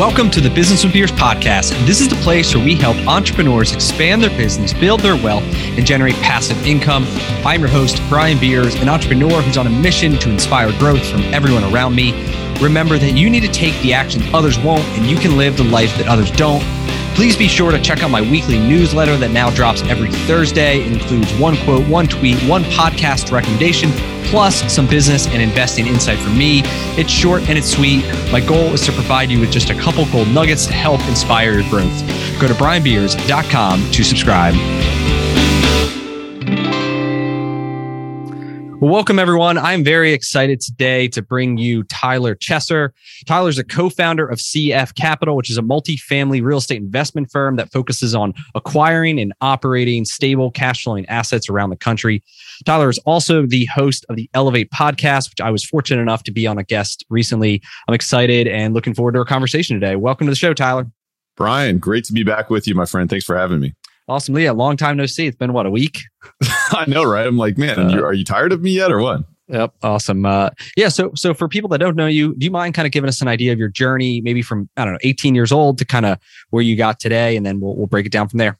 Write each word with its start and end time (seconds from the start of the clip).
Welcome 0.00 0.30
to 0.30 0.40
the 0.40 0.48
Business 0.48 0.82
with 0.82 0.94
Beers 0.94 1.12
podcast. 1.12 1.72
This 1.84 2.00
is 2.00 2.08
the 2.08 2.16
place 2.16 2.54
where 2.54 2.64
we 2.64 2.74
help 2.74 2.96
entrepreneurs 3.06 3.74
expand 3.74 4.22
their 4.22 4.34
business, 4.34 4.72
build 4.72 5.00
their 5.00 5.14
wealth, 5.14 5.42
and 5.76 5.84
generate 5.84 6.14
passive 6.22 6.56
income. 6.66 7.04
I'm 7.44 7.60
your 7.60 7.68
host, 7.68 8.00
Brian 8.08 8.40
Beers, 8.40 8.76
an 8.76 8.88
entrepreneur 8.88 9.42
who's 9.42 9.58
on 9.58 9.66
a 9.66 9.70
mission 9.70 10.12
to 10.20 10.30
inspire 10.30 10.72
growth 10.78 11.06
from 11.06 11.20
everyone 11.34 11.64
around 11.64 11.94
me. 11.94 12.12
Remember 12.62 12.96
that 12.96 13.12
you 13.14 13.28
need 13.28 13.42
to 13.42 13.52
take 13.52 13.78
the 13.82 13.92
action 13.92 14.22
others 14.34 14.58
won't, 14.58 14.84
and 14.96 15.04
you 15.04 15.18
can 15.18 15.36
live 15.36 15.58
the 15.58 15.64
life 15.64 15.94
that 15.98 16.08
others 16.08 16.30
don't. 16.30 16.62
Please 17.14 17.36
be 17.36 17.48
sure 17.48 17.70
to 17.70 17.80
check 17.80 18.02
out 18.02 18.10
my 18.10 18.22
weekly 18.22 18.58
newsletter 18.58 19.16
that 19.18 19.30
now 19.30 19.50
drops 19.50 19.82
every 19.82 20.10
Thursday. 20.10 20.80
It 20.80 20.92
includes 20.92 21.32
one 21.34 21.56
quote, 21.64 21.86
one 21.86 22.06
tweet, 22.06 22.38
one 22.44 22.64
podcast 22.64 23.30
recommendation, 23.30 23.90
plus 24.24 24.72
some 24.72 24.86
business 24.86 25.26
and 25.28 25.42
investing 25.42 25.86
insight 25.86 26.18
from 26.18 26.38
me. 26.38 26.62
It's 26.96 27.10
short 27.10 27.48
and 27.48 27.58
it's 27.58 27.70
sweet. 27.70 28.04
My 28.32 28.40
goal 28.40 28.72
is 28.72 28.80
to 28.86 28.92
provide 28.92 29.30
you 29.30 29.40
with 29.40 29.50
just 29.50 29.70
a 29.70 29.74
couple 29.74 30.06
gold 30.06 30.28
nuggets 30.28 30.66
to 30.66 30.72
help 30.72 31.00
inspire 31.08 31.52
your 31.60 31.68
growth. 31.68 32.00
Go 32.40 32.48
to 32.48 32.54
brianbeers.com 32.54 33.90
to 33.90 34.04
subscribe. 34.04 34.99
Well, 38.80 38.90
welcome 38.90 39.18
everyone. 39.18 39.58
I'm 39.58 39.84
very 39.84 40.14
excited 40.14 40.62
today 40.62 41.06
to 41.08 41.20
bring 41.20 41.58
you 41.58 41.82
Tyler 41.82 42.34
Chesser. 42.34 42.92
Tyler's 43.26 43.58
a 43.58 43.64
co-founder 43.64 44.26
of 44.26 44.38
CF 44.38 44.94
Capital, 44.94 45.36
which 45.36 45.50
is 45.50 45.58
a 45.58 45.62
multi-family 45.62 46.40
real 46.40 46.56
estate 46.56 46.80
investment 46.80 47.30
firm 47.30 47.56
that 47.56 47.70
focuses 47.70 48.14
on 48.14 48.32
acquiring 48.54 49.20
and 49.20 49.34
operating 49.42 50.06
stable 50.06 50.50
cash 50.50 50.82
flowing 50.82 51.04
assets 51.10 51.50
around 51.50 51.68
the 51.68 51.76
country. 51.76 52.22
Tyler 52.64 52.88
is 52.88 52.96
also 53.00 53.44
the 53.44 53.66
host 53.66 54.06
of 54.08 54.16
the 54.16 54.30
Elevate 54.32 54.70
podcast, 54.70 55.28
which 55.28 55.42
I 55.42 55.50
was 55.50 55.62
fortunate 55.62 56.00
enough 56.00 56.22
to 56.22 56.32
be 56.32 56.46
on 56.46 56.56
a 56.56 56.64
guest 56.64 57.04
recently. 57.10 57.60
I'm 57.86 57.94
excited 57.94 58.48
and 58.48 58.72
looking 58.72 58.94
forward 58.94 59.12
to 59.12 59.18
our 59.18 59.26
conversation 59.26 59.78
today. 59.78 59.96
Welcome 59.96 60.26
to 60.26 60.30
the 60.30 60.36
show, 60.36 60.54
Tyler. 60.54 60.90
Brian, 61.36 61.80
great 61.80 62.04
to 62.04 62.14
be 62.14 62.22
back 62.22 62.48
with 62.48 62.66
you, 62.66 62.74
my 62.74 62.86
friend. 62.86 63.10
Thanks 63.10 63.26
for 63.26 63.36
having 63.36 63.60
me. 63.60 63.74
Awesome, 64.10 64.34
Leah. 64.34 64.52
Long 64.52 64.76
time 64.76 64.96
no 64.96 65.06
see. 65.06 65.28
It's 65.28 65.36
been 65.36 65.52
what 65.52 65.66
a 65.66 65.70
week. 65.70 66.00
I 66.72 66.84
know, 66.88 67.04
right? 67.04 67.24
I'm 67.24 67.38
like, 67.38 67.56
man, 67.56 67.78
uh, 67.78 68.02
are 68.02 68.12
you 68.12 68.24
tired 68.24 68.50
of 68.50 68.60
me 68.60 68.72
yet, 68.72 68.90
or 68.90 68.98
what? 69.00 69.22
Yep, 69.46 69.72
awesome. 69.84 70.26
Uh, 70.26 70.50
yeah, 70.76 70.88
so 70.88 71.12
so 71.14 71.32
for 71.32 71.46
people 71.46 71.68
that 71.68 71.78
don't 71.78 71.94
know 71.94 72.08
you, 72.08 72.34
do 72.34 72.44
you 72.44 72.50
mind 72.50 72.74
kind 72.74 72.86
of 72.86 72.92
giving 72.92 73.06
us 73.06 73.22
an 73.22 73.28
idea 73.28 73.52
of 73.52 73.58
your 73.60 73.68
journey, 73.68 74.20
maybe 74.20 74.42
from 74.42 74.68
I 74.76 74.84
don't 74.84 74.94
know, 74.94 74.98
18 75.04 75.36
years 75.36 75.52
old 75.52 75.78
to 75.78 75.84
kind 75.84 76.06
of 76.06 76.18
where 76.50 76.60
you 76.60 76.76
got 76.76 76.98
today, 76.98 77.36
and 77.36 77.46
then 77.46 77.60
we'll 77.60 77.76
we'll 77.76 77.86
break 77.86 78.04
it 78.04 78.10
down 78.10 78.28
from 78.28 78.38
there. 78.38 78.58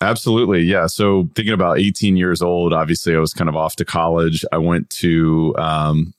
Absolutely. 0.00 0.62
Yeah. 0.62 0.86
So 0.86 1.28
thinking 1.34 1.52
about 1.52 1.80
18 1.80 2.16
years 2.16 2.40
old, 2.40 2.72
obviously 2.72 3.16
I 3.16 3.18
was 3.18 3.34
kind 3.34 3.48
of 3.48 3.56
off 3.56 3.74
to 3.76 3.84
college. 3.84 4.44
I 4.52 4.58
went 4.58 4.88
to 4.90 5.52
um, 5.58 6.14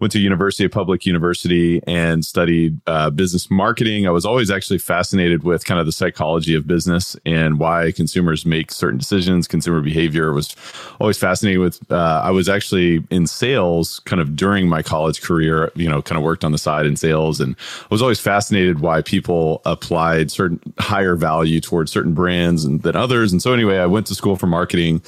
went 0.00 0.12
to 0.12 0.18
University 0.18 0.64
of 0.64 0.70
Public 0.70 1.06
University 1.06 1.80
and 1.86 2.24
studied 2.24 2.80
uh, 2.86 3.10
business 3.10 3.50
marketing. 3.50 4.06
I 4.06 4.10
was 4.10 4.24
always 4.24 4.50
actually 4.50 4.78
fascinated 4.78 5.42
with 5.44 5.64
kind 5.64 5.80
of 5.80 5.86
the 5.86 5.92
psychology 5.92 6.54
of 6.54 6.66
business 6.66 7.16
and 7.24 7.58
why 7.58 7.92
consumers 7.92 8.44
make 8.46 8.70
certain 8.70 8.98
decisions. 8.98 9.48
Consumer 9.48 9.80
behavior 9.80 10.32
was 10.32 10.54
always 11.00 11.18
fascinating 11.18 11.60
with. 11.60 11.80
Uh, 11.90 12.20
I 12.24 12.30
was 12.30 12.48
actually 12.48 13.04
in 13.10 13.26
sales 13.26 14.00
kind 14.00 14.20
of 14.20 14.36
during 14.36 14.68
my 14.68 14.82
college 14.82 15.22
career. 15.22 15.70
You 15.74 15.88
know, 15.88 16.02
kind 16.02 16.18
of 16.18 16.24
worked 16.24 16.44
on 16.44 16.52
the 16.52 16.58
side 16.58 16.86
in 16.86 16.96
sales, 16.96 17.40
and 17.40 17.56
I 17.82 17.86
was 17.90 18.02
always 18.02 18.20
fascinated 18.20 18.80
why 18.80 19.02
people 19.02 19.62
applied 19.64 20.30
certain 20.30 20.60
higher 20.78 21.16
value 21.16 21.60
towards 21.60 21.90
certain 21.90 22.14
brands 22.14 22.64
and, 22.64 22.82
than 22.82 22.96
others. 22.96 23.32
And 23.32 23.42
so 23.42 23.52
anyway, 23.52 23.78
I 23.78 23.86
went 23.86 24.06
to 24.08 24.14
school 24.14 24.36
for 24.36 24.46
marketing 24.46 25.02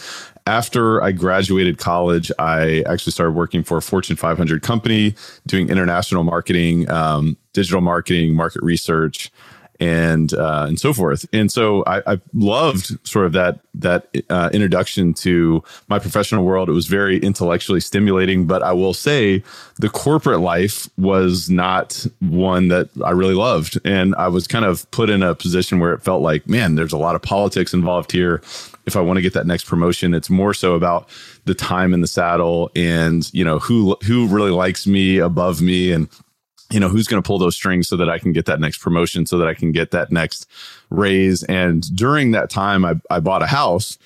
after 0.51 1.01
I 1.01 1.13
graduated 1.13 1.79
college, 1.79 2.33
I 2.37 2.83
actually 2.89 3.13
started 3.13 3.33
working 3.37 3.63
for 3.63 3.79
a 3.79 3.83
Fortune 3.83 4.17
500 4.17 4.63
company 4.63 5.15
doing 5.47 5.69
international 5.69 6.25
marketing, 6.25 6.91
um, 6.91 7.37
digital 7.53 7.81
marketing, 7.81 8.35
market 8.35 8.61
research, 8.61 9.31
and 9.79 10.35
uh, 10.35 10.67
and 10.69 10.79
so 10.79 10.93
forth. 10.93 11.25
And 11.33 11.51
so 11.51 11.85
I, 11.87 12.15
I 12.15 12.21
loved 12.35 13.07
sort 13.07 13.27
of 13.27 13.33
that 13.33 13.61
that 13.75 14.09
uh, 14.29 14.51
introduction 14.53 15.15
to 15.15 15.63
my 15.89 15.99
professional 16.01 16.45
world. 16.45 16.69
It 16.69 16.73
was 16.73 16.87
very 16.87 17.19
intellectually 17.19 17.81
stimulating, 17.81 18.47
but 18.47 18.63
I 18.63 18.73
will 18.73 18.93
say 18.93 19.43
the 19.79 19.89
corporate 19.89 20.41
life 20.41 20.91
was 20.99 21.49
not 21.49 22.07
one 22.19 22.69
that 22.69 22.91
I 23.05 23.11
really 23.11 23.35
loved, 23.35 23.79
and 23.85 24.15
I 24.17 24.27
was 24.29 24.47
kind 24.47 24.65
of 24.65 24.91
put 24.91 25.09
in 25.11 25.23
a 25.23 25.35
position 25.35 25.79
where 25.79 25.95
it 25.95 26.03
felt 26.03 26.23
like, 26.23 26.49
man, 26.49 26.75
there's 26.75 26.93
a 26.93 26.99
lot 26.99 27.15
of 27.15 27.23
politics 27.23 27.73
involved 27.73 28.13
here. 28.13 28.43
If 28.87 28.97
I 28.97 29.01
want 29.01 29.19
to 29.19 29.23
get 29.23 29.35
that 29.35 29.47
next 29.47 29.65
promotion, 29.65 30.15
it's 30.15 30.31
more 30.31 30.55
so 30.55 30.75
about 30.75 31.09
the 31.45 31.55
time 31.55 31.95
in 31.95 32.01
the 32.01 32.07
saddle 32.07 32.71
and 32.75 33.33
you 33.33 33.45
know 33.45 33.59
who 33.59 33.97
who 34.05 34.27
really 34.27 34.51
likes 34.51 34.87
me 34.87 35.19
above 35.19 35.61
me 35.61 35.93
and 35.93 36.09
you 36.71 36.81
know 36.81 36.89
who's 36.89 37.07
going 37.07 37.23
to 37.23 37.27
pull 37.27 37.39
those 37.39 37.57
strings 37.57 37.89
so 37.89 37.97
that 37.97 38.09
i 38.09 38.19
can 38.19 38.33
get 38.33 38.47
that 38.47 38.61
next 38.61 38.79
promotion 38.79 39.27
so 39.27 39.39
that 39.39 39.49
i 39.49 39.55
can 39.55 39.73
get 39.73 39.91
that 39.91 40.13
next 40.13 40.47
raise. 40.91 41.43
And 41.45 41.83
during 41.97 42.31
that 42.33 42.51
time 42.51 42.85
i, 42.85 42.95
I 43.11 43.21
bought 43.21 43.43
a 43.43 43.47
house 43.47 43.99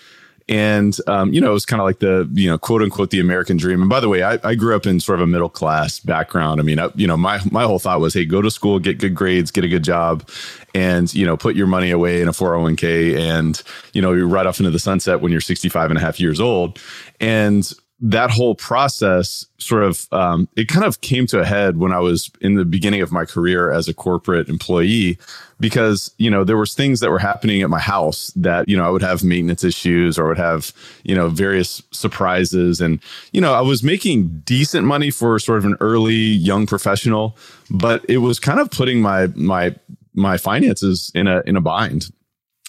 and 0.48 0.96
um, 1.06 1.32
you 1.32 1.40
know 1.40 1.50
it 1.50 1.54
was 1.54 1.64
kind 1.64 1.80
of 1.80 1.86
like 1.86 2.00
the 2.00 2.28
you 2.32 2.50
know 2.50 2.58
quote 2.58 2.82
unquote 2.82 3.10
the 3.10 3.20
american 3.20 3.56
dream. 3.56 3.80
And 3.80 3.88
by 3.88 4.00
the 4.00 4.08
way 4.08 4.22
I, 4.22 4.38
I 4.44 4.54
grew 4.54 4.76
up 4.76 4.86
in 4.86 5.00
sort 5.00 5.18
of 5.20 5.24
a 5.24 5.26
middle 5.26 5.48
class 5.48 5.98
background. 5.98 6.60
I 6.60 6.64
mean 6.64 6.78
I, 6.78 6.90
you 6.94 7.06
know 7.06 7.16
my 7.16 7.40
my 7.50 7.64
whole 7.64 7.78
thought 7.78 8.00
was 8.00 8.14
hey 8.14 8.24
go 8.24 8.42
to 8.42 8.50
school 8.50 8.78
get 8.78 8.98
good 8.98 9.14
grades 9.14 9.50
get 9.50 9.64
a 9.64 9.68
good 9.68 9.84
job 9.84 10.28
and 10.74 11.12
you 11.14 11.24
know 11.24 11.36
put 11.36 11.56
your 11.56 11.66
money 11.66 11.90
away 11.90 12.20
in 12.20 12.28
a 12.28 12.32
401k 12.32 13.16
and 13.16 13.62
you 13.92 14.02
know 14.02 14.12
you're 14.12 14.28
right 14.28 14.46
off 14.46 14.58
into 14.58 14.70
the 14.70 14.78
sunset 14.78 15.20
when 15.20 15.32
you're 15.32 15.40
65 15.40 15.90
and 15.90 15.98
a 15.98 16.00
half 16.00 16.20
years 16.20 16.40
old. 16.40 16.78
And 17.20 17.72
that 18.06 18.30
whole 18.30 18.54
process 18.54 19.46
sort 19.56 19.82
of 19.82 20.06
um, 20.12 20.46
it 20.56 20.68
kind 20.68 20.84
of 20.84 21.00
came 21.00 21.26
to 21.26 21.40
a 21.40 21.44
head 21.44 21.78
when 21.78 21.90
I 21.90 22.00
was 22.00 22.30
in 22.42 22.54
the 22.54 22.64
beginning 22.66 23.00
of 23.00 23.10
my 23.10 23.24
career 23.24 23.72
as 23.72 23.88
a 23.88 23.94
corporate 23.94 24.50
employee 24.50 25.18
because 25.58 26.14
you 26.18 26.30
know 26.30 26.44
there 26.44 26.58
was 26.58 26.74
things 26.74 27.00
that 27.00 27.10
were 27.10 27.18
happening 27.18 27.62
at 27.62 27.70
my 27.70 27.78
house 27.78 28.30
that 28.36 28.68
you 28.68 28.76
know 28.76 28.86
I 28.86 28.90
would 28.90 29.00
have 29.00 29.24
maintenance 29.24 29.64
issues 29.64 30.18
or 30.18 30.28
would 30.28 30.36
have 30.36 30.70
you 31.02 31.14
know 31.14 31.30
various 31.30 31.82
surprises. 31.92 32.78
And 32.78 33.00
you 33.32 33.40
know 33.40 33.54
I 33.54 33.62
was 33.62 33.82
making 33.82 34.42
decent 34.44 34.86
money 34.86 35.10
for 35.10 35.38
sort 35.38 35.56
of 35.56 35.64
an 35.64 35.76
early 35.80 36.14
young 36.14 36.66
professional 36.66 37.38
but 37.70 38.04
it 38.06 38.18
was 38.18 38.38
kind 38.38 38.60
of 38.60 38.70
putting 38.70 39.00
my 39.00 39.28
my 39.28 39.74
my 40.12 40.36
finances 40.36 41.10
in 41.14 41.26
a 41.26 41.42
in 41.46 41.56
a 41.56 41.60
bind 41.62 42.10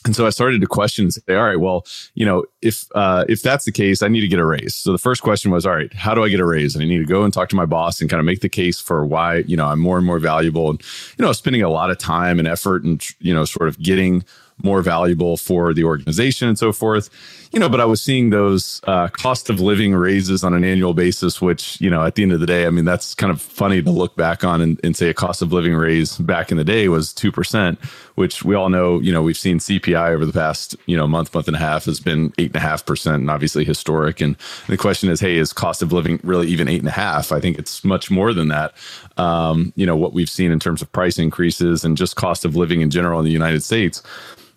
and 0.06 0.16
so 0.16 0.26
I 0.26 0.30
started 0.30 0.62
to 0.62 0.68
question 0.68 1.06
and 1.06 1.14
say, 1.14 1.36
all 1.36 1.44
right, 1.44 1.60
well, 1.60 1.86
you 2.14 2.26
know, 2.26 2.46
if 2.62 2.86
uh, 2.94 3.26
if 3.28 3.42
that's 3.42 3.66
the 3.66 3.72
case, 3.72 4.04
I 4.04 4.08
need 4.08 4.22
to 4.22 4.28
get 4.28 4.40
a 4.40 4.46
raise. 4.46 4.76
So 4.76 4.92
the 4.92 5.00
first 5.00 5.24
question 5.24 5.52
was, 5.52 5.66
all 5.66 5.76
right, 5.76 5.92
how 5.94 6.14
do 6.14 6.24
I 6.24 6.30
get 6.30 6.40
a 6.40 6.46
raise? 6.46 6.76
And 6.76 6.84
I 6.84 6.88
need 6.88 7.00
to 7.00 7.06
go 7.06 7.24
and 7.24 7.34
talk 7.34 7.50
to 7.50 7.56
my 7.56 7.66
boss 7.66 8.00
and 8.00 8.10
kind 8.10 8.20
of 8.20 8.26
make 8.26 8.42
the 8.42 8.50
case 8.50 8.80
for 8.80 9.06
why, 9.06 9.38
you 9.38 9.58
know, 9.58 9.66
I'm 9.66 9.80
more 9.80 9.98
and 9.98 10.06
more 10.06 10.20
valuable 10.20 10.70
and, 10.70 10.82
you 11.18 11.26
know, 11.26 11.32
spending 11.34 11.64
a 11.64 11.70
lot 11.70 11.90
of 11.90 11.98
time 11.98 12.40
and 12.40 12.48
effort 12.48 12.84
and, 12.84 13.04
you 13.20 13.34
know, 13.34 13.46
sort 13.46 13.68
of 13.68 13.80
getting 13.80 14.24
more 14.64 14.82
valuable 14.82 15.38
for 15.38 15.74
the 15.74 15.84
organization 15.84 16.48
and 16.48 16.58
so 16.58 16.72
forth. 16.72 17.10
You 17.52 17.60
know, 17.60 17.70
but 17.70 17.80
I 17.80 17.86
was 17.86 18.02
seeing 18.02 18.32
those 18.32 18.82
uh, 18.86 19.08
cost 19.08 19.50
of 19.50 19.62
living 19.62 19.94
raises 19.94 20.44
on 20.44 20.54
an 20.54 20.66
annual 20.66 20.94
basis, 20.94 21.42
which, 21.42 21.80
you 21.80 21.90
know, 21.90 22.04
at 22.04 22.16
the 22.16 22.24
end 22.24 22.34
of 22.34 22.42
the 22.42 22.46
day, 22.46 22.66
I 22.66 22.70
mean, 22.70 22.84
that's 22.84 23.14
kind 23.14 23.32
of 23.32 23.42
funny 23.42 23.82
to 23.82 23.90
look 23.90 24.16
back 24.18 24.44
on 24.44 24.60
and, 24.60 24.80
and 24.84 24.96
say 24.96 25.10
a 25.10 25.14
cost 25.14 25.42
of 25.42 25.54
living 25.54 25.74
raise 25.74 26.18
back 26.18 26.52
in 26.52 26.58
the 26.58 26.66
day 26.66 26.90
was 26.90 27.14
2%, 27.14 27.78
which 28.16 28.44
we 28.44 28.56
all 28.56 28.68
know, 28.68 29.00
you 29.00 29.14
know, 29.14 29.22
we've 29.22 29.38
seen 29.38 29.60
CPI 29.60 30.10
over 30.10 30.26
the 30.26 30.34
past, 30.34 30.76
you 30.86 30.98
know, 30.98 31.08
month, 31.08 31.34
month 31.34 31.48
and 31.48 31.56
a 31.56 31.60
half 31.60 31.86
has 31.86 32.02
been 32.02 32.32
8.5% 32.32 33.14
and 33.14 33.30
obviously 33.30 33.64
historic. 33.64 34.20
And 34.20 34.36
the 34.68 34.78
question 34.78 35.10
is, 35.10 35.22
hey, 35.22 35.38
is 35.38 35.54
cost 35.54 35.82
of 35.82 35.94
living 35.94 36.20
really 36.24 36.48
even 36.48 36.68
8.5? 36.68 37.32
I 37.32 37.40
think 37.40 37.58
it's 37.58 37.86
much 37.86 38.12
more 38.12 38.34
than 38.34 38.50
that. 38.50 38.74
Um, 39.16 39.72
you 39.78 39.86
know, 39.86 39.96
what 39.96 40.14
we've 40.14 40.30
seen 40.30 40.52
in 40.52 40.60
terms 40.60 40.82
of 40.82 40.92
price 40.92 41.18
increases 41.20 41.86
and 41.86 41.96
just 41.96 42.18
cost 42.18 42.44
of 42.44 42.58
living 42.58 42.82
in 42.82 42.90
general 42.90 43.20
in 43.20 43.26
the 43.26 43.32
United 43.32 43.64
States. 43.64 44.04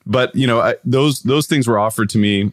But 0.09 0.35
you 0.35 0.47
know, 0.47 0.61
I, 0.61 0.77
those 0.85 1.21
those 1.23 1.47
things 1.47 1.69
were 1.69 1.79
offered 1.79 2.09
to 2.11 2.19
me, 2.19 2.51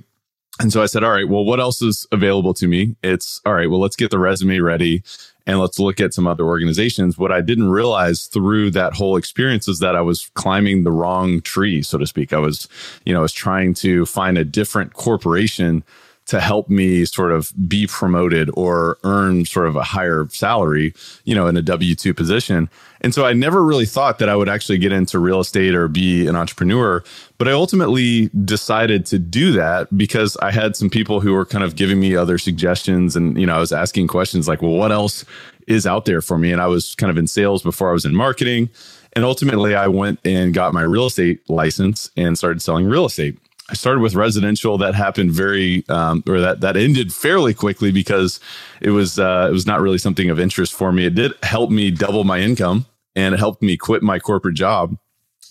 and 0.60 0.72
so 0.72 0.84
I 0.84 0.86
said, 0.86 1.04
"All 1.04 1.12
right, 1.12 1.28
well, 1.28 1.46
what 1.46 1.60
else 1.60 1.82
is 1.82 2.06
available 2.12 2.54
to 2.56 2.68
me?" 2.68 2.96
It's 3.02 3.42
all 3.46 3.54
right. 3.54 3.70
Well, 3.70 3.80
let's 3.80 3.96
get 3.96 4.12
the 4.12 4.20
resume 4.20 4.60
ready 4.60 5.02
and 5.48 5.60
let's 5.60 5.80
look 5.80 6.02
at 6.02 6.14
some 6.14 6.28
other 6.28 6.44
organizations. 6.44 7.18
What 7.18 7.32
I 7.32 7.42
didn't 7.42 7.70
realize 7.70 8.26
through 8.26 8.72
that 8.72 8.94
whole 8.94 9.16
experience 9.16 9.68
is 9.68 9.80
that 9.80 9.96
I 9.96 10.02
was 10.02 10.30
climbing 10.34 10.84
the 10.84 10.92
wrong 10.92 11.42
tree, 11.42 11.81
so 11.81 11.98
to 11.98 12.07
speak. 12.07 12.34
I 12.34 12.40
was, 12.40 12.68
you 13.06 13.13
know, 13.13 13.19
I 13.19 13.22
was 13.22 13.34
trying 13.34 13.74
to 13.75 14.06
find 14.06 14.38
a 14.38 14.46
different 14.46 14.94
corporation 14.94 15.84
to 16.25 16.39
help 16.39 16.69
me 16.69 17.06
sort 17.06 17.31
of 17.31 17.54
be 17.68 17.86
promoted 17.86 18.50
or 18.54 18.98
earn 19.04 19.45
sort 19.45 19.68
of 19.68 19.75
a 19.75 19.83
higher 19.83 20.27
salary, 20.30 20.94
you 21.24 21.36
know, 21.36 21.48
in 21.48 21.56
a 21.56 21.62
W 21.62 21.95
2 21.95 22.13
position. 22.13 22.69
And 23.01 23.13
so 23.13 23.25
I 23.25 23.33
never 23.33 23.63
really 23.63 23.86
thought 23.86 24.18
that 24.18 24.30
I 24.30 24.36
would 24.36 24.50
actually 24.50 24.80
get 24.80 24.92
into 24.92 25.19
real 25.19 25.39
estate 25.39 25.75
or 25.75 25.88
be 25.88 26.25
an 26.27 26.36
entrepreneur. 26.36 27.04
But 27.38 27.48
I 27.48 27.51
ultimately 27.51 28.30
decided 28.44 29.06
to 29.07 29.19
do 29.19 29.51
that 29.51 29.95
because 29.95 30.36
I 30.38 30.51
had 30.51 30.75
some 30.75 30.89
people 30.89 31.19
who 31.19 31.33
were 31.33 31.45
kind 31.45 31.63
of 31.63 31.75
giving 31.75 32.00
me 32.00 32.16
other 32.16 32.39
suggestions. 32.39 33.16
And, 33.16 33.39
you 33.39 33.45
know, 33.45 33.56
I 33.56 33.60
was 33.60 33.72
asking 33.72 34.07
questions 34.07 34.48
like, 34.48 34.63
well, 34.63 34.72
what 34.72 34.92
else 34.92 35.24
is 35.68 35.86
out 35.86 36.06
there 36.06 36.22
for 36.22 36.39
me? 36.39 36.51
And 36.51 36.62
I 36.62 36.68
was 36.68 36.95
kind 36.95 37.12
of 37.12 37.18
in 37.18 37.27
sales 37.27 37.62
before 37.62 37.89
I 37.89 37.94
was 37.94 38.06
in 38.06 38.16
marketing. 38.16 38.69
And 39.13 39.24
ultimately, 39.24 39.75
I 39.75 39.88
went 39.88 40.19
and 40.25 40.54
got 40.54 40.74
my 40.74 40.81
real 40.81 41.06
estate 41.06 41.48
license 41.50 42.10
and 42.18 42.38
started 42.38 42.62
selling 42.62 42.88
real 42.88 43.06
estate. 43.06 43.38
I 43.69 43.73
started 43.73 44.01
with 44.01 44.13
residential. 44.15 44.77
That 44.77 44.94
happened 44.95 45.31
very, 45.31 45.83
um, 45.89 46.23
or 46.27 46.39
that 46.39 46.62
that 46.62 46.77
ended 46.77 47.12
fairly 47.13 47.53
quickly 47.53 47.91
because 47.91 48.39
it 48.81 48.91
was 48.91 49.17
uh, 49.17 49.47
it 49.50 49.53
was 49.53 49.65
not 49.65 49.81
really 49.81 49.97
something 49.97 50.29
of 50.29 50.39
interest 50.39 50.73
for 50.73 50.91
me. 50.91 51.06
It 51.06 51.15
did 51.15 51.33
help 51.44 51.71
me 51.71 51.89
double 51.91 52.23
my 52.25 52.39
income, 52.39 52.85
and 53.15 53.33
it 53.33 53.39
helped 53.39 53.63
me 53.63 53.75
quit 53.77 54.03
my 54.03 54.19
corporate 54.19 54.56
job. 54.56 54.97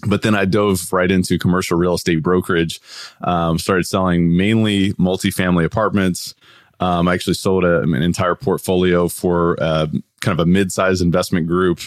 but 0.07 0.23
then 0.23 0.35
I 0.35 0.45
dove 0.45 0.93
right 0.93 1.11
into 1.11 1.39
commercial 1.39 1.79
real 1.79 1.95
estate 1.95 2.23
brokerage. 2.23 2.81
Um, 3.23 3.59
started 3.59 3.85
selling 3.87 4.37
mainly 4.37 4.93
multifamily 4.95 5.65
apartments. 5.65 6.35
Um, 6.81 7.09
I 7.09 7.15
actually 7.15 7.35
sold 7.35 7.65
a, 7.65 7.81
an 7.81 7.95
entire 7.95 8.35
portfolio 8.35 9.09
for 9.09 9.57
uh, 9.63 9.87
kind 10.21 10.39
of 10.39 10.47
a 10.47 10.49
mid-sized 10.49 11.03
investment 11.03 11.47
group 11.47 11.81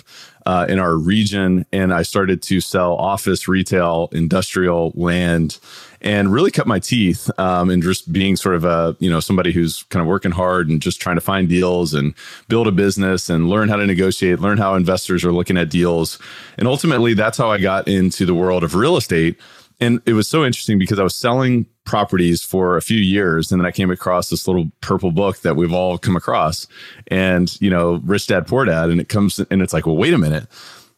uh, 0.45 0.66
in 0.69 0.80
our 0.80 0.95
region, 0.95 1.66
and 1.74 1.94
I 1.94 2.04
started 2.04 2.42
to 2.44 2.62
sell 2.62 2.95
office, 2.95 3.48
retail, 3.48 4.10
industrial, 4.13 4.94
land, 4.95 5.60
and 6.00 6.31
really 6.31 6.51
cut 6.51 6.68
my 6.68 6.80
teeth 6.80 7.30
um, 7.39 7.69
in 7.69 7.81
just 7.81 8.13
being 8.13 8.36
sort 8.36 8.56
of 8.56 8.63
a 8.63 8.95
you 9.00 9.10
know 9.10 9.19
somebody 9.19 9.51
who's 9.51 9.84
kind 9.84 10.01
of 10.01 10.07
working 10.07 10.31
hard 10.31 10.69
and 10.69 10.81
just 10.81 11.01
trying 11.01 11.18
to 11.18 11.22
find 11.22 11.50
deals 11.50 11.94
and 11.94 12.13
build 12.48 12.68
a 12.68 12.72
business 12.72 13.30
and 13.30 13.50
learn 13.50 13.68
how 13.68 13.75
to 13.75 13.86
negotiate, 13.86 14.39
learn 14.39 14.57
how 14.57 14.75
investors 14.75 15.25
are 15.25 15.34
looking 15.34 15.57
at 15.57 15.69
deals, 15.69 16.19
and 16.57 16.68
ultimately 16.68 17.13
that's 17.13 17.38
how 17.38 17.51
I 17.51 17.57
got 17.57 17.88
into 17.88 18.25
the 18.25 18.36
world 18.36 18.63
of 18.63 18.75
real 18.75 18.95
estate. 18.95 19.38
And 19.79 20.01
it 20.06 20.13
was 20.13 20.27
so 20.27 20.44
interesting 20.44 20.79
because 20.79 21.00
I 21.00 21.03
was 21.03 21.15
selling 21.15 21.68
properties 21.85 22.41
for 22.41 22.77
a 22.77 22.81
few 22.81 23.00
years 23.00 23.51
and 23.51 23.62
then 23.62 23.65
I 23.65 23.71
came 23.71 23.91
across 23.91 24.29
this 24.29 24.47
little 24.47 24.71
purple 24.81 25.12
book 25.12 25.39
that 25.39 25.56
we've 25.56 25.74
all 25.74 25.97
come 25.97 26.15
across 26.15 26.68
and 27.07 27.59
you 27.62 27.69
know 27.69 28.01
Rich 28.03 28.27
Dad 28.27 28.47
Poor 28.47 28.65
Dad. 28.65 28.89
And 28.89 29.00
it 29.00 29.09
comes 29.09 29.39
and 29.39 29.62
it's 29.62 29.74
like 29.74 29.85
well 29.85 29.97
wait 29.97 30.13
a 30.13 30.18
minute. 30.18 30.47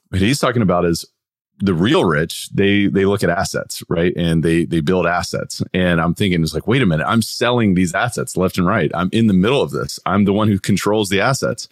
What 0.10 0.22
he's 0.22 0.40
talking 0.40 0.62
about 0.62 0.86
is 0.86 1.06
the 1.62 1.74
real 1.74 2.06
rich 2.06 2.50
they 2.54 2.88
they 2.88 3.04
look 3.04 3.22
at 3.22 3.30
assets 3.30 3.84
right? 3.90 4.14
And 4.16 4.44
they 4.44 4.64
they 4.66 4.80
build 4.80 5.06
assets. 5.06 5.62
And 5.74 6.00
i'm 6.00 6.16
thinking 6.16 6.42
it's 6.42 6.54
like 6.54 6.68
wait 6.68 6.82
a 6.82 6.86
minute. 6.86 7.06
I'm 7.06 7.22
selling 7.22 7.74
these 7.74 7.94
assets 7.94 8.38
left 8.38 8.58
and 8.58 8.66
right. 8.66 8.92
I'm 8.94 9.10
in 9.12 9.28
the 9.28 9.34
middle 9.34 9.62
of 9.62 9.72
this. 9.72 10.00
I'm 10.06 10.24
the 10.24 10.34
one 10.34 10.48
who 10.48 10.58
controls 10.58 11.10
the 11.10 11.20
assets 11.20 11.68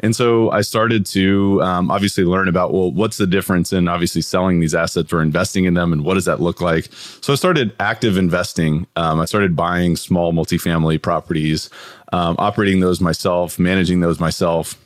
and 0.00 0.14
so 0.14 0.50
I 0.50 0.60
started 0.60 1.06
to 1.06 1.62
um, 1.62 1.90
obviously 1.90 2.24
learn 2.24 2.48
about, 2.48 2.72
well, 2.72 2.90
what's 2.90 3.16
the 3.16 3.26
difference 3.26 3.72
in 3.72 3.88
obviously 3.88 4.20
selling 4.20 4.60
these 4.60 4.74
assets 4.74 5.12
or 5.12 5.22
investing 5.22 5.64
in 5.64 5.74
them 5.74 5.92
and 5.92 6.04
what 6.04 6.14
does 6.14 6.26
that 6.26 6.40
look 6.40 6.60
like? 6.60 6.88
So 7.20 7.32
I 7.32 7.36
started 7.36 7.74
active 7.80 8.18
investing. 8.18 8.86
Um, 8.96 9.20
I 9.20 9.24
started 9.24 9.56
buying 9.56 9.96
small 9.96 10.32
multifamily 10.32 11.00
properties, 11.00 11.70
um, 12.12 12.36
operating 12.38 12.80
those 12.80 13.00
myself, 13.00 13.58
managing 13.58 14.00
those 14.00 14.20
myself. 14.20 14.78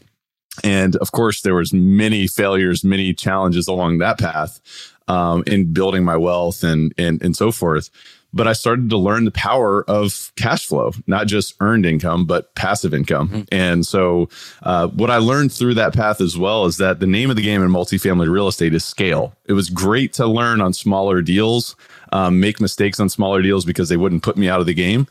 And 0.63 0.97
of 0.97 1.13
course, 1.13 1.41
there 1.43 1.55
was 1.55 1.73
many 1.73 2.27
failures, 2.27 2.85
many 2.85 3.13
challenges 3.15 3.67
along 3.67 3.99
that 3.99 4.19
path 4.19 4.61
um, 5.09 5.43
in 5.47 5.73
building 5.73 6.05
my 6.05 6.17
wealth 6.17 6.63
and, 6.63 6.93
and, 6.97 7.21
and 7.23 7.37
so 7.37 7.51
forth 7.51 7.91
but 8.33 8.47
I 8.47 8.53
started 8.53 8.91
to 8.91 8.97
learn 8.97 9.25
the 9.25 9.31
power 9.31 9.85
of 9.89 10.33
cash 10.37 10.67
flow, 10.67 10.93
not 11.07 11.27
just 11.27 11.55
earned 11.61 11.87
income, 11.87 12.27
but 12.27 12.55
passive 12.55 12.95
income. 12.95 13.29
Mm-hmm. 13.29 13.43
And 13.53 13.87
so, 13.87 14.29
uh, 14.63 14.89
what 14.89 15.11
I 15.11 15.17
learned 15.17 15.53
through 15.53 15.75
that 15.75 15.95
path 15.95 16.21
as 16.21 16.39
well 16.39 16.65
is 16.67 16.77
that 16.79 17.01
the 17.01 17.07
name 17.07 17.31
of 17.31 17.37
the 17.37 17.43
game 17.43 17.63
in 17.63 17.71
multifamily 17.71 18.31
real 18.31 18.49
estate 18.49 18.75
is 18.75 18.85
scale. 18.85 19.35
It 19.47 19.55
was 19.55 19.71
great 19.71 20.13
to 20.15 20.27
learn 20.27 20.61
on 20.61 20.73
smaller 20.73 21.23
deals, 21.23 21.77
um, 22.13 22.41
make 22.41 22.61
mistakes 22.61 23.01
on 23.01 23.09
smaller 23.09 23.43
deals 23.43 23.65
because 23.65 23.89
they 23.89 23.97
wouldn't 23.97 24.23
put 24.23 24.37
me 24.37 24.49
out 24.49 24.61
of 24.61 24.67
the 24.67 24.75
game 24.75 25.07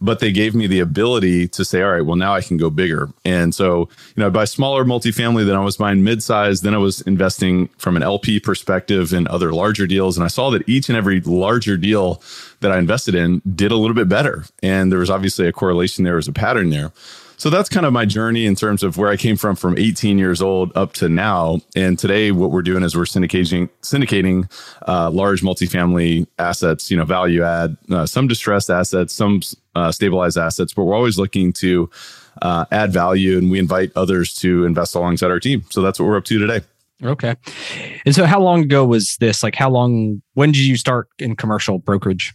but 0.00 0.20
they 0.20 0.32
gave 0.32 0.54
me 0.54 0.66
the 0.66 0.80
ability 0.80 1.48
to 1.48 1.64
say, 1.64 1.82
all 1.82 1.92
right, 1.92 2.04
well, 2.04 2.16
now 2.16 2.34
I 2.34 2.40
can 2.40 2.56
go 2.56 2.70
bigger. 2.70 3.08
And 3.24 3.54
so, 3.54 3.88
you 4.16 4.22
know, 4.22 4.30
by 4.30 4.44
smaller 4.44 4.84
multifamily, 4.84 5.46
then 5.46 5.56
I 5.56 5.60
was 5.60 5.76
buying 5.76 6.04
mid-size, 6.04 6.60
then 6.60 6.74
I 6.74 6.78
was 6.78 7.00
investing 7.02 7.68
from 7.78 7.96
an 7.96 8.02
LP 8.02 8.40
perspective 8.40 9.12
in 9.12 9.26
other 9.28 9.52
larger 9.52 9.86
deals. 9.86 10.16
And 10.16 10.24
I 10.24 10.28
saw 10.28 10.50
that 10.50 10.68
each 10.68 10.88
and 10.88 10.98
every 10.98 11.20
larger 11.20 11.76
deal 11.76 12.22
that 12.60 12.72
I 12.72 12.78
invested 12.78 13.14
in 13.14 13.40
did 13.54 13.72
a 13.72 13.76
little 13.76 13.94
bit 13.94 14.08
better. 14.08 14.44
And 14.62 14.90
there 14.90 14.98
was 14.98 15.10
obviously 15.10 15.46
a 15.46 15.52
correlation 15.52 16.04
there, 16.04 16.16
was 16.16 16.28
a 16.28 16.32
pattern 16.32 16.70
there. 16.70 16.92
So 17.36 17.50
that's 17.50 17.68
kind 17.68 17.86
of 17.86 17.92
my 17.92 18.04
journey 18.04 18.46
in 18.46 18.54
terms 18.54 18.82
of 18.82 18.96
where 18.96 19.10
I 19.10 19.16
came 19.16 19.36
from 19.36 19.56
from 19.56 19.76
18 19.76 20.18
years 20.18 20.40
old 20.40 20.72
up 20.76 20.92
to 20.94 21.08
now. 21.08 21.60
And 21.74 21.98
today, 21.98 22.30
what 22.30 22.50
we're 22.50 22.62
doing 22.62 22.82
is 22.82 22.96
we're 22.96 23.04
syndicating 23.04 23.68
syndicating 23.82 24.50
uh, 24.86 25.10
large 25.10 25.42
multifamily 25.42 26.26
assets, 26.38 26.90
you 26.90 26.96
know, 26.96 27.04
value 27.04 27.42
add, 27.42 27.76
uh, 27.90 28.06
some 28.06 28.28
distressed 28.28 28.70
assets, 28.70 29.12
some 29.12 29.40
uh, 29.74 29.90
stabilized 29.92 30.38
assets, 30.38 30.72
but 30.72 30.84
we're 30.84 30.94
always 30.94 31.18
looking 31.18 31.52
to 31.54 31.90
uh, 32.42 32.64
add 32.70 32.92
value, 32.92 33.38
and 33.38 33.50
we 33.50 33.58
invite 33.58 33.92
others 33.96 34.34
to 34.34 34.64
invest 34.64 34.94
alongside 34.94 35.30
our 35.30 35.40
team. 35.40 35.64
So 35.70 35.82
that's 35.82 35.98
what 35.98 36.06
we're 36.06 36.16
up 36.16 36.24
to 36.24 36.38
today. 36.38 36.60
Okay. 37.02 37.36
And 38.06 38.14
so, 38.14 38.24
how 38.24 38.40
long 38.40 38.62
ago 38.62 38.84
was 38.84 39.16
this? 39.18 39.42
Like, 39.42 39.54
how 39.54 39.70
long? 39.70 40.22
When 40.34 40.52
did 40.52 40.62
you 40.62 40.76
start 40.76 41.08
in 41.18 41.36
commercial 41.36 41.78
brokerage? 41.78 42.34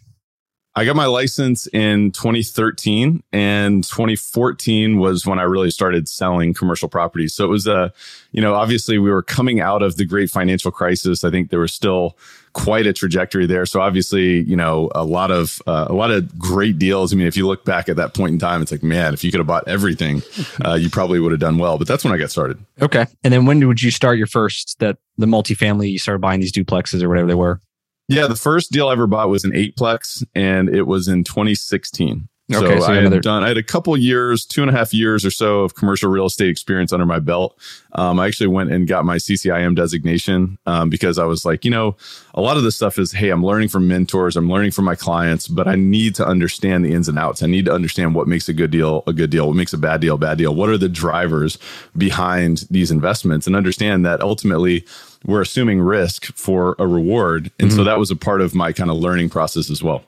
I 0.76 0.86
got 0.86 0.96
my 0.96 1.08
license 1.08 1.68
in 1.68 2.12
2013 2.12 3.24
and 3.34 3.84
2014 3.84 5.00
was 5.00 5.26
when 5.26 5.40
I 5.40 5.44
really 5.44 5.72
started 5.72 6.08
selling 6.08 6.54
commercial 6.54 6.88
properties. 6.88 7.34
So 7.34 7.44
it 7.44 7.50
was 7.50 7.68
a, 7.68 7.92
you 8.32 8.42
know, 8.42 8.54
obviously 8.54 9.00
we 9.00 9.10
were 9.10 9.24
coming 9.24 9.60
out 9.60 9.82
of 9.82 9.98
the 9.98 10.06
great 10.06 10.30
financial 10.30 10.72
crisis. 10.72 11.24
I 11.24 11.32
think 11.32 11.50
there 11.50 11.60
was 11.60 11.74
still 11.74 12.18
quite 12.54 12.86
a 12.86 12.94
trajectory 12.94 13.46
there. 13.46 13.66
So 13.66 13.82
obviously, 13.82 14.42
you 14.42 14.56
know, 14.56 14.90
a 14.94 15.04
lot 15.04 15.32
of 15.32 15.62
uh, 15.68 15.88
a 15.90 15.94
lot 15.94 16.12
of 16.12 16.38
great 16.38 16.78
deals. 16.78 17.14
I 17.14 17.16
mean, 17.16 17.28
if 17.28 17.36
you 17.36 17.48
look 17.48 17.66
back 17.66 17.90
at 17.90 17.96
that 17.96 18.14
point 18.14 18.34
in 18.34 18.40
time, 18.40 18.62
it's 18.62 18.72
like, 18.72 18.84
man, 18.84 19.14
if 19.14 19.24
you 19.24 19.32
could 19.32 19.40
have 19.40 19.48
bought 19.48 19.68
everything, 19.68 20.22
uh, 20.66 20.76
you 20.76 20.90
probably 20.90 21.20
would 21.20 21.32
have 21.32 21.42
done 21.42 21.58
well. 21.58 21.78
But 21.78 21.88
that's 21.88 22.04
when 22.04 22.14
I 22.14 22.18
got 22.18 22.32
started. 22.32 22.58
Okay. 22.82 23.06
And 23.24 23.34
then 23.34 23.46
when 23.46 23.66
would 23.68 23.82
you 23.82 23.92
start 23.92 24.18
your 24.18 24.28
first 24.28 24.78
that 24.80 24.98
the 25.18 25.26
multifamily? 25.26 25.92
You 25.92 26.00
started 26.00 26.20
buying 26.20 26.40
these 26.40 26.54
duplexes 26.54 27.02
or 27.02 27.10
whatever 27.10 27.28
they 27.28 27.36
were. 27.36 27.60
Yeah, 28.10 28.28
the 28.28 28.36
first 28.36 28.72
deal 28.72 28.90
I 28.90 28.94
ever 28.94 29.08
bought 29.08 29.30
was 29.30 29.44
an 29.44 29.52
eightplex, 29.52 30.26
and 30.34 30.68
it 30.68 30.84
was 30.84 31.08
in 31.08 31.24
2016. 31.24 32.28
Okay, 32.52 32.80
so, 32.80 32.88
so 32.88 32.92
I 32.92 32.96
had 32.96 33.22
done. 33.22 33.44
I 33.44 33.50
had 33.50 33.58
a 33.58 33.64
couple 33.64 33.96
years, 33.96 34.44
two 34.44 34.64
and 34.64 34.72
a 34.72 34.74
half 34.74 34.92
years 34.92 35.24
or 35.24 35.30
so 35.30 35.60
of 35.60 35.76
commercial 35.76 36.10
real 36.10 36.26
estate 36.26 36.50
experience 36.50 36.92
under 36.92 37.06
my 37.06 37.20
belt. 37.20 37.56
Um, 37.92 38.20
I 38.20 38.26
actually 38.26 38.48
went 38.48 38.72
and 38.72 38.88
got 38.88 39.06
my 39.06 39.18
CCIM 39.18 39.76
designation 39.76 40.58
um, 40.66 40.90
because 40.90 41.20
I 41.20 41.26
was 41.26 41.46
like, 41.46 41.64
you 41.64 41.70
know, 41.70 41.96
a 42.34 42.42
lot 42.42 42.58
of 42.58 42.64
this 42.64 42.76
stuff 42.76 42.98
is, 42.98 43.12
hey, 43.12 43.30
I'm 43.30 43.46
learning 43.46 43.70
from 43.70 43.88
mentors, 43.88 44.36
I'm 44.36 44.50
learning 44.50 44.72
from 44.72 44.86
my 44.86 44.96
clients, 44.96 45.48
but 45.48 45.68
I 45.68 45.76
need 45.76 46.16
to 46.16 46.26
understand 46.26 46.84
the 46.84 46.92
ins 46.92 47.08
and 47.08 47.20
outs. 47.20 47.44
I 47.44 47.48
need 47.48 47.66
to 47.66 47.72
understand 47.72 48.16
what 48.16 48.28
makes 48.28 48.50
a 48.50 48.54
good 48.54 48.72
deal 48.72 49.04
a 49.06 49.14
good 49.14 49.30
deal, 49.30 49.46
what 49.46 49.56
makes 49.56 49.74
a 49.74 49.78
bad 49.78 50.02
deal 50.02 50.16
a 50.16 50.18
bad 50.18 50.40
deal. 50.40 50.56
What 50.56 50.70
are 50.70 50.78
the 50.78 50.90
drivers 50.90 51.60
behind 51.96 52.66
these 52.72 52.90
investments, 52.90 53.46
and 53.46 53.56
understand 53.56 54.08
that 54.08 54.22
ultimately 54.22 54.86
we're 55.26 55.42
assuming 55.42 55.82
risk 55.82 56.26
for 56.36 56.76
a 56.80 56.88
reward. 56.88 57.52
And 57.60 57.70
mm-hmm. 57.70 57.78
so 57.78 57.84
that 57.84 58.00
was 58.00 58.12
a 58.12 58.16
part 58.16 58.42
of 58.42 58.56
my 58.56 58.72
kind 58.72 58.90
of 58.90 58.98
learning 58.98 59.30
process 59.30 59.70
as 59.70 59.84
well. 59.84 60.04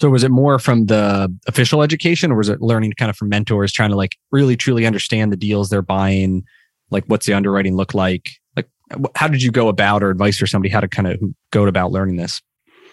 So 0.00 0.10
was 0.10 0.24
it 0.24 0.30
more 0.30 0.58
from 0.58 0.86
the 0.86 1.34
official 1.46 1.82
education 1.82 2.30
or 2.30 2.36
was 2.36 2.48
it 2.48 2.60
learning 2.60 2.92
kind 2.92 3.10
of 3.10 3.16
from 3.16 3.30
mentors 3.30 3.72
trying 3.72 3.90
to 3.90 3.96
like 3.96 4.16
really 4.30 4.56
truly 4.56 4.86
understand 4.86 5.32
the 5.32 5.36
deals 5.36 5.70
they're 5.70 5.82
buying? 5.82 6.44
Like 6.90 7.04
what's 7.06 7.26
the 7.26 7.32
underwriting 7.34 7.76
look 7.76 7.94
like? 7.94 8.30
Like 8.56 8.68
how 9.14 9.28
did 9.28 9.42
you 9.42 9.50
go 9.50 9.68
about 9.68 10.02
or 10.02 10.10
advice 10.10 10.38
for 10.38 10.46
somebody 10.46 10.70
how 10.70 10.80
to 10.80 10.88
kind 10.88 11.08
of 11.08 11.20
go 11.50 11.66
about 11.66 11.92
learning 11.92 12.16
this? 12.16 12.42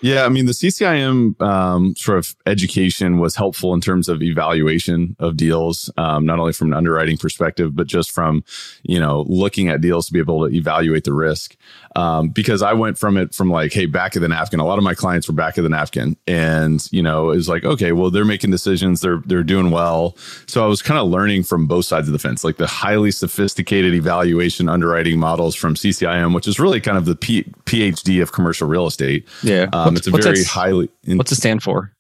Yeah, 0.02 0.26
I 0.26 0.30
mean, 0.30 0.48
the 0.48 0.52
CCIM 0.52 1.40
um, 1.42 1.96
sort 1.96 2.18
of 2.18 2.36
education 2.48 3.20
was 3.20 3.36
helpful 3.36 3.76
in 3.76 3.82
terms 3.82 4.10
of 4.10 4.24
evaluation 4.24 5.16
of 5.20 5.38
deals, 5.38 5.92
um, 5.96 6.26
not 6.26 6.40
only 6.40 6.54
from 6.54 6.70
an 6.70 6.74
underwriting 6.74 7.18
perspective, 7.18 7.76
but 7.76 7.86
just 7.86 8.12
from, 8.12 8.44
you 8.82 9.00
know, 9.00 9.26
looking 9.28 9.70
at 9.70 9.82
deals 9.82 10.08
to 10.08 10.14
be 10.14 10.20
able 10.20 10.48
to 10.48 10.56
evaluate 10.56 11.04
the 11.04 11.14
risk. 11.14 11.56
Um, 11.96 12.30
because 12.30 12.62
I 12.62 12.72
went 12.72 12.98
from 12.98 13.18
it 13.18 13.36
from 13.36 13.50
like, 13.50 13.74
hey, 13.74 13.86
back 13.86 14.16
of 14.16 14.22
the 14.22 14.30
napkin. 14.30 14.62
A 14.62 14.66
lot 14.66 14.78
of 14.78 14.84
my 14.84 14.94
clients 14.94 15.28
were 15.28 15.34
back 15.34 15.58
of 15.58 15.64
the 15.64 15.70
napkin, 15.70 16.16
and 16.26 16.88
you 16.92 17.02
know, 17.04 17.32
it 17.32 17.36
was 17.36 17.50
like, 17.50 17.66
okay, 17.66 17.92
well, 17.92 18.10
they're 18.10 18.24
making 18.24 18.50
decisions, 18.52 19.02
they're 19.02 19.22
they're 19.26 19.44
doing 19.44 19.72
well. 19.72 20.16
So 20.48 20.64
I 20.64 20.68
was 20.68 20.82
kind 20.82 21.00
of 21.00 21.10
learning 21.10 21.44
from 21.44 21.68
both 21.68 21.86
sides 21.86 22.08
of 22.08 22.14
the 22.14 22.20
fence, 22.20 22.44
like 22.44 22.58
the 22.58 22.68
highly 22.68 23.12
sophisticated 23.12 23.94
evaluation 23.94 24.70
underwriting 24.70 25.20
models 25.20 25.54
from 25.54 25.76
CCIM, 25.76 26.34
which 26.34 26.48
is 26.48 26.60
really 26.60 26.80
kind 26.80 26.98
of 26.98 27.06
the 27.06 27.16
P- 27.16 27.52
PhD 27.66 28.22
of 28.22 28.32
commercial 28.32 28.68
real 28.68 28.88
estate. 28.88 29.28
Yeah. 29.44 29.68
Um, 29.74 29.98
it's 29.98 30.08
a 30.08 30.12
very 30.12 30.44
highly. 30.46 30.90
In, 31.04 31.18
what's 31.18 31.32
it 31.32 31.36
stand 31.36 31.62
for? 31.62 31.92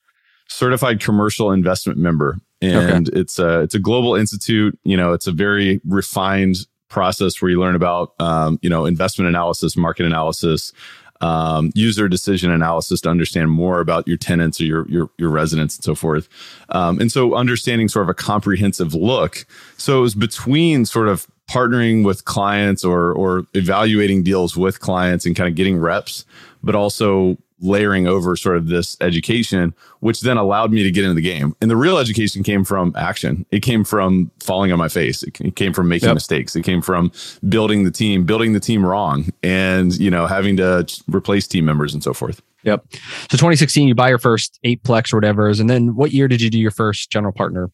Certified 0.48 1.00
Commercial 1.00 1.51
Investment 1.51 1.98
Member, 1.98 2.38
and 2.62 3.10
okay. 3.10 3.19
it's 3.19 3.39
a 3.39 3.62
it's 3.62 3.74
a 3.74 3.79
global 3.79 4.15
institute. 4.15 4.77
You 4.83 4.98
know, 4.98 5.13
it's 5.13 5.27
a 5.27 5.31
very 5.31 5.79
refined 5.86 6.57
process 6.91 7.41
where 7.41 7.50
you 7.50 7.60
learn 7.60 7.75
about 7.75 8.13
um, 8.19 8.60
you 8.62 8.69
know 8.69 8.86
investment 8.86 9.27
analysis, 9.27 9.75
market 9.75 10.05
analysis, 10.05 10.74
um, 11.21 11.71
user 11.74 12.07
decision 12.07 12.51
analysis 12.51 13.01
to 13.01 13.10
understand 13.10 13.50
more 13.50 13.79
about 13.79 14.07
your 14.07 14.17
tenants 14.17 14.60
or 14.60 14.65
your 14.65 14.88
your, 14.89 15.10
your 15.17 15.29
residents 15.29 15.77
and 15.77 15.83
so 15.83 15.95
forth. 15.95 16.27
Um, 16.69 17.00
and 17.00 17.12
so 17.12 17.36
understanding 17.36 17.88
sort 17.88 18.03
of 18.03 18.10
a 18.10 18.13
comprehensive 18.13 18.93
look. 18.93 19.45
So 19.77 20.00
it 20.00 20.01
was 20.01 20.15
between 20.15 20.86
sort 20.86 21.07
of 21.07 21.27
partnering 21.50 22.05
with 22.05 22.25
clients 22.25 22.83
or 22.83 23.13
or 23.13 23.45
evaluating 23.53 24.24
deals 24.24 24.57
with 24.57 24.79
clients 24.79 25.25
and 25.25 25.36
kind 25.36 25.48
of 25.48 25.55
getting 25.55 25.77
reps, 25.77 26.25
but 26.62 26.75
also 26.75 27.38
layering 27.62 28.08
over 28.08 28.36
sort 28.36 28.58
of 28.58 28.68
this 28.68 28.98
education, 29.01 29.74
which 30.00 30.22
then 30.22 30.38
allowed 30.38 30.72
me 30.72 30.84
to 30.84 30.91
get 30.91 31.03
into 31.03 31.15
the 31.15 31.22
game. 31.22 31.56
And 31.62 31.70
the 31.70 31.75
real 31.75 31.98
education 31.98 32.44
came 32.44 32.63
from 32.63 32.94
action. 32.96 33.46
It 33.51 33.62
came 33.62 33.84
from 33.84 34.32
falling 34.39 34.72
on 34.72 34.80
my 34.80 34.89
face. 34.89 35.24
It 35.24 35.56
came 35.56 35.74
from 35.74 35.88
making 35.88 36.08
yep. 36.08 36.15
mistakes. 36.15 36.56
It 36.56 36.63
came 36.63 36.82
from 36.82 37.12
building 37.48 37.84
the 37.84 37.91
team, 37.91 38.25
building 38.25 38.53
the 38.53 38.60
team 38.60 38.86
wrong, 38.86 39.30
and 39.44 39.98
you 39.98 40.12
know 40.12 40.27
having 40.27 40.58
to 40.58 40.86
replace 41.08 41.48
team 41.48 41.65
members 41.65 41.94
and 41.94 42.03
so 42.03 42.13
forth. 42.13 42.41
Yep. 42.63 42.86
So 42.91 43.38
2016, 43.38 43.88
you 43.88 43.96
buy 43.96 44.10
your 44.10 44.20
first 44.20 44.60
eightplex 44.65 45.13
or 45.13 45.18
whatever, 45.18 45.50
and 45.50 45.70
then 45.70 45.96
what 45.96 46.12
year 46.12 46.27
did 46.27 46.41
you 46.41 46.50
do 46.50 46.60
your 46.60 46.72
first 46.72 47.10
general 47.10 47.34
partnership, 47.34 47.72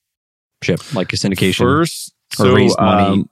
like 0.94 1.12
a 1.12 1.18
syndication? 1.18 1.60
First, 1.60 2.14
so, 2.34 2.52
money? 2.52 2.70
Um, 2.78 3.30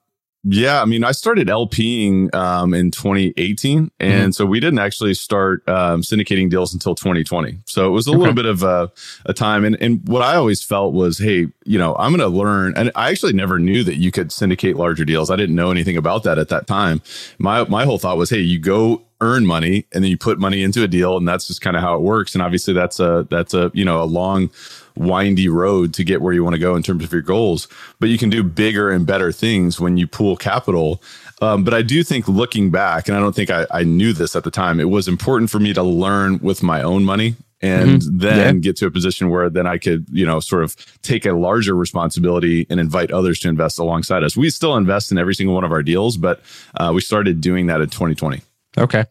Yeah, 0.47 0.79
I 0.79 0.85
mean, 0.85 1.03
I 1.03 1.11
started 1.11 1.47
LPing 1.47 2.33
um, 2.35 2.75
in 2.75 2.91
2018, 2.91 3.91
and 3.99 4.11
mm-hmm. 4.11 4.31
so 4.31 4.45
we 4.45 4.59
didn't 4.59 4.77
actually 4.77 5.15
start 5.15 5.67
um, 5.67 6.01
syndicating 6.01 6.51
deals 6.51 6.71
until 6.71 6.93
2020. 6.93 7.57
So 7.65 7.87
it 7.87 7.89
was 7.89 8.05
a 8.05 8.11
okay. 8.11 8.19
little 8.19 8.35
bit 8.35 8.45
of 8.45 8.61
a, 8.61 8.91
a 9.25 9.33
time. 9.33 9.65
And, 9.65 9.75
and 9.81 10.07
what 10.07 10.21
I 10.21 10.35
always 10.35 10.61
felt 10.61 10.93
was, 10.93 11.17
hey, 11.17 11.47
you 11.63 11.79
know, 11.79 11.95
I'm 11.95 12.15
going 12.15 12.19
to 12.19 12.37
learn. 12.37 12.73
And 12.77 12.91
I 12.93 13.09
actually 13.09 13.33
never 13.33 13.57
knew 13.57 13.83
that 13.85 13.95
you 13.95 14.11
could 14.11 14.31
syndicate 14.31 14.75
larger 14.75 15.03
deals. 15.03 15.31
I 15.31 15.35
didn't 15.35 15.55
know 15.55 15.71
anything 15.71 15.97
about 15.97 16.21
that 16.23 16.37
at 16.37 16.49
that 16.49 16.67
time. 16.67 17.01
My 17.39 17.63
my 17.63 17.85
whole 17.85 17.97
thought 17.97 18.17
was, 18.17 18.29
hey, 18.29 18.39
you 18.39 18.59
go 18.59 19.01
earn 19.21 19.47
money 19.47 19.87
and 19.93 20.03
then 20.03 20.11
you 20.11 20.17
put 20.17 20.37
money 20.37 20.61
into 20.61 20.83
a 20.83 20.87
deal, 20.87 21.17
and 21.17 21.27
that's 21.27 21.47
just 21.47 21.61
kind 21.61 21.75
of 21.75 21.81
how 21.81 21.95
it 21.95 22.01
works. 22.01 22.35
And 22.35 22.43
obviously, 22.43 22.73
that's 22.75 22.99
a 22.99 23.25
that's 23.31 23.55
a 23.55 23.71
you 23.73 23.83
know 23.83 24.03
a 24.03 24.05
long 24.05 24.51
windy 24.95 25.47
road 25.47 25.93
to 25.95 26.03
get 26.03 26.21
where 26.21 26.33
you 26.33 26.43
want 26.43 26.55
to 26.55 26.59
go 26.59 26.75
in 26.75 26.83
terms 26.83 27.03
of 27.03 27.11
your 27.11 27.21
goals. 27.21 27.67
But 27.99 28.09
you 28.09 28.17
can 28.17 28.29
do 28.29 28.43
bigger 28.43 28.91
and 28.91 29.05
better 29.05 29.31
things 29.31 29.79
when 29.79 29.97
you 29.97 30.07
pool 30.07 30.37
capital. 30.37 31.01
Um, 31.41 31.63
but 31.63 31.73
I 31.73 31.81
do 31.81 32.03
think 32.03 32.27
looking 32.27 32.71
back, 32.71 33.07
and 33.07 33.17
I 33.17 33.19
don't 33.19 33.35
think 33.35 33.49
I, 33.49 33.67
I, 33.71 33.83
knew 33.83 34.13
this 34.13 34.35
at 34.35 34.45
the 34.45 34.51
time, 34.51 34.79
it 34.79 34.89
was 34.89 35.07
important 35.07 35.49
for 35.49 35.59
me 35.59 35.73
to 35.73 35.83
learn 35.83 36.39
with 36.39 36.63
my 36.63 36.81
own 36.81 37.03
money 37.03 37.35
and 37.61 38.01
mm-hmm. 38.01 38.17
then 38.17 38.55
yeah. 38.55 38.61
get 38.61 38.77
to 38.77 38.85
a 38.85 38.91
position 38.91 39.29
where 39.29 39.49
then 39.49 39.67
I 39.67 39.77
could, 39.77 40.05
you 40.11 40.25
know, 40.25 40.39
sort 40.39 40.63
of 40.63 40.75
take 41.01 41.25
a 41.25 41.33
larger 41.33 41.75
responsibility 41.75 42.65
and 42.69 42.79
invite 42.79 43.11
others 43.11 43.39
to 43.41 43.49
invest 43.49 43.79
alongside 43.79 44.23
us. 44.23 44.37
We 44.37 44.49
still 44.49 44.77
invest 44.77 45.11
in 45.11 45.17
every 45.17 45.35
single 45.35 45.55
one 45.55 45.63
of 45.63 45.71
our 45.71 45.83
deals, 45.83 46.15
but 46.15 46.41
uh, 46.75 46.91
we 46.93 47.01
started 47.01 47.41
doing 47.41 47.67
that 47.67 47.81
in 47.81 47.89
2020. 47.89 48.41
Okay. 48.77 49.05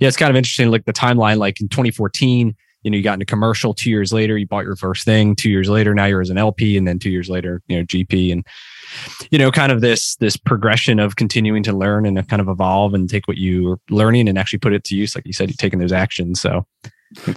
Yeah, 0.00 0.08
it's 0.08 0.16
kind 0.16 0.30
of 0.30 0.36
interesting. 0.36 0.70
Like 0.70 0.84
the 0.84 0.92
timeline, 0.92 1.38
like 1.38 1.60
in 1.60 1.68
2014, 1.68 2.54
you 2.88 2.90
know, 2.90 2.96
you 2.96 3.04
got 3.04 3.12
into 3.12 3.26
commercial 3.26 3.74
two 3.74 3.90
years 3.90 4.14
later, 4.14 4.38
you 4.38 4.46
bought 4.46 4.64
your 4.64 4.74
first 4.74 5.04
thing. 5.04 5.36
Two 5.36 5.50
years 5.50 5.68
later, 5.68 5.94
now 5.94 6.06
you're 6.06 6.22
as 6.22 6.30
an 6.30 6.38
LP, 6.38 6.78
and 6.78 6.88
then 6.88 6.98
two 6.98 7.10
years 7.10 7.28
later, 7.28 7.60
you 7.68 7.76
know, 7.76 7.84
GP, 7.84 8.32
and 8.32 8.46
you 9.30 9.36
know, 9.38 9.50
kind 9.50 9.70
of 9.70 9.82
this 9.82 10.16
this 10.16 10.38
progression 10.38 10.98
of 10.98 11.16
continuing 11.16 11.62
to 11.64 11.74
learn 11.74 12.06
and 12.06 12.26
kind 12.28 12.40
of 12.40 12.48
evolve 12.48 12.94
and 12.94 13.10
take 13.10 13.28
what 13.28 13.36
you 13.36 13.72
are 13.72 13.80
learning 13.90 14.26
and 14.26 14.38
actually 14.38 14.58
put 14.58 14.72
it 14.72 14.84
to 14.84 14.96
use. 14.96 15.14
Like 15.14 15.26
you 15.26 15.34
said, 15.34 15.50
you're 15.50 15.56
taking 15.58 15.80
those 15.80 15.92
actions. 15.92 16.40
So 16.40 16.66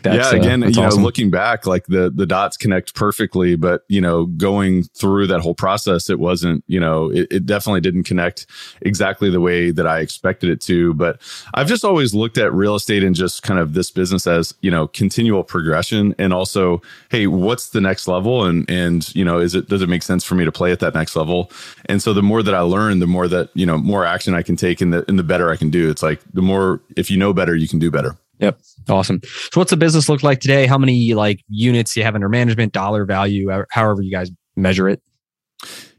yeah, 0.04 0.28
uh, 0.28 0.32
again, 0.32 0.64
uh, 0.64 0.68
you 0.68 0.82
awesome. 0.82 1.00
know, 1.00 1.06
looking 1.06 1.30
back, 1.30 1.66
like 1.66 1.86
the 1.88 2.12
the 2.14 2.26
dots 2.26 2.58
connect 2.58 2.94
perfectly, 2.94 3.56
but 3.56 3.84
you 3.88 4.02
know, 4.02 4.26
going 4.26 4.84
through 4.84 5.28
that 5.28 5.40
whole 5.40 5.56
process, 5.56 6.10
it 6.10 6.20
wasn't, 6.20 6.64
you 6.68 6.80
know, 6.80 7.10
it, 7.10 7.28
it, 7.32 7.46
definitely 7.46 7.82
didn't 7.82 8.04
connect 8.04 8.46
exactly 8.82 9.30
the 9.30 9.40
way 9.40 9.72
that 9.72 9.88
I 9.88 10.00
expected 10.00 10.50
it 10.50 10.60
to. 10.62 10.94
But 10.94 11.22
I've 11.54 11.68
just 11.68 11.86
always 11.86 12.14
looked 12.14 12.38
at 12.38 12.54
real 12.54 12.76
estate 12.76 13.04
and 13.04 13.16
just 13.16 13.44
kind 13.44 13.60
of 13.60 13.74
this 13.74 13.92
business 13.92 14.28
as, 14.28 14.54
you 14.62 14.72
know, 14.72 14.88
continual 14.88 15.44
progression 15.44 16.16
and 16.18 16.34
also, 16.34 16.82
hey, 17.10 17.28
what's 17.28 17.70
the 17.70 17.82
next 17.82 18.08
level? 18.08 18.46
And 18.46 18.70
and 18.70 19.14
you 19.16 19.24
know, 19.24 19.40
is 19.40 19.56
it 19.56 19.70
does 19.70 19.82
it 19.82 19.88
make 19.88 20.04
sense 20.04 20.26
for 20.26 20.36
me 20.36 20.44
to 20.44 20.52
play 20.52 20.72
at 20.72 20.82
that 20.82 20.94
next 20.94 21.16
level? 21.16 21.50
And 21.86 22.02
so 22.02 22.14
the 22.14 22.24
more 22.24 22.44
that 22.44 22.54
I 22.54 22.62
learn, 22.62 23.00
the 23.00 23.08
more 23.08 23.28
that, 23.30 23.50
you 23.54 23.66
know, 23.66 23.78
more 23.78 24.06
action 24.06 24.34
I 24.34 24.42
can 24.42 24.58
take 24.58 24.82
and 24.82 24.94
the 24.94 25.06
and 25.08 25.18
the 25.18 25.24
better 25.24 25.50
I 25.50 25.56
can 25.56 25.70
do. 25.70 25.90
It's 25.90 26.04
like 26.04 26.20
the 26.34 26.42
more 26.42 26.82
if 26.98 27.10
you 27.10 27.18
know 27.18 27.34
better, 27.34 27.56
you 27.56 27.68
can 27.68 27.80
do 27.80 27.90
better. 27.90 28.18
Yep. 28.40 28.60
Awesome. 28.90 29.22
So 29.24 29.60
what's 29.60 29.72
the 29.72 29.78
business 29.78 30.10
look 30.10 30.24
like 30.24 30.40
today? 30.40 30.66
How 30.66 30.78
many 30.78 31.14
like 31.14 31.42
units 31.50 31.96
you 31.96 32.04
have 32.04 32.16
under 32.16 32.30
management, 32.30 32.74
dollar 32.74 33.06
value, 33.06 33.50
however 33.70 34.02
you 34.02 34.12
guys 34.12 34.32
measure 34.56 34.90
it? 34.90 35.02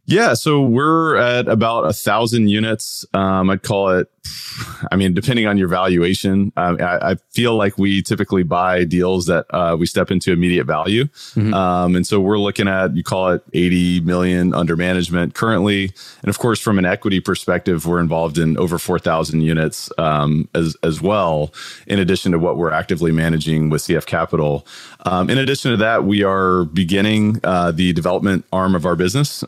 Yeah, 0.05 0.35
so 0.35 0.63
we're 0.63 1.17
at 1.17 1.49
about 1.49 1.87
a 1.87 1.93
thousand 1.93 2.49
units. 2.49 3.05
Um, 3.15 3.51
I'd 3.51 3.63
call 3.63 3.91
it 3.91 4.13
I 4.91 4.97
mean, 4.97 5.15
depending 5.15 5.47
on 5.47 5.59
your 5.59 5.69
valuation, 5.69 6.53
um, 6.57 6.77
I, 6.81 7.13
I, 7.13 7.17
feel 7.31 7.57
like 7.57 7.79
we 7.79 8.03
typically 8.03 8.43
buy 8.43 8.85
deals 8.85 9.27
that 9.27 9.47
uh, 9.51 9.77
we 9.79 9.87
step 9.87 10.11
into 10.11 10.33
immediate 10.33 10.65
value. 10.65 11.05
Mm-hmm. 11.05 11.55
Um, 11.55 11.97
and 11.97 12.07
so 12.07 12.21
we're 12.21 12.39
looking 12.39 12.69
at, 12.69 12.95
you 12.95 13.03
call 13.03 13.31
it 13.31 13.43
80 13.53 14.01
million 14.01 14.55
under 14.55 14.77
management 14.77 15.35
currently. 15.35 15.93
And 16.21 16.29
of 16.29 16.39
course, 16.39 16.61
from 16.61 16.79
an 16.79 16.85
equity 16.85 17.21
perspective, 17.21 17.87
we're 17.87 18.01
involved 18.01 18.39
in 18.39 18.57
over 18.59 18.79
4,000 18.79 19.41
units 19.41 19.91
um, 19.99 20.49
as, 20.55 20.77
as 20.83 21.01
well, 21.01 21.53
in 21.87 21.99
addition 21.99 22.33
to 22.33 22.39
what 22.39 22.57
we're 22.57 22.73
actively 22.73 23.13
managing 23.13 23.71
with 23.71 23.83
CF 23.83 24.07
Capital. 24.07 24.67
Um, 25.05 25.31
in 25.31 25.39
addition 25.39 25.71
to 25.71 25.77
that, 25.79 26.05
we 26.05 26.23
are 26.23 26.65
beginning 26.67 27.41
uh, 27.45 27.73
the 27.73 27.93
development 27.93 28.45
arm 28.53 28.75
of 28.75 28.87
our 28.87 28.97
business. 28.97 29.43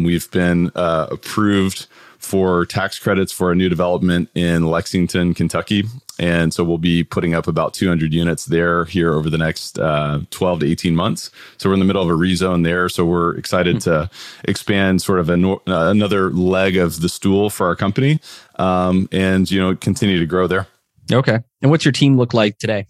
Um, 0.00 0.04
we've 0.04 0.30
been 0.30 0.70
uh, 0.74 1.08
approved 1.10 1.86
for 2.18 2.66
tax 2.66 2.98
credits 2.98 3.32
for 3.32 3.50
a 3.50 3.54
new 3.54 3.68
development 3.68 4.28
in 4.34 4.66
Lexington, 4.66 5.32
Kentucky. 5.32 5.84
And 6.18 6.52
so 6.52 6.62
we'll 6.62 6.78
be 6.78 7.02
putting 7.02 7.34
up 7.34 7.46
about 7.46 7.72
200 7.72 8.12
units 8.12 8.44
there 8.44 8.84
here 8.84 9.14
over 9.14 9.30
the 9.30 9.38
next 9.38 9.78
uh, 9.78 10.20
12 10.30 10.60
to 10.60 10.66
18 10.70 10.94
months. 10.94 11.30
So 11.56 11.70
we're 11.70 11.74
in 11.74 11.78
the 11.78 11.86
middle 11.86 12.02
of 12.02 12.10
a 12.10 12.12
rezone 12.12 12.62
there. 12.62 12.90
So 12.90 13.06
we're 13.06 13.36
excited 13.36 13.76
mm-hmm. 13.76 14.04
to 14.04 14.10
expand 14.44 15.00
sort 15.00 15.18
of 15.18 15.30
a, 15.30 15.34
uh, 15.34 15.90
another 15.90 16.30
leg 16.30 16.76
of 16.76 17.00
the 17.00 17.08
stool 17.08 17.48
for 17.48 17.66
our 17.66 17.76
company 17.76 18.20
um, 18.56 19.08
and, 19.12 19.50
you 19.50 19.58
know, 19.58 19.74
continue 19.74 20.18
to 20.18 20.26
grow 20.26 20.46
there. 20.46 20.66
Okay. 21.10 21.38
And 21.62 21.70
what's 21.70 21.86
your 21.86 21.92
team 21.92 22.18
look 22.18 22.34
like 22.34 22.58
today? 22.58 22.86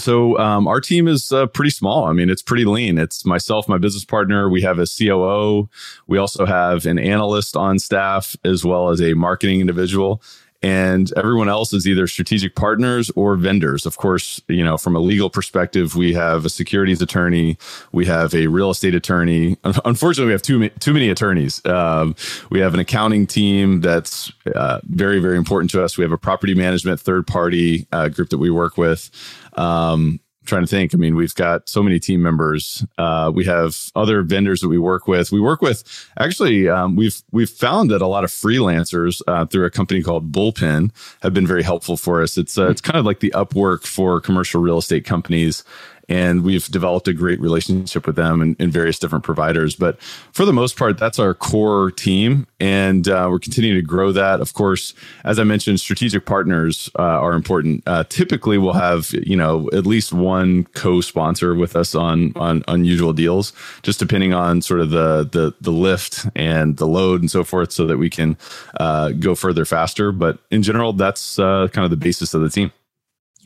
So 0.00 0.38
um, 0.38 0.66
our 0.66 0.80
team 0.80 1.06
is 1.06 1.32
uh, 1.32 1.46
pretty 1.46 1.70
small. 1.70 2.04
I 2.04 2.12
mean, 2.12 2.30
it's 2.30 2.42
pretty 2.42 2.64
lean. 2.64 2.98
It's 2.98 3.24
myself, 3.24 3.68
my 3.68 3.78
business 3.78 4.04
partner. 4.04 4.48
We 4.48 4.62
have 4.62 4.78
a 4.78 4.86
COO. 4.86 5.68
We 6.06 6.18
also 6.18 6.46
have 6.46 6.86
an 6.86 6.98
analyst 6.98 7.56
on 7.56 7.78
staff 7.78 8.34
as 8.44 8.64
well 8.64 8.90
as 8.90 9.00
a 9.00 9.14
marketing 9.14 9.60
individual. 9.60 10.22
And 10.62 11.10
everyone 11.16 11.48
else 11.48 11.72
is 11.72 11.86
either 11.86 12.06
strategic 12.06 12.54
partners 12.54 13.10
or 13.16 13.36
vendors. 13.36 13.86
Of 13.86 13.96
course, 13.96 14.42
you 14.48 14.62
know, 14.62 14.76
from 14.76 14.94
a 14.94 14.98
legal 14.98 15.30
perspective, 15.30 15.96
we 15.96 16.12
have 16.12 16.44
a 16.44 16.50
securities 16.50 17.00
attorney, 17.00 17.56
we 17.92 18.04
have 18.06 18.34
a 18.34 18.46
real 18.46 18.70
estate 18.70 18.94
attorney. 18.94 19.56
Unfortunately, 19.84 20.26
we 20.26 20.32
have 20.32 20.42
too 20.42 20.58
many, 20.58 20.70
too 20.78 20.92
many 20.92 21.08
attorneys. 21.08 21.64
Um, 21.64 22.14
we 22.50 22.60
have 22.60 22.74
an 22.74 22.80
accounting 22.80 23.26
team 23.26 23.80
that's 23.80 24.30
uh, 24.54 24.80
very, 24.84 25.18
very 25.18 25.38
important 25.38 25.70
to 25.70 25.82
us. 25.82 25.96
We 25.96 26.04
have 26.04 26.12
a 26.12 26.18
property 26.18 26.54
management 26.54 27.00
third 27.00 27.26
party 27.26 27.86
uh, 27.92 28.08
group 28.08 28.28
that 28.28 28.38
we 28.38 28.50
work 28.50 28.76
with. 28.76 29.10
Um, 29.54 30.20
trying 30.50 30.62
to 30.62 30.66
think. 30.66 30.94
I 30.94 30.98
mean, 30.98 31.16
we've 31.16 31.34
got 31.34 31.68
so 31.68 31.82
many 31.82 31.98
team 31.98 32.20
members. 32.20 32.84
Uh, 32.98 33.32
we 33.34 33.46
have 33.46 33.90
other 33.96 34.22
vendors 34.22 34.60
that 34.60 34.68
we 34.68 34.78
work 34.78 35.08
with. 35.08 35.32
We 35.32 35.40
work 35.40 35.62
with 35.62 35.82
actually. 36.18 36.68
Um, 36.68 36.96
we've 36.96 37.22
we've 37.32 37.48
found 37.48 37.90
that 37.90 38.02
a 38.02 38.06
lot 38.06 38.24
of 38.24 38.30
freelancers 38.30 39.22
uh, 39.26 39.46
through 39.46 39.64
a 39.64 39.70
company 39.70 40.02
called 40.02 40.30
Bullpen 40.30 40.90
have 41.22 41.32
been 41.32 41.46
very 41.46 41.62
helpful 41.62 41.96
for 41.96 42.22
us. 42.22 42.36
It's 42.36 42.58
uh, 42.58 42.68
it's 42.68 42.82
kind 42.82 42.98
of 42.98 43.06
like 43.06 43.20
the 43.20 43.30
Upwork 43.30 43.86
for 43.86 44.20
commercial 44.20 44.60
real 44.60 44.76
estate 44.76 45.06
companies 45.06 45.64
and 46.10 46.42
we've 46.42 46.66
developed 46.66 47.06
a 47.06 47.12
great 47.12 47.40
relationship 47.40 48.04
with 48.04 48.16
them 48.16 48.42
and, 48.42 48.56
and, 48.58 48.72
various 48.72 48.98
different 48.98 49.24
providers. 49.24 49.76
But 49.76 50.00
for 50.32 50.44
the 50.44 50.52
most 50.52 50.76
part, 50.76 50.98
that's 50.98 51.18
our 51.20 51.34
core 51.34 51.92
team, 51.92 52.46
and 52.58 53.08
uh, 53.08 53.28
we're 53.30 53.38
continuing 53.38 53.76
to 53.76 53.82
grow 53.82 54.10
that. 54.12 54.40
Of 54.40 54.52
course, 54.54 54.92
as 55.24 55.38
I 55.38 55.44
mentioned, 55.44 55.80
strategic 55.80 56.26
partners 56.26 56.90
uh, 56.98 57.02
are 57.02 57.32
important. 57.32 57.84
Uh, 57.86 58.04
typically, 58.08 58.58
we'll 58.58 58.72
have 58.72 59.10
you 59.12 59.36
know 59.36 59.70
at 59.72 59.86
least 59.86 60.12
one 60.12 60.64
co-sponsor 60.74 61.54
with 61.54 61.76
us 61.76 61.94
on 61.94 62.32
on 62.36 62.64
unusual 62.66 63.12
deals, 63.12 63.52
just 63.82 64.00
depending 64.00 64.34
on 64.34 64.62
sort 64.62 64.80
of 64.80 64.90
the 64.90 65.28
the 65.30 65.54
the 65.60 65.72
lift 65.72 66.26
and 66.34 66.76
the 66.76 66.86
load 66.86 67.20
and 67.20 67.30
so 67.30 67.44
forth, 67.44 67.70
so 67.70 67.86
that 67.86 67.98
we 67.98 68.10
can 68.10 68.36
uh, 68.80 69.10
go 69.10 69.36
further 69.36 69.64
faster. 69.64 70.10
But 70.10 70.38
in 70.50 70.62
general, 70.62 70.92
that's 70.92 71.38
uh, 71.38 71.68
kind 71.72 71.84
of 71.84 71.90
the 71.90 71.96
basis 71.96 72.34
of 72.34 72.42
the 72.42 72.50
team. 72.50 72.72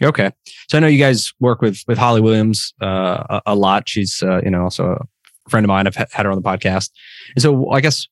Okay, 0.02 0.30
so 0.68 0.78
I 0.78 0.80
know 0.80 0.86
you 0.88 0.98
guys 0.98 1.32
work 1.40 1.62
with 1.62 1.82
with 1.86 1.98
Holly 1.98 2.20
Williams 2.20 2.74
uh, 2.82 3.24
a, 3.30 3.42
a, 3.46 3.54
lot. 3.54 3.88
She's 3.88 4.22
uh, 4.22 4.40
you 4.42 4.50
know 4.50 4.62
also 4.62 4.92
a 4.92 5.50
friend 5.50 5.64
of 5.64 5.68
mine. 5.68 5.86
I've 5.86 5.94
had 5.94 6.26
her 6.26 6.30
on 6.30 6.36
the 6.36 6.42
podcast, 6.42 6.90
and 7.36 7.42
so 7.42 7.70
I 7.70 7.80
guess 7.80 8.08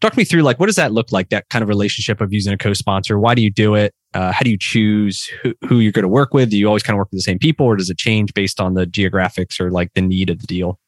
talk 0.00 0.16
me 0.16 0.24
through 0.24 0.42
like 0.42 0.60
what 0.60 0.66
does 0.66 0.76
that 0.76 0.92
look 0.92 1.10
like? 1.10 1.30
That 1.30 1.48
kind 1.48 1.62
of 1.62 1.68
relationship 1.68 2.20
of 2.20 2.32
using 2.32 2.52
a 2.52 2.58
co-sponsor. 2.58 3.18
Why 3.18 3.34
do 3.34 3.42
you 3.42 3.50
do 3.50 3.74
it? 3.74 3.94
Uh, 4.12 4.30
how 4.30 4.40
do 4.40 4.50
you 4.50 4.58
choose 4.58 5.26
who, 5.42 5.54
who 5.66 5.78
you're 5.80 5.92
going 5.92 6.02
to 6.02 6.08
work 6.08 6.34
with? 6.34 6.50
Do 6.50 6.58
you 6.58 6.66
always 6.66 6.82
kind 6.82 6.94
of 6.94 6.98
work 6.98 7.08
with 7.10 7.18
the 7.18 7.22
same 7.22 7.38
people, 7.38 7.64
or 7.64 7.76
does 7.76 7.88
it 7.88 7.96
change 7.96 8.34
based 8.34 8.60
on 8.60 8.74
the 8.74 8.86
geographics 8.86 9.58
or 9.58 9.70
like 9.70 9.94
the 9.94 10.02
need 10.02 10.28
of 10.28 10.38
the 10.40 10.46
deal? 10.46 10.78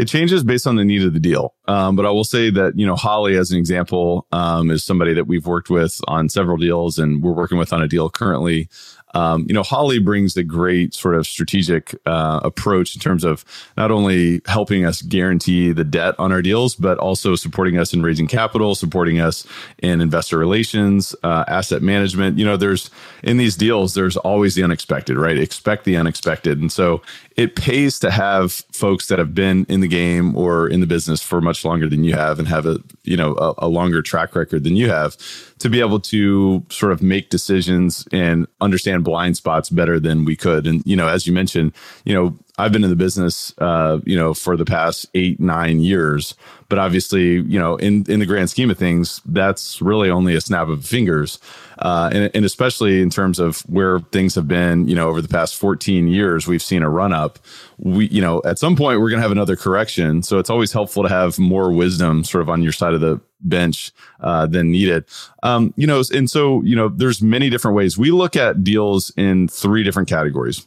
It 0.00 0.06
changes 0.06 0.42
based 0.42 0.66
on 0.66 0.76
the 0.76 0.84
need 0.86 1.02
of 1.02 1.12
the 1.12 1.20
deal. 1.20 1.54
Um, 1.68 1.96
but 1.96 2.06
I 2.06 2.10
will 2.10 2.24
say 2.24 2.48
that, 2.48 2.78
you 2.78 2.86
know, 2.86 2.96
Holly, 2.96 3.36
as 3.36 3.50
an 3.50 3.58
example, 3.58 4.26
um, 4.32 4.70
is 4.70 4.82
somebody 4.82 5.12
that 5.12 5.26
we've 5.26 5.46
worked 5.46 5.68
with 5.68 6.00
on 6.08 6.30
several 6.30 6.56
deals 6.56 6.98
and 6.98 7.22
we're 7.22 7.34
working 7.34 7.58
with 7.58 7.74
on 7.74 7.82
a 7.82 7.88
deal 7.88 8.08
currently 8.08 8.70
um, 9.14 9.44
you 9.48 9.54
know, 9.54 9.62
Holly 9.62 9.98
brings 9.98 10.36
a 10.36 10.42
great 10.42 10.94
sort 10.94 11.14
of 11.14 11.26
strategic 11.26 11.94
uh, 12.06 12.40
approach 12.42 12.94
in 12.94 13.00
terms 13.00 13.24
of 13.24 13.44
not 13.76 13.90
only 13.90 14.40
helping 14.46 14.84
us 14.84 15.02
guarantee 15.02 15.72
the 15.72 15.84
debt 15.84 16.14
on 16.18 16.32
our 16.32 16.42
deals, 16.42 16.74
but 16.74 16.98
also 16.98 17.34
supporting 17.34 17.78
us 17.78 17.92
in 17.92 18.02
raising 18.02 18.26
capital, 18.26 18.74
supporting 18.74 19.20
us 19.20 19.46
in 19.78 20.00
investor 20.00 20.38
relations, 20.38 21.14
uh, 21.22 21.44
asset 21.48 21.82
management. 21.82 22.38
You 22.38 22.44
know, 22.44 22.56
there's 22.56 22.90
in 23.22 23.36
these 23.36 23.56
deals, 23.56 23.94
there's 23.94 24.16
always 24.16 24.54
the 24.54 24.62
unexpected, 24.62 25.16
right? 25.16 25.38
Expect 25.38 25.84
the 25.84 25.96
unexpected. 25.96 26.60
And 26.60 26.72
so 26.72 27.02
it 27.36 27.56
pays 27.56 27.98
to 28.00 28.10
have 28.10 28.52
folks 28.72 29.06
that 29.08 29.18
have 29.18 29.34
been 29.34 29.64
in 29.68 29.80
the 29.80 29.88
game 29.88 30.36
or 30.36 30.68
in 30.68 30.80
the 30.80 30.86
business 30.86 31.22
for 31.22 31.40
much 31.40 31.64
longer 31.64 31.88
than 31.88 32.04
you 32.04 32.14
have 32.14 32.38
and 32.38 32.48
have 32.48 32.66
a, 32.66 32.78
you 33.04 33.16
know, 33.16 33.34
a, 33.36 33.54
a 33.58 33.68
longer 33.68 34.02
track 34.02 34.34
record 34.34 34.64
than 34.64 34.76
you 34.76 34.88
have 34.88 35.16
to 35.58 35.68
be 35.68 35.80
able 35.80 36.00
to 36.00 36.64
sort 36.68 36.92
of 36.92 37.02
make 37.02 37.30
decisions 37.30 38.06
and 38.12 38.46
understand 38.60 39.04
blind 39.04 39.36
spots 39.36 39.70
better 39.70 39.98
than 39.98 40.24
we 40.24 40.36
could. 40.36 40.66
And, 40.66 40.82
you 40.84 40.96
know, 40.96 41.08
as 41.08 41.26
you 41.26 41.32
mentioned, 41.32 41.72
you 42.04 42.14
know, 42.14 42.36
I've 42.58 42.70
been 42.70 42.84
in 42.84 42.90
the 42.90 42.96
business, 42.96 43.54
uh, 43.58 44.00
you 44.04 44.14
know, 44.14 44.34
for 44.34 44.58
the 44.58 44.66
past 44.66 45.06
eight, 45.14 45.40
nine 45.40 45.80
years. 45.80 46.34
But 46.68 46.78
obviously, 46.78 47.40
you 47.40 47.58
know, 47.58 47.76
in, 47.76 48.04
in 48.08 48.20
the 48.20 48.26
grand 48.26 48.50
scheme 48.50 48.70
of 48.70 48.78
things, 48.78 49.22
that's 49.24 49.80
really 49.80 50.10
only 50.10 50.34
a 50.34 50.40
snap 50.40 50.68
of 50.68 50.84
fingers. 50.84 51.38
Uh, 51.78 52.10
and, 52.12 52.30
and 52.34 52.44
especially 52.44 53.00
in 53.00 53.08
terms 53.08 53.38
of 53.38 53.60
where 53.62 54.00
things 54.00 54.34
have 54.34 54.48
been, 54.48 54.86
you 54.86 54.94
know, 54.94 55.08
over 55.08 55.22
the 55.22 55.28
past 55.28 55.56
14 55.56 56.08
years, 56.08 56.46
we've 56.46 56.62
seen 56.62 56.82
a 56.82 56.90
run 56.90 57.12
up. 57.12 57.38
We, 57.78 58.08
you 58.08 58.20
know, 58.20 58.42
at 58.44 58.58
some 58.58 58.76
point 58.76 59.00
we're 59.00 59.08
going 59.08 59.18
to 59.18 59.22
have 59.22 59.32
another 59.32 59.56
correction. 59.56 60.22
So 60.22 60.38
it's 60.38 60.50
always 60.50 60.72
helpful 60.72 61.02
to 61.02 61.08
have 61.08 61.38
more 61.38 61.72
wisdom 61.72 62.22
sort 62.22 62.42
of 62.42 62.50
on 62.50 62.62
your 62.62 62.72
side 62.72 62.92
of 62.92 63.00
the 63.00 63.18
bench 63.40 63.92
uh, 64.20 64.46
than 64.46 64.70
needed. 64.70 65.04
Um, 65.42 65.72
you 65.76 65.86
know, 65.86 66.02
and 66.12 66.30
so, 66.30 66.62
you 66.62 66.76
know, 66.76 66.88
there's 66.88 67.22
many 67.22 67.48
different 67.48 67.76
ways. 67.76 67.96
We 67.96 68.10
look 68.10 68.36
at 68.36 68.62
deals 68.62 69.10
in 69.16 69.48
three 69.48 69.82
different 69.82 70.08
categories 70.08 70.66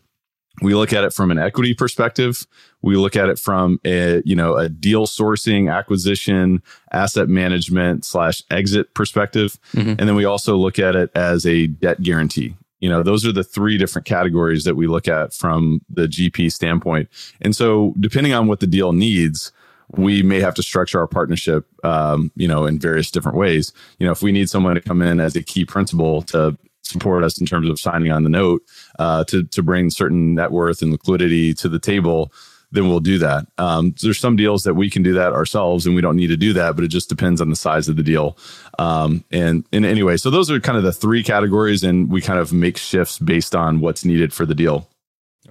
we 0.61 0.73
look 0.73 0.93
at 0.93 1.03
it 1.03 1.13
from 1.13 1.31
an 1.31 1.39
equity 1.39 1.73
perspective. 1.73 2.45
We 2.81 2.95
look 2.95 3.15
at 3.15 3.29
it 3.29 3.39
from 3.39 3.79
a 3.85 4.21
you 4.25 4.35
know 4.35 4.55
a 4.55 4.69
deal 4.69 5.05
sourcing 5.05 5.73
acquisition 5.73 6.61
asset 6.91 7.27
management 7.27 8.05
slash 8.05 8.43
exit 8.51 8.93
perspective. 8.93 9.59
Mm-hmm. 9.73 9.89
and 9.89 9.99
then 9.99 10.15
we 10.15 10.25
also 10.25 10.55
look 10.55 10.79
at 10.79 10.95
it 10.95 11.11
as 11.15 11.45
a 11.45 11.67
debt 11.67 12.01
guarantee. 12.01 12.55
You 12.79 12.89
know 12.89 13.03
those 13.03 13.25
are 13.25 13.31
the 13.31 13.43
three 13.43 13.77
different 13.77 14.05
categories 14.05 14.63
that 14.63 14.75
we 14.75 14.87
look 14.87 15.07
at 15.07 15.33
from 15.33 15.81
the 15.89 16.07
gp 16.07 16.51
standpoint. 16.51 17.09
And 17.41 17.55
so 17.55 17.93
depending 17.99 18.33
on 18.33 18.47
what 18.47 18.59
the 18.59 18.67
deal 18.67 18.93
needs 18.93 19.51
we 19.91 20.23
may 20.23 20.39
have 20.39 20.55
to 20.55 20.63
structure 20.63 20.99
our 20.99 21.07
partnership 21.07 21.67
um, 21.83 22.31
you 22.35 22.47
know 22.47 22.65
in 22.65 22.79
various 22.79 23.11
different 23.11 23.37
ways. 23.37 23.73
You 23.99 24.05
know 24.05 24.11
if 24.11 24.21
we 24.21 24.31
need 24.31 24.49
someone 24.49 24.75
to 24.75 24.81
come 24.81 25.01
in 25.01 25.19
as 25.19 25.35
a 25.35 25.43
key 25.43 25.65
principal 25.65 26.21
to 26.23 26.57
support 26.85 27.23
us 27.23 27.39
in 27.39 27.45
terms 27.45 27.69
of 27.69 27.79
signing 27.79 28.11
on 28.11 28.23
the 28.23 28.29
note 28.29 28.61
uh, 28.99 29.23
to 29.25 29.43
to 29.43 29.63
bring 29.63 29.89
certain 29.89 30.35
net 30.35 30.51
worth 30.51 30.81
and 30.81 30.91
liquidity 30.91 31.53
to 31.55 31.69
the 31.69 31.79
table, 31.79 32.31
then 32.71 32.87
we'll 32.87 32.99
do 32.99 33.17
that. 33.19 33.47
Um, 33.57 33.95
there's 34.01 34.19
some 34.19 34.35
deals 34.35 34.63
that 34.63 34.75
we 34.75 34.89
can 34.89 35.03
do 35.03 35.13
that 35.13 35.33
ourselves, 35.33 35.85
and 35.85 35.95
we 35.95 36.01
don't 36.01 36.15
need 36.15 36.27
to 36.27 36.37
do 36.37 36.53
that, 36.53 36.75
but 36.75 36.83
it 36.83 36.89
just 36.89 37.09
depends 37.09 37.41
on 37.41 37.49
the 37.49 37.55
size 37.55 37.87
of 37.87 37.95
the 37.95 38.03
deal. 38.03 38.37
Um, 38.79 39.23
and 39.31 39.65
and 39.71 39.85
anyway, 39.85 40.17
so 40.17 40.29
those 40.29 40.51
are 40.51 40.59
kind 40.59 40.77
of 40.77 40.83
the 40.83 40.93
three 40.93 41.23
categories, 41.23 41.83
and 41.83 42.11
we 42.11 42.21
kind 42.21 42.39
of 42.39 42.53
make 42.53 42.77
shifts 42.77 43.19
based 43.19 43.55
on 43.55 43.79
what's 43.79 44.05
needed 44.05 44.33
for 44.33 44.45
the 44.45 44.55
deal. 44.55 44.89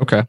Okay. 0.00 0.24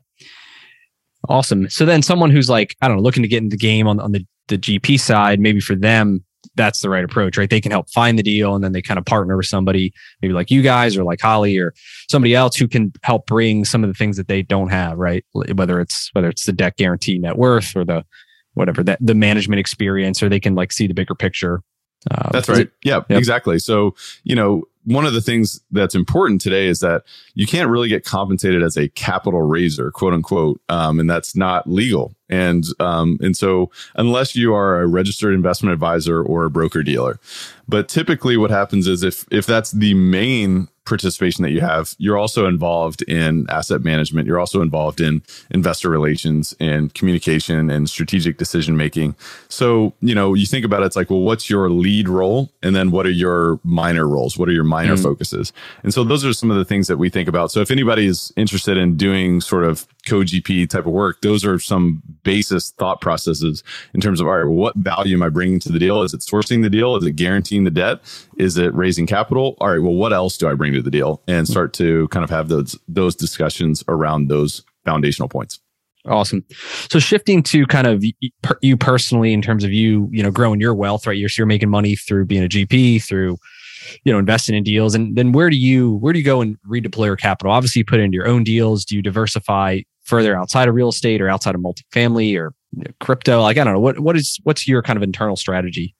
Awesome. 1.28 1.70
So 1.70 1.86
then 1.86 2.02
someone 2.02 2.30
who's 2.30 2.50
like, 2.50 2.76
I 2.82 2.88
don't 2.88 2.98
know, 2.98 3.04
looking 3.04 3.24
to 3.24 3.30
get 3.30 3.42
in 3.42 3.50
the 3.50 3.58
game 3.58 3.88
on, 3.88 4.00
on 4.00 4.12
the, 4.12 4.26
the 4.48 4.58
GP 4.58 5.00
side, 5.00 5.40
maybe 5.40 5.60
for 5.60 5.76
them, 5.76 6.24
that's 6.56 6.82
the 6.82 6.90
right 6.90 7.04
approach, 7.04 7.38
right? 7.38 7.50
They 7.50 7.62
can 7.62 7.72
help 7.72 7.90
find 7.90 8.18
the 8.18 8.24
deal 8.24 8.56
and 8.56 8.64
then 8.64 8.72
they 8.72 8.82
kind 8.82 8.98
of 8.98 9.06
partner 9.06 9.38
with 9.38 9.46
somebody, 9.48 9.94
maybe 10.22 10.34
like 10.34 10.52
you 10.52 10.62
guys 10.62 10.98
or 10.98 11.04
like 11.04 11.22
Holly 11.22 11.58
or 11.58 11.74
somebody 12.10 12.36
else 12.36 12.56
who 12.56 12.68
can 12.68 12.92
help 13.04 13.26
bring 13.26 13.66
some 13.66 13.84
of 13.84 13.90
the 13.90 13.94
things 13.94 14.18
that 14.18 14.28
they 14.28 14.42
don't 14.42 14.70
have, 14.70 14.98
right? 14.98 15.26
Whether 15.34 15.80
it's 15.80 16.10
whether 16.14 16.30
it's 16.30 16.46
the 16.46 16.54
debt 16.54 16.78
guarantee 16.78 17.18
net 17.18 17.38
worth 17.38 17.76
or 17.76 17.86
the 17.86 18.06
whatever 18.54 18.84
that 18.84 18.98
the 19.02 19.16
management 19.16 19.60
experience, 19.60 20.24
or 20.24 20.30
they 20.30 20.40
can 20.40 20.56
like 20.56 20.72
see 20.72 20.88
the 20.88 20.94
bigger 20.94 21.16
picture. 21.16 21.62
Uh, 22.10 22.30
that's 22.32 22.50
right. 22.50 22.62
It, 22.62 22.72
yeah, 22.84 23.02
yep. 23.10 23.18
exactly. 23.18 23.60
So, 23.60 23.96
you 24.24 24.36
know, 24.36 24.64
one 24.84 25.06
of 25.06 25.14
the 25.14 25.22
things 25.22 25.62
that's 25.72 25.96
important 25.96 26.42
today 26.42 26.68
is 26.68 26.80
that 26.80 27.04
you 27.34 27.48
can't 27.48 27.70
really 27.70 27.90
get 27.90 28.06
compensated 28.06 28.62
as 28.64 28.78
a 28.78 28.90
capital 28.90 29.42
raiser, 29.42 29.92
quote 29.92 30.14
unquote, 30.14 30.62
um, 30.70 31.00
and 31.00 31.10
that's 31.10 31.36
not 31.36 31.68
legal. 31.70 32.15
And 32.30 32.66
um, 32.80 33.18
and 33.22 33.38
so 33.38 33.72
unless 33.96 34.36
you 34.36 34.54
are 34.54 34.82
a 34.82 34.88
registered 34.88 35.34
investment 35.34 35.74
advisor 35.74 36.24
or 36.24 36.46
a 36.46 36.50
broker 36.50 36.84
dealer, 36.84 37.20
but 37.68 37.88
typically 37.88 38.38
what 38.38 38.52
happens 38.52 38.88
is 38.88 39.04
if 39.04 39.26
if 39.32 39.46
that's 39.46 39.72
the 39.72 39.94
main 39.94 40.68
participation 40.86 41.42
that 41.44 41.52
you 41.52 41.62
have, 41.62 41.96
you're 41.98 42.18
also 42.18 42.46
involved 42.46 43.02
in 43.04 43.48
asset 43.50 43.84
management. 43.84 44.28
You're 44.28 44.40
also 44.40 44.62
involved 44.62 45.02
in 45.02 45.24
investor 45.50 45.90
relations 45.90 46.56
and 46.60 46.94
communication 46.94 47.70
and 47.72 47.90
strategic 47.90 48.38
decision 48.38 48.78
making. 48.78 49.16
So, 49.50 49.94
you 50.00 50.14
know, 50.14 50.36
you 50.36 50.46
think 50.46 50.64
about 50.64 50.84
it, 50.84 50.86
it's 50.86 50.96
like, 50.96 51.10
well, 51.10 51.22
what's 51.22 51.50
your 51.50 51.70
lead 51.70 52.08
role? 52.08 52.52
And 52.62 52.76
then 52.76 52.92
what 52.92 53.08
are 53.08 53.12
your 53.12 53.60
minor 53.64 54.08
roles? 54.08 54.38
What 54.38 54.48
are 54.48 54.54
your 54.54 54.64
minor 54.64 54.96
mm. 54.96 55.04
focuses? 55.04 55.52
And 55.82 55.94
so 55.94 56.04
those 56.04 56.24
are 56.24 56.34
some 56.34 56.52
of 56.52 56.58
the 56.58 56.66
things 56.66 56.88
that 56.88 56.98
we 56.98 57.10
think 57.10 57.28
about. 57.28 57.52
So 57.52 57.62
if 57.62 57.72
anybody 57.72 58.06
is 58.06 58.32
interested 58.38 58.78
in 58.78 58.96
doing 58.96 59.42
sort 59.42 59.64
of 59.64 59.88
co-GP 60.06 60.70
type 60.70 60.86
of 60.86 60.94
work, 60.94 61.22
those 61.22 61.44
are 61.44 61.58
some 61.58 62.04
basis 62.26 62.72
thought 62.72 63.00
processes 63.00 63.64
in 63.94 64.02
terms 64.02 64.20
of, 64.20 64.28
all 64.28 64.38
right, 64.38 64.44
what 64.44 64.76
value 64.76 65.16
am 65.16 65.24
I 65.24 65.30
bringing 65.30 65.62
to 65.62 65.72
the 65.72 65.80
deal? 65.80 66.02
Is 66.02 66.14
it 66.14 66.20
sourcing 66.20 66.62
the 66.62 66.70
deal? 66.70 66.98
Is 66.98 67.06
it 67.06 67.12
guaranteeing 67.14 67.64
the 67.64 67.72
debt? 67.72 68.02
Is 68.38 68.58
it 68.58 68.74
raising 68.74 69.08
capital? 69.08 69.56
All 69.62 69.70
right, 69.70 69.82
well, 69.82 69.94
what 69.94 70.12
else 70.12 70.38
do 70.38 70.50
I 70.50 70.56
bring 70.56 70.74
to 70.74 70.82
the 70.82 70.92
deal? 70.92 71.22
And 71.28 71.48
hmm. 71.48 71.52
start 71.52 71.72
to 71.74 72.10
kind 72.10 72.26
of 72.26 72.30
have 72.30 72.50
those 72.50 72.78
those 72.90 73.16
discussions 73.16 73.82
around 73.88 74.28
those 74.28 74.64
foundational 74.84 75.30
points. 75.30 75.60
Awesome. 76.08 76.46
So 76.90 77.00
shifting 77.00 77.42
to 77.44 77.66
kind 77.66 77.88
of 77.88 78.04
you 78.62 78.78
personally 78.78 79.34
in 79.34 79.42
terms 79.42 79.64
of 79.64 79.72
you, 79.72 80.08
you 80.12 80.22
know, 80.22 80.30
growing 80.30 80.60
your 80.60 80.76
wealth, 80.76 81.08
right? 81.08 81.18
You're, 81.18 81.30
you're 81.36 81.48
making 81.48 81.70
money 81.70 81.96
through 81.96 82.26
being 82.26 82.44
a 82.44 82.48
GP, 82.48 83.04
through, 83.04 83.38
you 84.04 84.14
know, 84.14 84.20
investing 84.20 84.56
in 84.56 84.64
deals. 84.64 84.94
And 84.94 85.16
then 85.16 85.32
where 85.32 85.50
do 85.50 85.58
you, 85.58 85.96
where 85.96 86.14
do 86.14 86.20
you 86.20 86.26
go 86.26 86.42
and 86.42 86.58
redeploy 86.68 87.06
your 87.06 87.16
capital? 87.16 87.52
Obviously 87.52 87.80
you 87.80 87.86
put 87.86 88.00
into 88.00 88.16
your 88.16 88.28
own 88.28 88.44
deals. 88.44 88.86
Do 88.86 88.96
you 88.96 89.02
diversify 89.02 89.82
further 90.06 90.36
outside 90.36 90.68
of 90.68 90.76
real 90.76 90.90
estate 90.90 91.22
or 91.22 91.30
outside 91.30 91.56
of 91.56 91.62
multifamily 91.62 92.38
or 92.40 92.54
crypto? 93.00 93.42
Like, 93.42 93.58
I 93.58 93.64
don't 93.64 93.74
know. 93.74 93.80
What, 93.80 94.00
what 94.00 94.16
is, 94.16 94.40
what's 94.44 94.68
your 94.68 94.82
kind 94.82 94.98
of 94.98 95.04
internal 95.04 95.36
strategy? 95.36 95.96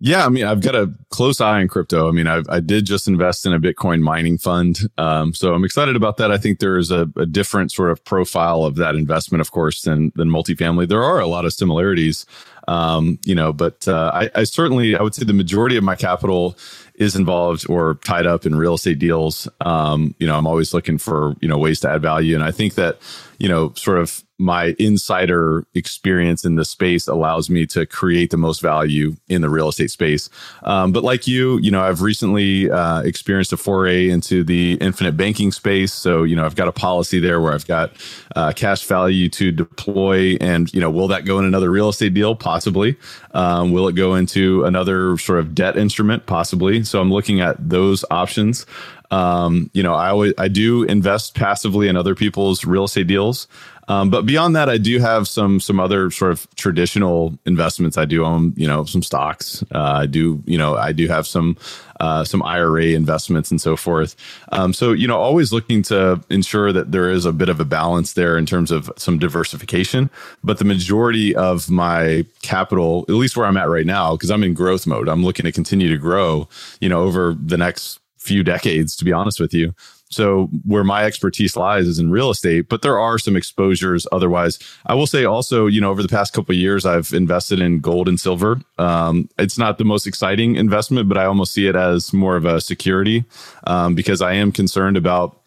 Yeah, 0.00 0.26
I 0.26 0.28
mean, 0.28 0.44
I've 0.44 0.60
got 0.60 0.74
a 0.74 0.92
close 1.08 1.40
eye 1.40 1.60
on 1.60 1.68
crypto. 1.68 2.08
I 2.08 2.10
mean, 2.10 2.26
I, 2.26 2.42
I 2.50 2.60
did 2.60 2.84
just 2.84 3.08
invest 3.08 3.46
in 3.46 3.54
a 3.54 3.58
Bitcoin 3.58 4.02
mining 4.02 4.36
fund. 4.36 4.80
Um, 4.98 5.32
so 5.32 5.54
I'm 5.54 5.64
excited 5.64 5.96
about 5.96 6.18
that. 6.18 6.30
I 6.30 6.36
think 6.36 6.58
there's 6.58 6.90
a, 6.90 7.08
a, 7.16 7.24
different 7.24 7.72
sort 7.72 7.90
of 7.90 8.04
profile 8.04 8.64
of 8.64 8.74
that 8.74 8.96
investment, 8.96 9.40
of 9.40 9.50
course, 9.50 9.80
than, 9.80 10.12
than 10.14 10.28
multifamily. 10.28 10.88
There 10.88 11.02
are 11.02 11.20
a 11.20 11.26
lot 11.26 11.46
of 11.46 11.54
similarities, 11.54 12.26
um, 12.68 13.18
you 13.24 13.34
know, 13.34 13.52
but 13.52 13.88
uh, 13.88 14.10
I, 14.12 14.30
I 14.34 14.44
certainly, 14.44 14.94
I 14.94 15.02
would 15.02 15.14
say 15.14 15.24
the 15.24 15.32
majority 15.32 15.78
of 15.78 15.84
my 15.84 15.94
capital 15.94 16.58
is 16.94 17.16
involved 17.16 17.66
or 17.68 17.94
tied 18.04 18.26
up 18.26 18.46
in 18.46 18.54
real 18.54 18.74
estate 18.74 18.98
deals. 18.98 19.48
Um, 19.60 20.14
you 20.18 20.26
know, 20.26 20.36
I'm 20.36 20.46
always 20.46 20.72
looking 20.72 20.98
for, 20.98 21.34
you 21.40 21.48
know, 21.48 21.58
ways 21.58 21.80
to 21.80 21.90
add 21.90 22.02
value. 22.02 22.34
And 22.34 22.44
I 22.44 22.52
think 22.52 22.74
that, 22.74 22.98
you 23.38 23.48
know, 23.48 23.72
sort 23.74 23.98
of 23.98 24.24
my 24.38 24.74
insider 24.78 25.64
experience 25.74 26.44
in 26.44 26.56
the 26.56 26.64
space 26.64 27.06
allows 27.06 27.48
me 27.48 27.66
to 27.66 27.86
create 27.86 28.30
the 28.30 28.36
most 28.36 28.60
value 28.60 29.14
in 29.28 29.42
the 29.42 29.48
real 29.48 29.68
estate 29.68 29.90
space. 29.92 30.28
Um, 30.64 30.92
but 30.92 31.04
like 31.04 31.28
you, 31.28 31.58
you 31.58 31.70
know, 31.70 31.80
I've 31.80 32.02
recently 32.02 32.68
uh, 32.68 33.02
experienced 33.02 33.52
a 33.52 33.56
foray 33.56 34.08
into 34.08 34.42
the 34.42 34.74
infinite 34.80 35.16
banking 35.16 35.52
space. 35.52 35.92
So, 35.92 36.24
you 36.24 36.34
know, 36.34 36.44
I've 36.44 36.56
got 36.56 36.66
a 36.66 36.72
policy 36.72 37.20
there 37.20 37.40
where 37.40 37.52
I've 37.52 37.66
got 37.66 37.92
uh, 38.34 38.52
cash 38.52 38.84
value 38.84 39.28
to 39.30 39.52
deploy. 39.52 40.36
And, 40.40 40.72
you 40.74 40.80
know, 40.80 40.90
will 40.90 41.08
that 41.08 41.24
go 41.24 41.38
in 41.38 41.44
another 41.44 41.70
real 41.70 41.88
estate 41.88 42.14
deal? 42.14 42.34
Possibly. 42.34 42.96
Um, 43.32 43.70
will 43.70 43.86
it 43.86 43.94
go 43.94 44.16
into 44.16 44.64
another 44.64 45.16
sort 45.16 45.38
of 45.38 45.54
debt 45.54 45.76
instrument? 45.76 46.26
Possibly. 46.26 46.82
So 46.82 47.00
I'm 47.00 47.12
looking 47.12 47.40
at 47.40 47.56
those 47.68 48.04
options. 48.10 48.66
Um, 49.10 49.70
you 49.72 49.82
know, 49.82 49.94
I 49.94 50.08
always 50.10 50.34
I 50.38 50.48
do 50.48 50.82
invest 50.84 51.34
passively 51.34 51.88
in 51.88 51.96
other 51.96 52.14
people's 52.14 52.64
real 52.64 52.84
estate 52.84 53.06
deals. 53.06 53.48
Um, 53.86 54.08
but 54.08 54.24
beyond 54.24 54.56
that, 54.56 54.68
I 54.68 54.78
do 54.78 54.98
have 54.98 55.28
some 55.28 55.60
some 55.60 55.78
other 55.78 56.10
sort 56.10 56.32
of 56.32 56.46
traditional 56.56 57.38
investments. 57.44 57.98
I 57.98 58.06
do 58.06 58.24
own, 58.24 58.54
you 58.56 58.66
know, 58.66 58.84
some 58.84 59.02
stocks. 59.02 59.62
Uh, 59.74 59.98
I 60.02 60.06
do, 60.06 60.42
you 60.46 60.56
know, 60.56 60.76
I 60.76 60.92
do 60.92 61.06
have 61.08 61.26
some 61.26 61.56
uh, 62.00 62.24
some 62.24 62.42
IRA 62.42 62.86
investments 62.86 63.50
and 63.50 63.60
so 63.60 63.76
forth. 63.76 64.16
Um, 64.52 64.72
so 64.72 64.92
you 64.92 65.06
know, 65.06 65.18
always 65.18 65.52
looking 65.52 65.82
to 65.82 66.22
ensure 66.30 66.72
that 66.72 66.92
there 66.92 67.10
is 67.10 67.26
a 67.26 67.32
bit 67.32 67.48
of 67.48 67.60
a 67.60 67.64
balance 67.64 68.14
there 68.14 68.38
in 68.38 68.46
terms 68.46 68.70
of 68.70 68.90
some 68.96 69.18
diversification. 69.18 70.08
But 70.42 70.58
the 70.58 70.64
majority 70.64 71.34
of 71.34 71.70
my 71.70 72.24
capital, 72.42 73.04
at 73.08 73.14
least 73.14 73.36
where 73.36 73.46
I'm 73.46 73.56
at 73.56 73.68
right 73.68 73.86
now, 73.86 74.12
because 74.12 74.30
I'm 74.30 74.44
in 74.44 74.54
growth 74.54 74.86
mode, 74.86 75.08
I'm 75.08 75.24
looking 75.24 75.44
to 75.44 75.52
continue 75.52 75.88
to 75.88 75.98
grow. 75.98 76.48
You 76.80 76.88
know, 76.88 77.02
over 77.02 77.36
the 77.38 77.58
next 77.58 78.00
few 78.24 78.42
decades, 78.42 78.96
to 78.96 79.04
be 79.04 79.12
honest 79.12 79.38
with 79.38 79.52
you. 79.52 79.74
So 80.10 80.48
where 80.64 80.84
my 80.84 81.04
expertise 81.04 81.56
lies 81.56 81.86
is 81.86 81.98
in 81.98 82.10
real 82.10 82.30
estate, 82.30 82.68
but 82.68 82.82
there 82.82 82.98
are 82.98 83.18
some 83.18 83.36
exposures 83.36 84.06
otherwise. 84.12 84.58
I 84.86 84.94
will 84.94 85.06
say 85.06 85.24
also, 85.24 85.66
you 85.66 85.80
know, 85.80 85.90
over 85.90 86.02
the 86.02 86.08
past 86.08 86.32
couple 86.32 86.54
years, 86.54 86.86
I've 86.86 87.12
invested 87.12 87.60
in 87.60 87.80
gold 87.80 88.08
and 88.08 88.18
silver. 88.18 88.60
Um, 88.78 89.28
it's 89.38 89.58
not 89.58 89.78
the 89.78 89.84
most 89.84 90.06
exciting 90.06 90.56
investment, 90.56 91.08
but 91.08 91.18
I 91.18 91.24
almost 91.24 91.52
see 91.52 91.66
it 91.66 91.76
as 91.76 92.12
more 92.12 92.36
of 92.36 92.44
a 92.44 92.60
security 92.60 93.24
um, 93.66 93.94
because 93.94 94.22
I 94.22 94.34
am 94.34 94.52
concerned 94.52 94.96
about 94.96 95.40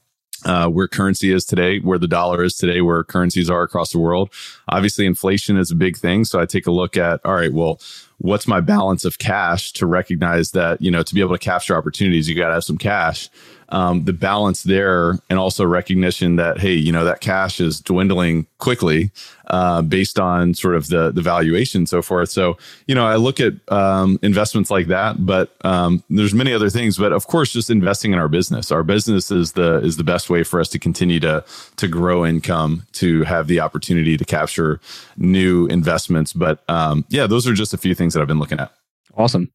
uh, 0.46 0.68
where 0.68 0.88
currency 0.88 1.32
is 1.32 1.46
today, 1.46 1.80
where 1.80 1.98
the 1.98 2.08
dollar 2.08 2.44
is 2.44 2.56
today, 2.56 2.82
where 2.82 3.04
currencies 3.04 3.50
are 3.50 3.63
across 3.63 3.92
the 3.92 4.00
world. 4.00 4.32
Obviously, 4.70 5.06
inflation 5.06 5.58
is 5.58 5.72
a 5.72 5.76
big 5.76 5.98
thing. 5.98 6.26
So 6.26 6.40
I 6.40 6.46
take 6.46 6.68
a 6.68 6.72
look 6.72 6.98
at, 6.98 7.22
all 7.26 7.34
right, 7.34 7.54
well, 7.54 7.80
what's 8.19 8.47
my 8.47 8.60
balance 8.60 9.06
of 9.06 9.19
cash 9.19 9.71
to 9.73 9.86
recognize 9.86 10.51
that, 10.51 10.82
you 10.82 10.89
know, 10.89 11.03
to 11.03 11.13
be 11.13 11.21
able 11.21 11.36
to 11.36 11.39
capture 11.39 11.75
opportunities, 11.75 12.27
you 12.27 12.36
got 12.36 12.47
to 12.47 12.56
have 12.56 12.63
some 12.63 12.77
cash. 12.77 13.30
Um, 13.69 14.06
the 14.06 14.13
balance 14.13 14.63
there 14.63 15.19
and 15.30 15.38
also 15.38 15.65
recognition 15.65 16.38
that 16.38 16.58
hey 16.58 16.71
you 16.71 16.93
know 16.93 17.03
that 17.03 17.19
cash 17.19 17.60
is 17.60 17.82
dwindling 17.82 18.47
quickly 18.60 19.12
uh, 19.47 19.82
based 19.82 20.17
on 20.19 20.53
sort 20.53 20.75
of 20.75 20.88
the 20.88 21.12
the 21.12 21.21
valuation 21.21 21.82
and 21.82 21.89
so 21.89 22.01
forth. 22.01 22.30
So 22.30 22.58
you 22.86 22.95
know 22.95 23.06
i 23.06 23.17
look 23.17 23.41
at 23.41 23.53
um, 23.69 24.19
investments 24.21 24.71
like 24.71 24.88
that 24.88 25.25
but 25.25 25.53
um, 25.65 26.01
there's 26.10 26.34
many 26.34 26.53
other 26.53 26.69
things. 26.69 26.97
But 26.97 27.12
of 27.12 27.27
course 27.27 27.51
just 27.51 27.69
investing 27.69 28.13
in 28.13 28.19
our 28.19 28.30
business. 28.30 28.71
Our 28.71 28.84
business 28.84 29.32
is 29.32 29.51
the 29.51 29.80
is 29.80 29.97
the 29.97 30.03
best 30.03 30.30
way 30.30 30.43
for 30.43 30.62
us 30.62 30.69
to 30.69 30.80
continue 30.80 31.19
to 31.19 31.43
to 31.75 31.88
grow 31.89 32.25
income 32.25 32.88
to 32.93 33.23
have 33.23 33.47
the 33.47 33.60
opportunity 33.60 34.15
to 34.15 34.23
capture 34.23 34.80
new 35.17 35.67
investments. 35.67 36.32
But 36.32 36.63
um, 36.69 37.03
yeah 37.10 37.27
those 37.27 37.45
are 37.45 37.53
just 37.53 37.73
a 37.73 37.77
few 37.77 37.93
things 37.93 38.07
that 38.13 38.22
i've 38.22 38.28
been 38.28 38.39
looking 38.39 38.60
at 38.60 38.72
awesome 39.15 39.52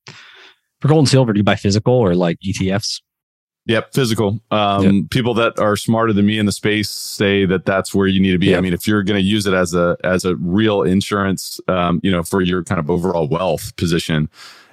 for 0.81 0.88
gold 0.88 1.01
and 1.01 1.09
silver 1.09 1.33
do 1.33 1.38
you 1.38 1.45
buy 1.45 1.57
physical 1.57 1.95
or 1.95 2.15
like 2.15 2.38
etfs 2.45 3.01
Yep, 3.67 3.95
physical. 3.95 4.41
Um, 4.51 4.85
yep. 4.85 5.11
People 5.11 5.35
that 5.35 5.59
are 5.59 5.77
smarter 5.77 6.12
than 6.12 6.27
me 6.27 6.38
in 6.38 6.47
the 6.47 6.53
space 6.53 6.91
say 6.91 7.45
that 7.47 7.65
that's 7.65 7.95
where 7.95 8.09
you 8.09 8.19
need 8.19 8.33
to 8.33 8.38
be. 8.38 8.47
Yep. 8.47 8.59
I 8.59 8.61
mean, 8.61 8.73
if 8.73 8.88
you're 8.88 9.05
going 9.05 9.21
to 9.21 9.25
use 9.25 9.47
it 9.47 9.55
as 9.55 9.73
a 9.73 9.97
as 10.03 10.25
a 10.25 10.35
real 10.37 10.83
insurance, 10.83 11.61
um, 11.69 12.01
you 12.03 12.11
know, 12.11 12.25
for 12.25 12.41
your 12.41 12.65
kind 12.65 12.81
of 12.81 12.91
overall 12.91 13.29
wealth 13.29 13.77
position, 13.77 14.29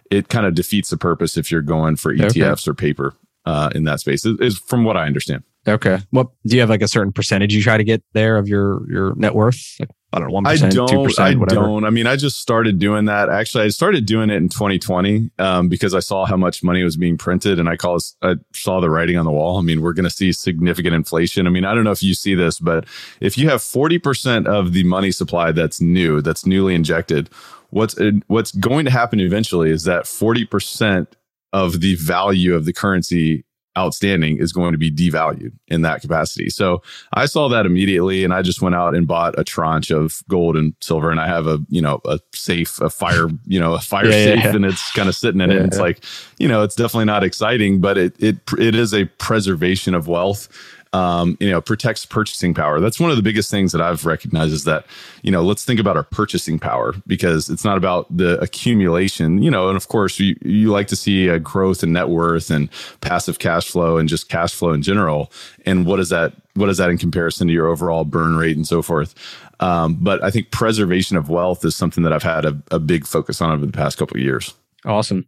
it 0.09 0.29
kind 0.29 0.47
of 0.47 0.55
defeats 0.55 0.89
the 0.89 0.97
purpose 0.97 1.37
if 1.37 1.51
you're 1.51 1.61
going 1.61 1.97
for 1.97 2.13
ETFs 2.15 2.67
okay. 2.67 2.71
or 2.71 2.73
paper 2.73 3.13
uh, 3.45 3.69
in 3.75 3.83
that 3.83 3.99
space. 3.99 4.25
Is 4.25 4.57
from 4.57 4.83
what 4.83 4.97
I 4.97 5.05
understand. 5.05 5.43
Okay. 5.67 5.99
What 6.09 6.29
do 6.47 6.55
you 6.55 6.61
have 6.61 6.69
like 6.69 6.81
a 6.81 6.87
certain 6.87 7.13
percentage 7.13 7.53
you 7.53 7.61
try 7.61 7.77
to 7.77 7.83
get 7.83 8.03
there 8.13 8.37
of 8.37 8.47
your 8.47 8.89
your 8.91 9.13
net 9.15 9.35
worth? 9.35 9.75
Like 9.79 9.89
I 10.11 10.17
don't 10.17 10.29
know, 10.29 10.33
one 10.33 10.43
percent, 10.43 10.73
two 10.73 11.03
percent, 11.03 11.35
I 11.35 11.35
whatever. 11.35 11.61
don't. 11.61 11.85
I 11.85 11.91
mean, 11.91 12.07
I 12.07 12.15
just 12.15 12.39
started 12.39 12.79
doing 12.79 13.05
that. 13.05 13.29
Actually, 13.29 13.65
I 13.65 13.67
started 13.67 14.07
doing 14.07 14.31
it 14.31 14.37
in 14.37 14.49
2020 14.49 15.29
um, 15.37 15.69
because 15.69 15.93
I 15.93 15.99
saw 15.99 16.25
how 16.25 16.35
much 16.35 16.63
money 16.63 16.83
was 16.83 16.97
being 16.97 17.15
printed, 17.15 17.59
and 17.59 17.69
I 17.69 17.75
call 17.75 17.99
I 18.23 18.35
saw 18.53 18.79
the 18.79 18.89
writing 18.89 19.17
on 19.17 19.25
the 19.25 19.31
wall. 19.31 19.59
I 19.59 19.61
mean, 19.61 19.81
we're 19.81 19.93
going 19.93 20.05
to 20.05 20.09
see 20.09 20.31
significant 20.31 20.95
inflation. 20.95 21.45
I 21.45 21.51
mean, 21.51 21.63
I 21.63 21.75
don't 21.75 21.83
know 21.83 21.91
if 21.91 22.01
you 22.01 22.15
see 22.15 22.33
this, 22.33 22.59
but 22.59 22.85
if 23.21 23.37
you 23.37 23.49
have 23.49 23.61
40 23.61 23.99
percent 23.99 24.47
of 24.47 24.73
the 24.73 24.83
money 24.83 25.11
supply 25.11 25.51
that's 25.51 25.79
new, 25.79 26.21
that's 26.21 26.43
newly 26.43 26.73
injected, 26.73 27.29
what's 27.69 27.95
what's 28.27 28.51
going 28.51 28.85
to 28.85 28.91
happen 28.91 29.19
eventually 29.19 29.69
is 29.69 29.83
that 29.83 30.07
40 30.07 30.45
percent 30.45 31.15
of 31.53 31.81
the 31.81 31.95
value 31.95 32.55
of 32.55 32.65
the 32.65 32.73
currency 32.73 33.43
outstanding 33.77 34.37
is 34.37 34.51
going 34.51 34.71
to 34.71 34.77
be 34.77 34.91
devalued 34.91 35.51
in 35.67 35.83
that 35.83 36.01
capacity. 36.01 36.49
So 36.49 36.81
I 37.13 37.25
saw 37.25 37.47
that 37.49 37.65
immediately 37.65 38.23
and 38.23 38.33
I 38.33 38.41
just 38.41 38.61
went 38.61 38.75
out 38.75 38.95
and 38.95 39.07
bought 39.07 39.37
a 39.37 39.43
tranche 39.43 39.91
of 39.91 40.21
gold 40.27 40.57
and 40.57 40.73
silver 40.81 41.11
and 41.11 41.19
I 41.19 41.27
have 41.27 41.47
a, 41.47 41.59
you 41.69 41.81
know, 41.81 42.01
a 42.05 42.19
safe, 42.33 42.81
a 42.81 42.89
fire, 42.89 43.27
you 43.45 43.59
know, 43.59 43.73
a 43.73 43.79
fire 43.79 44.05
yeah, 44.05 44.11
safe 44.11 44.37
yeah, 44.37 44.49
yeah. 44.49 44.55
and 44.55 44.65
it's 44.65 44.91
kind 44.93 45.07
of 45.07 45.15
sitting 45.15 45.41
in 45.41 45.51
it. 45.51 45.61
It's 45.61 45.79
like, 45.79 46.03
you 46.37 46.47
know, 46.47 46.63
it's 46.63 46.75
definitely 46.75 47.05
not 47.05 47.23
exciting, 47.23 47.79
but 47.79 47.97
it 47.97 48.15
it 48.19 48.37
it 48.57 48.75
is 48.75 48.93
a 48.93 49.05
preservation 49.05 49.93
of 49.93 50.07
wealth 50.07 50.49
um, 50.93 51.37
you 51.39 51.51
know, 51.51 51.61
protects 51.61 52.05
purchasing 52.05 52.53
power. 52.53 52.79
That's 52.79 52.99
one 52.99 53.11
of 53.11 53.17
the 53.17 53.23
biggest 53.23 53.51
things 53.51 53.71
that 53.73 53.81
I've 53.81 54.05
recognized 54.05 54.53
is 54.53 54.63
that, 54.63 54.85
you 55.21 55.31
know, 55.31 55.43
let's 55.43 55.63
think 55.63 55.79
about 55.79 55.95
our 55.95 56.03
purchasing 56.03 56.57
power 56.57 56.95
because 57.05 57.49
it's 57.49 57.63
not 57.63 57.77
about 57.77 58.05
the 58.15 58.39
accumulation, 58.39 59.43
you 59.43 59.51
know, 59.51 59.67
and 59.67 59.77
of 59.77 59.87
course 59.87 60.19
you, 60.19 60.35
you 60.41 60.71
like 60.71 60.87
to 60.87 60.95
see 60.95 61.27
a 61.27 61.37
growth 61.37 61.83
in 61.83 61.93
net 61.93 62.09
worth 62.09 62.49
and 62.49 62.69
passive 63.01 63.37
cash 63.37 63.69
flow 63.69 63.97
and 63.97 64.09
just 64.09 64.29
cash 64.29 64.53
flow 64.53 64.73
in 64.73 64.81
general. 64.81 65.31
And 65.65 65.85
what 65.85 65.99
is 65.99 66.09
that, 66.09 66.33
what 66.55 66.69
is 66.69 66.77
that 66.77 66.89
in 66.89 66.97
comparison 66.97 67.47
to 67.47 67.53
your 67.53 67.67
overall 67.67 68.03
burn 68.03 68.35
rate 68.35 68.55
and 68.55 68.67
so 68.67 68.81
forth? 68.81 69.13
Um, 69.59 69.95
but 70.01 70.23
I 70.23 70.31
think 70.31 70.49
preservation 70.49 71.17
of 71.17 71.29
wealth 71.29 71.63
is 71.65 71.75
something 71.75 72.03
that 72.03 72.13
I've 72.13 72.23
had 72.23 72.45
a, 72.45 72.59
a 72.71 72.79
big 72.79 73.05
focus 73.05 73.41
on 73.41 73.51
over 73.51 73.65
the 73.65 73.71
past 73.71 73.97
couple 73.97 74.17
of 74.17 74.23
years. 74.23 74.55
Awesome 74.85 75.27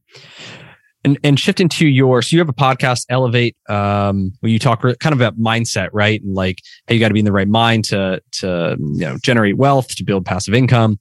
and 1.03 1.17
and 1.23 1.39
shift 1.39 1.59
into 1.59 1.87
your 1.87 2.21
so 2.21 2.35
you 2.35 2.39
have 2.39 2.49
a 2.49 2.53
podcast 2.53 3.05
elevate 3.09 3.55
um 3.69 4.31
where 4.39 4.51
you 4.51 4.59
talk 4.59 4.81
kind 4.81 5.13
of 5.13 5.21
about 5.21 5.39
mindset 5.39 5.89
right? 5.93 6.21
And 6.21 6.35
like 6.35 6.61
hey 6.87 6.95
you 6.95 6.99
got 6.99 7.09
to 7.09 7.13
be 7.13 7.19
in 7.19 7.25
the 7.25 7.31
right 7.31 7.47
mind 7.47 7.85
to 7.85 8.21
to 8.33 8.77
you 8.79 9.05
know 9.05 9.17
generate 9.23 9.57
wealth 9.57 9.95
to 9.95 10.03
build 10.03 10.25
passive 10.25 10.53
income. 10.53 10.99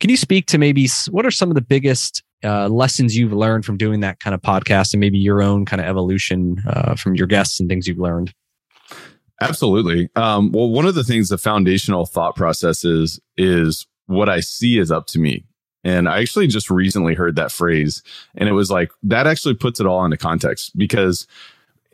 Can 0.00 0.10
you 0.10 0.16
speak 0.16 0.46
to 0.46 0.58
maybe 0.58 0.88
what 1.10 1.26
are 1.26 1.30
some 1.30 1.50
of 1.50 1.54
the 1.54 1.62
biggest 1.62 2.22
uh, 2.44 2.68
lessons 2.68 3.16
you've 3.16 3.32
learned 3.32 3.64
from 3.64 3.76
doing 3.76 4.00
that 4.00 4.18
kind 4.18 4.34
of 4.34 4.40
podcast 4.40 4.94
and 4.94 5.00
maybe 5.00 5.16
your 5.18 5.40
own 5.40 5.64
kind 5.64 5.80
of 5.80 5.86
evolution 5.86 6.56
uh, 6.66 6.96
from 6.96 7.14
your 7.14 7.28
guests 7.28 7.60
and 7.60 7.68
things 7.68 7.86
you've 7.86 7.98
learned? 7.98 8.34
Absolutely. 9.40 10.08
Um, 10.16 10.50
well 10.52 10.70
one 10.70 10.86
of 10.86 10.94
the 10.94 11.04
things 11.04 11.28
the 11.28 11.38
foundational 11.38 12.06
thought 12.06 12.36
process 12.36 12.84
is 12.84 13.20
is 13.36 13.86
what 14.06 14.28
i 14.28 14.40
see 14.40 14.78
is 14.78 14.90
up 14.90 15.06
to 15.06 15.18
me 15.18 15.44
and 15.84 16.08
I 16.08 16.20
actually 16.20 16.46
just 16.46 16.70
recently 16.70 17.14
heard 17.14 17.36
that 17.36 17.52
phrase. 17.52 18.02
And 18.34 18.48
it 18.48 18.52
was 18.52 18.70
like, 18.70 18.92
that 19.02 19.26
actually 19.26 19.54
puts 19.54 19.80
it 19.80 19.86
all 19.86 20.04
into 20.04 20.16
context 20.16 20.76
because 20.76 21.26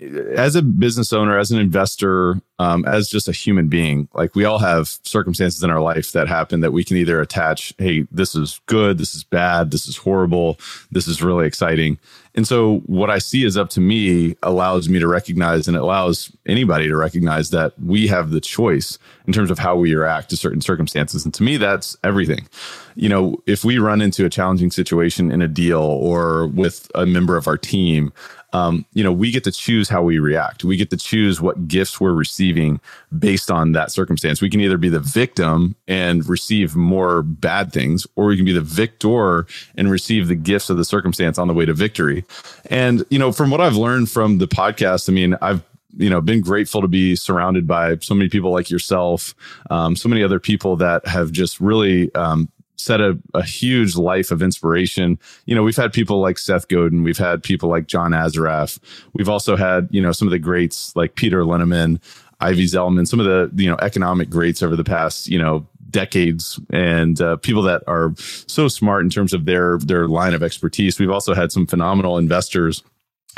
as 0.00 0.54
a 0.54 0.62
business 0.62 1.12
owner, 1.12 1.38
as 1.38 1.50
an 1.50 1.58
investor, 1.58 2.40
um, 2.60 2.84
as 2.84 3.08
just 3.08 3.28
a 3.28 3.32
human 3.32 3.68
being, 3.68 4.08
like 4.14 4.34
we 4.34 4.44
all 4.44 4.58
have 4.58 4.88
circumstances 5.02 5.62
in 5.62 5.70
our 5.70 5.80
life 5.80 6.12
that 6.12 6.28
happen 6.28 6.60
that 6.60 6.72
we 6.72 6.84
can 6.84 6.96
either 6.96 7.20
attach, 7.20 7.74
hey, 7.78 8.06
this 8.10 8.34
is 8.34 8.60
good, 8.66 8.98
this 8.98 9.14
is 9.14 9.24
bad, 9.24 9.70
this 9.70 9.86
is 9.86 9.96
horrible, 9.96 10.58
this 10.90 11.08
is 11.08 11.22
really 11.22 11.46
exciting. 11.46 11.98
And 12.34 12.46
so 12.46 12.78
what 12.86 13.10
I 13.10 13.18
see 13.18 13.44
is 13.44 13.56
up 13.56 13.70
to 13.70 13.80
me 13.80 14.36
allows 14.44 14.88
me 14.88 15.00
to 15.00 15.08
recognize 15.08 15.66
and 15.66 15.76
allows 15.76 16.30
anybody 16.46 16.86
to 16.86 16.96
recognize 16.96 17.50
that 17.50 17.72
we 17.80 18.06
have 18.06 18.30
the 18.30 18.40
choice 18.40 18.98
in 19.26 19.32
terms 19.32 19.50
of 19.50 19.58
how 19.58 19.76
we 19.76 19.94
react 19.94 20.30
to 20.30 20.36
certain 20.36 20.60
circumstances. 20.60 21.24
And 21.24 21.34
to 21.34 21.42
me, 21.42 21.56
that's 21.56 21.96
everything. 22.04 22.46
You 22.94 23.08
know, 23.08 23.42
if 23.46 23.64
we 23.64 23.78
run 23.78 24.00
into 24.00 24.24
a 24.24 24.30
challenging 24.30 24.70
situation 24.70 25.32
in 25.32 25.42
a 25.42 25.48
deal 25.48 25.80
or 25.80 26.46
with 26.46 26.90
a 26.94 27.06
member 27.06 27.36
of 27.36 27.48
our 27.48 27.56
team, 27.58 28.12
um, 28.52 28.86
you 28.94 29.04
know, 29.04 29.12
we 29.12 29.30
get 29.30 29.44
to 29.44 29.52
choose 29.52 29.88
how 29.88 30.02
we 30.02 30.18
react. 30.18 30.64
We 30.64 30.76
get 30.76 30.90
to 30.90 30.96
choose 30.96 31.40
what 31.40 31.68
gifts 31.68 32.00
we're 32.00 32.12
receiving 32.12 32.80
based 33.16 33.50
on 33.50 33.72
that 33.72 33.92
circumstance. 33.92 34.40
We 34.40 34.48
can 34.48 34.60
either 34.60 34.78
be 34.78 34.88
the 34.88 35.00
victim 35.00 35.76
and 35.86 36.26
receive 36.26 36.74
more 36.74 37.22
bad 37.22 37.72
things, 37.72 38.06
or 38.16 38.26
we 38.26 38.36
can 38.36 38.46
be 38.46 38.52
the 38.52 38.60
victor 38.62 39.46
and 39.76 39.90
receive 39.90 40.28
the 40.28 40.34
gifts 40.34 40.70
of 40.70 40.78
the 40.78 40.84
circumstance 40.84 41.38
on 41.38 41.46
the 41.46 41.54
way 41.54 41.66
to 41.66 41.74
victory. 41.74 42.24
And, 42.70 43.04
you 43.10 43.18
know, 43.18 43.32
from 43.32 43.50
what 43.50 43.60
I've 43.60 43.76
learned 43.76 44.10
from 44.10 44.38
the 44.38 44.48
podcast, 44.48 45.08
I 45.08 45.12
mean, 45.12 45.36
I've 45.42 45.62
you 45.96 46.10
know 46.10 46.20
been 46.20 46.42
grateful 46.42 46.82
to 46.82 46.88
be 46.88 47.16
surrounded 47.16 47.66
by 47.66 47.96
so 48.02 48.14
many 48.14 48.28
people 48.28 48.52
like 48.52 48.68
yourself 48.68 49.34
um, 49.70 49.96
so 49.96 50.06
many 50.06 50.22
other 50.22 50.38
people 50.38 50.76
that 50.76 51.06
have 51.06 51.32
just 51.32 51.58
really 51.60 52.14
um, 52.14 52.50
set 52.78 53.00
a, 53.00 53.18
a 53.34 53.42
huge 53.42 53.96
life 53.96 54.30
of 54.30 54.42
inspiration. 54.42 55.18
You 55.46 55.54
know, 55.54 55.62
we've 55.62 55.76
had 55.76 55.92
people 55.92 56.20
like 56.20 56.38
Seth 56.38 56.68
Godin, 56.68 57.02
we've 57.02 57.18
had 57.18 57.42
people 57.42 57.68
like 57.68 57.86
John 57.86 58.12
Assaraf, 58.12 58.78
we've 59.12 59.28
also 59.28 59.56
had, 59.56 59.88
you 59.90 60.00
know, 60.00 60.12
some 60.12 60.28
of 60.28 60.32
the 60.32 60.38
greats 60.38 60.94
like 60.96 61.14
Peter 61.16 61.42
Linneman, 61.42 62.00
Ivy 62.40 62.66
Zelman, 62.66 63.06
some 63.06 63.20
of 63.20 63.26
the, 63.26 63.50
you 63.62 63.68
know, 63.68 63.76
economic 63.82 64.30
greats 64.30 64.62
over 64.62 64.76
the 64.76 64.84
past, 64.84 65.28
you 65.28 65.38
know, 65.38 65.66
decades 65.90 66.60
and 66.70 67.20
uh, 67.20 67.36
people 67.36 67.62
that 67.62 67.82
are 67.86 68.14
so 68.16 68.68
smart 68.68 69.02
in 69.02 69.10
terms 69.10 69.32
of 69.32 69.44
their 69.44 69.78
their 69.78 70.06
line 70.06 70.34
of 70.34 70.42
expertise. 70.42 70.98
We've 70.98 71.10
also 71.10 71.34
had 71.34 71.50
some 71.50 71.66
phenomenal 71.66 72.18
investors 72.18 72.82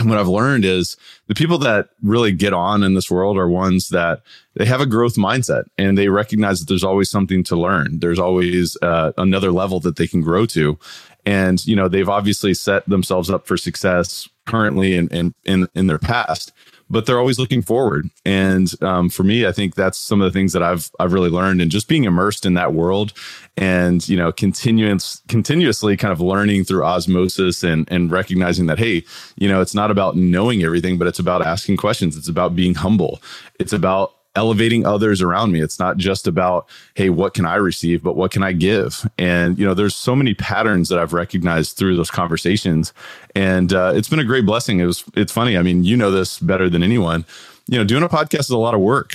and 0.01 0.09
what 0.09 0.19
I've 0.19 0.29
learned 0.29 0.65
is 0.65 0.97
the 1.27 1.35
people 1.35 1.59
that 1.59 1.91
really 2.03 2.33
get 2.33 2.53
on 2.53 2.83
in 2.83 2.95
this 2.95 3.11
world 3.11 3.37
are 3.39 3.49
ones 3.49 3.91
that 3.91 4.23
they 4.55 4.65
have 4.65 4.81
a 4.81 4.87
growth 4.87 5.15
mindset 5.15 5.65
and 5.79 5.97
they 5.97 6.09
recognize 6.09 6.61
that 6.61 6.69
there's 6.69 6.85
always 6.85 7.11
something 7.11 7.45
to 7.45 7.57
learn. 7.57 8.01
There's 8.01 8.19
always 8.19 8.77
uh, 8.83 9.13
another 9.19 9.53
level 9.53 9.79
that 9.81 9.97
they 9.97 10.07
can 10.07 10.23
grow 10.23 10.47
to. 10.47 10.79
And, 11.27 11.65
you 11.67 11.77
know, 11.77 11.87
they've 11.87 12.09
obviously 12.09 12.55
set 12.55 12.89
themselves 12.89 13.31
up 13.31 13.47
for 13.47 13.57
success 13.57 14.29
currently 14.47 14.97
and 14.97 15.13
in, 15.13 15.35
in, 15.45 15.69
in 15.75 15.87
their 15.87 15.99
past 15.99 16.53
but 16.90 17.07
they're 17.07 17.18
always 17.18 17.38
looking 17.38 17.62
forward. 17.62 18.11
And 18.24 18.70
um, 18.83 19.09
for 19.09 19.22
me, 19.22 19.46
I 19.46 19.53
think 19.53 19.74
that's 19.74 19.96
some 19.96 20.20
of 20.20 20.31
the 20.31 20.37
things 20.37 20.53
that 20.53 20.62
I've 20.62 20.90
I've 20.98 21.12
really 21.12 21.31
learned, 21.31 21.62
and 21.62 21.70
just 21.70 21.88
being 21.88 22.05
immersed 22.05 22.44
in 22.44 22.55
that 22.55 22.74
world, 22.74 23.12
and 23.57 24.07
you 24.09 24.16
know, 24.16 24.33
continuous 24.33 25.22
continuously 25.29 25.96
kind 25.96 26.12
of 26.12 26.20
learning 26.20 26.64
through 26.64 26.85
osmosis 26.85 27.62
and 27.62 27.88
and 27.90 28.11
recognizing 28.11 28.66
that 28.66 28.79
hey, 28.79 29.05
you 29.37 29.48
know, 29.48 29.61
it's 29.61 29.74
not 29.74 29.90
about 29.90 30.16
knowing 30.16 30.62
everything, 30.62 30.98
but 30.98 31.07
it's 31.07 31.20
about 31.20 31.46
asking 31.46 31.76
questions. 31.76 32.16
It's 32.16 32.29
about 32.29 32.57
being 32.57 32.74
humble. 32.74 33.22
It's 33.59 33.72
about 33.72 34.14
elevating 34.37 34.87
others 34.87 35.21
around 35.21 35.53
me. 35.53 35.61
It's 35.61 35.79
not 35.79 35.97
just 35.97 36.27
about, 36.27 36.69
hey, 36.95 37.11
what 37.11 37.35
can 37.35 37.45
I 37.45 37.57
receive, 37.57 38.03
but 38.03 38.16
what 38.16 38.31
can 38.31 38.43
I 38.43 38.53
give? 38.53 39.09
And, 39.19 39.59
you 39.59 39.66
know, 39.66 39.75
there's 39.75 39.97
so 39.97 40.14
many 40.14 40.35
patterns 40.35 40.88
that 40.88 40.99
I've 40.99 41.12
recognized 41.12 41.77
through 41.77 41.97
those 41.97 42.11
conversations. 42.11 42.93
And 43.35 43.73
uh, 43.73 43.93
it's 43.95 44.09
been 44.09 44.21
a 44.21 44.25
great 44.25 44.47
blessing. 44.47 44.79
It 44.79 44.87
was, 44.87 45.05
it's 45.14 45.33
funny. 45.33 45.57
I 45.59 45.62
mean, 45.62 45.83
you 45.83 45.97
know 45.97 46.11
this 46.11 46.38
better 46.38 46.71
than 46.71 46.83
anyone. 46.83 47.25
You 47.66 47.79
know, 47.79 47.85
doing 47.85 48.03
a 48.03 48.09
podcast 48.09 48.40
is 48.40 48.51
a 48.51 48.59
lot 48.59 48.75
of 48.75 48.81
work. 48.81 49.14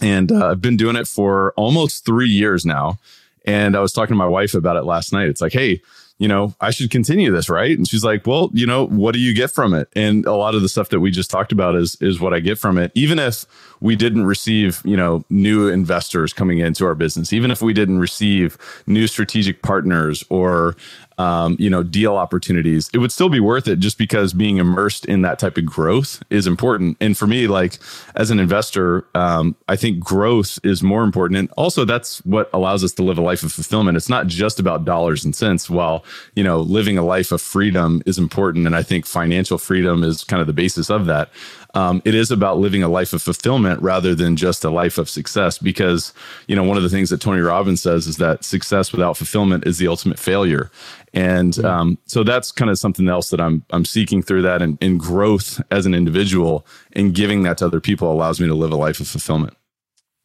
And 0.00 0.30
uh, 0.30 0.50
I've 0.50 0.60
been 0.60 0.76
doing 0.76 0.96
it 0.96 1.08
for 1.08 1.52
almost 1.56 2.04
three 2.04 2.28
years 2.28 2.64
now. 2.64 2.98
And 3.46 3.76
I 3.76 3.80
was 3.80 3.92
talking 3.92 4.14
to 4.14 4.18
my 4.18 4.26
wife 4.26 4.54
about 4.54 4.76
it 4.76 4.84
last 4.84 5.12
night. 5.12 5.28
It's 5.28 5.40
like, 5.40 5.52
hey, 5.52 5.80
you 6.18 6.28
know, 6.28 6.54
I 6.60 6.70
should 6.70 6.90
continue 6.90 7.30
this, 7.30 7.48
right? 7.50 7.76
And 7.76 7.86
she's 7.86 8.04
like, 8.04 8.26
well, 8.26 8.50
you 8.54 8.66
know, 8.66 8.86
what 8.86 9.12
do 9.12 9.20
you 9.20 9.34
get 9.34 9.50
from 9.50 9.74
it? 9.74 9.88
And 9.94 10.24
a 10.24 10.34
lot 10.34 10.54
of 10.54 10.62
the 10.62 10.68
stuff 10.68 10.88
that 10.88 11.00
we 11.00 11.10
just 11.10 11.30
talked 11.30 11.52
about 11.52 11.76
is 11.76 11.96
is 12.00 12.20
what 12.20 12.32
I 12.32 12.40
get 12.40 12.58
from 12.58 12.78
it. 12.78 12.90
Even 12.94 13.18
if 13.18 13.44
we 13.80 13.96
didn't 13.96 14.24
receive, 14.24 14.80
you 14.84 14.96
know, 14.96 15.24
new 15.28 15.68
investors 15.68 16.32
coming 16.32 16.58
into 16.58 16.86
our 16.86 16.94
business, 16.94 17.32
even 17.32 17.50
if 17.50 17.60
we 17.60 17.74
didn't 17.74 17.98
receive 17.98 18.56
new 18.86 19.06
strategic 19.06 19.62
partners 19.62 20.24
or 20.30 20.76
um, 21.18 21.56
you 21.58 21.70
know, 21.70 21.82
deal 21.82 22.16
opportunities, 22.16 22.90
it 22.92 22.98
would 22.98 23.12
still 23.12 23.28
be 23.28 23.40
worth 23.40 23.68
it 23.68 23.78
just 23.78 23.96
because 23.96 24.32
being 24.32 24.58
immersed 24.58 25.06
in 25.06 25.22
that 25.22 25.38
type 25.38 25.56
of 25.56 25.64
growth 25.64 26.22
is 26.30 26.46
important. 26.46 26.96
And 27.00 27.16
for 27.16 27.26
me, 27.26 27.46
like 27.46 27.78
as 28.14 28.30
an 28.30 28.38
investor, 28.38 29.06
um, 29.14 29.56
I 29.68 29.76
think 29.76 29.98
growth 29.98 30.58
is 30.62 30.82
more 30.82 31.02
important. 31.04 31.38
And 31.38 31.50
also 31.56 31.84
that's 31.84 32.18
what 32.26 32.50
allows 32.52 32.84
us 32.84 32.92
to 32.92 33.02
live 33.02 33.18
a 33.18 33.22
life 33.22 33.42
of 33.42 33.52
fulfillment. 33.52 33.96
It's 33.96 34.10
not 34.10 34.26
just 34.26 34.60
about 34.60 34.84
dollars 34.84 35.24
and 35.24 35.34
cents. 35.34 35.70
While, 35.70 36.04
you 36.34 36.44
know, 36.44 36.60
living 36.60 36.98
a 36.98 37.02
life 37.02 37.32
of 37.32 37.40
freedom 37.40 38.02
is 38.06 38.18
important. 38.18 38.66
And 38.66 38.76
I 38.76 38.82
think 38.82 39.06
financial 39.06 39.58
freedom 39.58 40.02
is 40.02 40.24
kind 40.24 40.40
of 40.40 40.46
the 40.46 40.52
basis 40.52 40.90
of 40.90 41.06
that 41.06 41.30
um, 41.76 42.00
it 42.06 42.14
is 42.14 42.30
about 42.30 42.56
living 42.56 42.82
a 42.82 42.88
life 42.88 43.12
of 43.12 43.20
fulfillment 43.20 43.82
rather 43.82 44.14
than 44.14 44.34
just 44.34 44.64
a 44.64 44.70
life 44.70 44.96
of 44.96 45.10
success. 45.10 45.58
Because, 45.58 46.14
you 46.48 46.56
know, 46.56 46.62
one 46.62 46.78
of 46.78 46.82
the 46.82 46.88
things 46.88 47.10
that 47.10 47.20
Tony 47.20 47.42
Robbins 47.42 47.82
says 47.82 48.06
is 48.06 48.16
that 48.16 48.44
success 48.44 48.92
without 48.92 49.18
fulfillment 49.18 49.66
is 49.66 49.76
the 49.76 49.86
ultimate 49.86 50.18
failure. 50.18 50.70
And 51.12 51.62
um, 51.66 51.98
so 52.06 52.24
that's 52.24 52.50
kind 52.50 52.70
of 52.70 52.78
something 52.78 53.08
else 53.08 53.28
that 53.28 53.42
I'm 53.42 53.62
I'm 53.70 53.84
seeking 53.84 54.22
through 54.22 54.42
that 54.42 54.62
and, 54.62 54.78
and 54.80 54.98
growth 54.98 55.60
as 55.70 55.84
an 55.84 55.94
individual 55.94 56.66
and 56.92 57.14
giving 57.14 57.42
that 57.42 57.58
to 57.58 57.66
other 57.66 57.80
people 57.80 58.10
allows 58.10 58.40
me 58.40 58.46
to 58.46 58.54
live 58.54 58.72
a 58.72 58.76
life 58.76 58.98
of 58.98 59.06
fulfillment. 59.06 59.54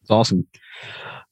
It's 0.02 0.12
awesome. 0.12 0.48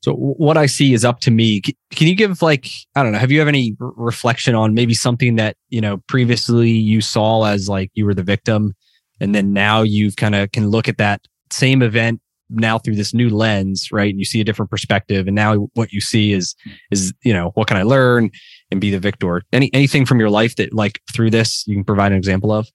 So 0.01 0.13
what 0.13 0.57
I 0.57 0.65
see 0.65 0.93
is 0.93 1.03
up 1.03 1.19
to 1.21 1.31
me. 1.31 1.61
Can 1.91 2.07
you 2.07 2.15
give 2.15 2.41
like 2.41 2.69
I 2.95 3.03
don't 3.03 3.11
know? 3.11 3.19
Have 3.19 3.31
you 3.31 3.39
have 3.39 3.47
any 3.47 3.75
reflection 3.79 4.55
on 4.55 4.73
maybe 4.73 4.93
something 4.93 5.35
that 5.35 5.57
you 5.69 5.81
know 5.81 5.97
previously 6.07 6.69
you 6.69 7.01
saw 7.01 7.43
as 7.43 7.67
like 7.67 7.91
you 7.95 8.05
were 8.05 8.13
the 8.13 8.23
victim, 8.23 8.73
and 9.19 9.35
then 9.35 9.51
now 9.51 9.81
you've 9.81 10.15
kind 10.15 10.35
of 10.35 10.51
can 10.51 10.69
look 10.69 10.87
at 10.87 10.97
that 10.97 11.21
same 11.51 11.81
event 11.81 12.21
now 12.49 12.79
through 12.79 12.95
this 12.95 13.13
new 13.13 13.29
lens 13.29 13.89
right? 13.91 14.09
And 14.09 14.19
you 14.19 14.25
see 14.25 14.41
a 14.41 14.43
different 14.43 14.71
perspective 14.71 15.27
and 15.27 15.35
now 15.35 15.55
what 15.75 15.91
you 15.91 16.01
see 16.01 16.33
is 16.33 16.55
is 16.91 17.13
you 17.23 17.33
know 17.33 17.51
what 17.53 17.67
can 17.67 17.77
i 17.77 17.83
learn 17.83 18.31
and 18.71 18.81
be 18.81 18.89
the 18.89 18.99
victor? 18.99 19.43
Any 19.51 19.69
anything 19.73 20.05
from 20.05 20.19
your 20.19 20.29
life 20.29 20.55
that 20.55 20.73
like 20.73 21.01
through 21.13 21.29
this 21.31 21.63
you 21.67 21.75
can 21.75 21.83
provide 21.83 22.11
an 22.11 22.17
example 22.17 22.51
of? 22.51 22.67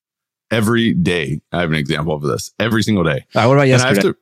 Every 0.50 0.92
day 0.92 1.40
i 1.52 1.60
have 1.60 1.70
an 1.70 1.76
example 1.76 2.14
of 2.14 2.22
this. 2.22 2.52
Every 2.60 2.82
single 2.82 3.02
day. 3.02 3.24
Uh, 3.34 3.46
what 3.46 3.54
about 3.54 3.68
yesterday 3.68 4.12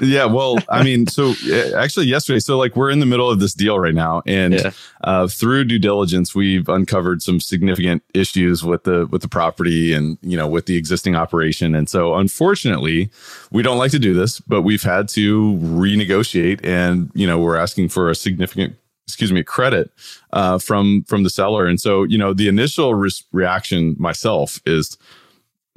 yeah, 0.00 0.24
well, 0.24 0.58
I 0.68 0.82
mean, 0.82 1.06
so 1.06 1.34
actually 1.76 2.06
yesterday, 2.06 2.38
so 2.38 2.56
like 2.56 2.76
we're 2.76 2.90
in 2.90 3.00
the 3.00 3.06
middle 3.06 3.30
of 3.30 3.40
this 3.40 3.54
deal 3.54 3.78
right 3.78 3.94
now, 3.94 4.22
and 4.26 4.54
yeah. 4.54 4.70
uh, 5.02 5.26
through 5.26 5.64
due 5.64 5.78
diligence, 5.78 6.34
we've 6.34 6.68
uncovered 6.68 7.22
some 7.22 7.40
significant 7.40 8.02
issues 8.14 8.64
with 8.64 8.84
the 8.84 9.06
with 9.06 9.22
the 9.22 9.28
property 9.28 9.92
and 9.92 10.18
you 10.22 10.36
know 10.36 10.46
with 10.46 10.66
the 10.66 10.76
existing 10.76 11.14
operation, 11.14 11.74
and 11.74 11.88
so 11.88 12.14
unfortunately, 12.14 13.10
we 13.50 13.62
don't 13.62 13.78
like 13.78 13.90
to 13.90 13.98
do 13.98 14.14
this, 14.14 14.40
but 14.40 14.62
we've 14.62 14.82
had 14.82 15.08
to 15.10 15.58
renegotiate, 15.62 16.64
and 16.64 17.10
you 17.14 17.26
know 17.26 17.38
we're 17.38 17.56
asking 17.56 17.88
for 17.88 18.10
a 18.10 18.14
significant 18.14 18.76
excuse 19.08 19.32
me 19.32 19.42
credit 19.42 19.90
uh, 20.32 20.58
from 20.58 21.02
from 21.04 21.22
the 21.22 21.30
seller, 21.30 21.66
and 21.66 21.80
so 21.80 22.04
you 22.04 22.18
know 22.18 22.34
the 22.34 22.46
initial 22.46 22.94
re- 22.94 23.10
reaction 23.32 23.96
myself 23.98 24.60
is 24.66 24.96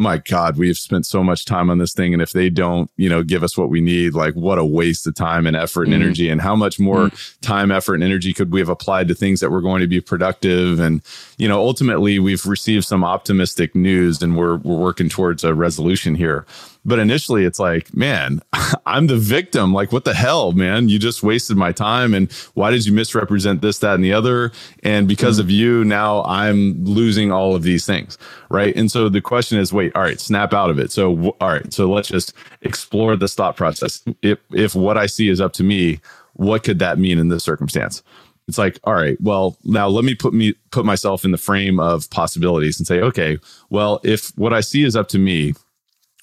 my 0.01 0.17
God, 0.17 0.57
we've 0.57 0.77
spent 0.77 1.05
so 1.05 1.23
much 1.23 1.45
time 1.45 1.69
on 1.69 1.77
this 1.77 1.93
thing. 1.93 2.11
And 2.13 2.21
if 2.21 2.31
they 2.31 2.49
don't, 2.49 2.89
you 2.97 3.07
know, 3.07 3.23
give 3.23 3.43
us 3.43 3.57
what 3.57 3.69
we 3.69 3.79
need, 3.79 4.13
like 4.13 4.33
what 4.33 4.57
a 4.57 4.65
waste 4.65 5.07
of 5.07 5.15
time 5.15 5.47
and 5.47 5.55
effort 5.55 5.83
and 5.83 5.93
mm. 5.93 6.01
energy. 6.01 6.29
And 6.29 6.41
how 6.41 6.55
much 6.55 6.79
more 6.79 7.09
mm. 7.09 7.39
time, 7.41 7.71
effort, 7.71 7.95
and 7.95 8.03
energy 8.03 8.33
could 8.33 8.51
we 8.51 8.59
have 8.59 8.69
applied 8.69 9.07
to 9.07 9.15
things 9.15 9.39
that 9.39 9.51
were 9.51 9.61
going 9.61 9.81
to 9.81 9.87
be 9.87 10.01
productive? 10.01 10.79
And, 10.79 11.01
you 11.37 11.47
know, 11.47 11.59
ultimately 11.59 12.19
we've 12.19 12.45
received 12.45 12.85
some 12.85 13.03
optimistic 13.03 13.75
news 13.75 14.21
and 14.21 14.35
we're, 14.35 14.57
we're 14.57 14.77
working 14.77 15.07
towards 15.07 15.43
a 15.43 15.53
resolution 15.53 16.15
here. 16.15 16.45
But 16.84 17.00
initially, 17.00 17.46
it's 17.46 17.60
like, 17.60 17.96
man, 17.96 18.41
I'm 18.86 19.08
the 19.08 19.17
victim. 19.17 19.74
Like, 19.74 19.91
what 19.91 20.04
the 20.04 20.13
hell, 20.13 20.52
man? 20.52 20.89
You 20.89 20.98
just 20.98 21.22
wasted 21.22 21.58
my 21.58 21.72
time. 21.72 22.13
And 22.13 22.32
why 22.54 22.72
did 22.72 22.86
you 22.86 22.91
misrepresent 22.91 23.62
this, 23.62 23.80
that, 23.80 23.96
and 23.96 24.04
the 24.04 24.13
other? 24.13 24.52
And 24.84 25.08
because 25.08 25.36
mm-hmm. 25.36 25.46
of 25.46 25.52
you, 25.52 25.86
now 25.86 26.24
I'm 26.24 26.84
losing 26.84 27.32
all 27.32 27.56
of 27.56 27.63
these 27.63 27.86
things. 27.86 28.17
Right. 28.50 28.76
And 28.76 28.91
so 28.91 29.10
the 29.10 29.22
question 29.22 29.60
is, 29.60 29.72
wait, 29.72 29.96
all 29.96 30.02
right, 30.02 30.20
snap 30.20 30.54
out 30.54 30.70
of 30.70 30.80
it. 30.80 30.91
So, 30.91 31.36
all 31.39 31.50
right. 31.50 31.72
So 31.72 31.89
let's 31.89 32.08
just 32.08 32.34
explore 32.62 33.15
this 33.15 33.36
thought 33.36 33.56
process. 33.56 34.04
If, 34.22 34.39
if 34.52 34.74
what 34.76 34.98
I 34.98 35.06
see 35.06 35.30
is 35.30 35.39
up 35.39 35.54
to 35.54 35.63
me, 35.63 36.00
what 36.34 36.63
could 36.63 36.80
that 36.80 36.98
mean 36.98 37.20
in 37.20 37.30
this 37.30 37.44
circumstance? 37.44 38.02
It's 38.48 38.58
like, 38.58 38.80
all 38.84 38.96
right, 38.96 39.20
well, 39.22 39.58
now 39.63 39.88
let 39.88 40.04
me 40.04 40.15
put 40.15 40.34
me 40.34 40.56
put 40.72 40.84
myself 40.84 41.24
in 41.24 41.32
the 41.32 41.38
frame 41.38 41.80
of 41.80 42.10
possibilities 42.10 42.80
and 42.80 42.88
say, 42.88 43.00
okay, 43.00 43.38
well, 43.70 44.02
if 44.04 44.38
what 44.38 44.52
I 44.52 44.60
see 44.62 44.84
is 44.84 44.96
up 44.96 45.08
to 45.10 45.20
me, 45.20 45.54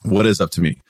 what 0.02 0.26
is 0.26 0.40
up 0.40 0.50
to 0.52 0.60
me? 0.60 0.80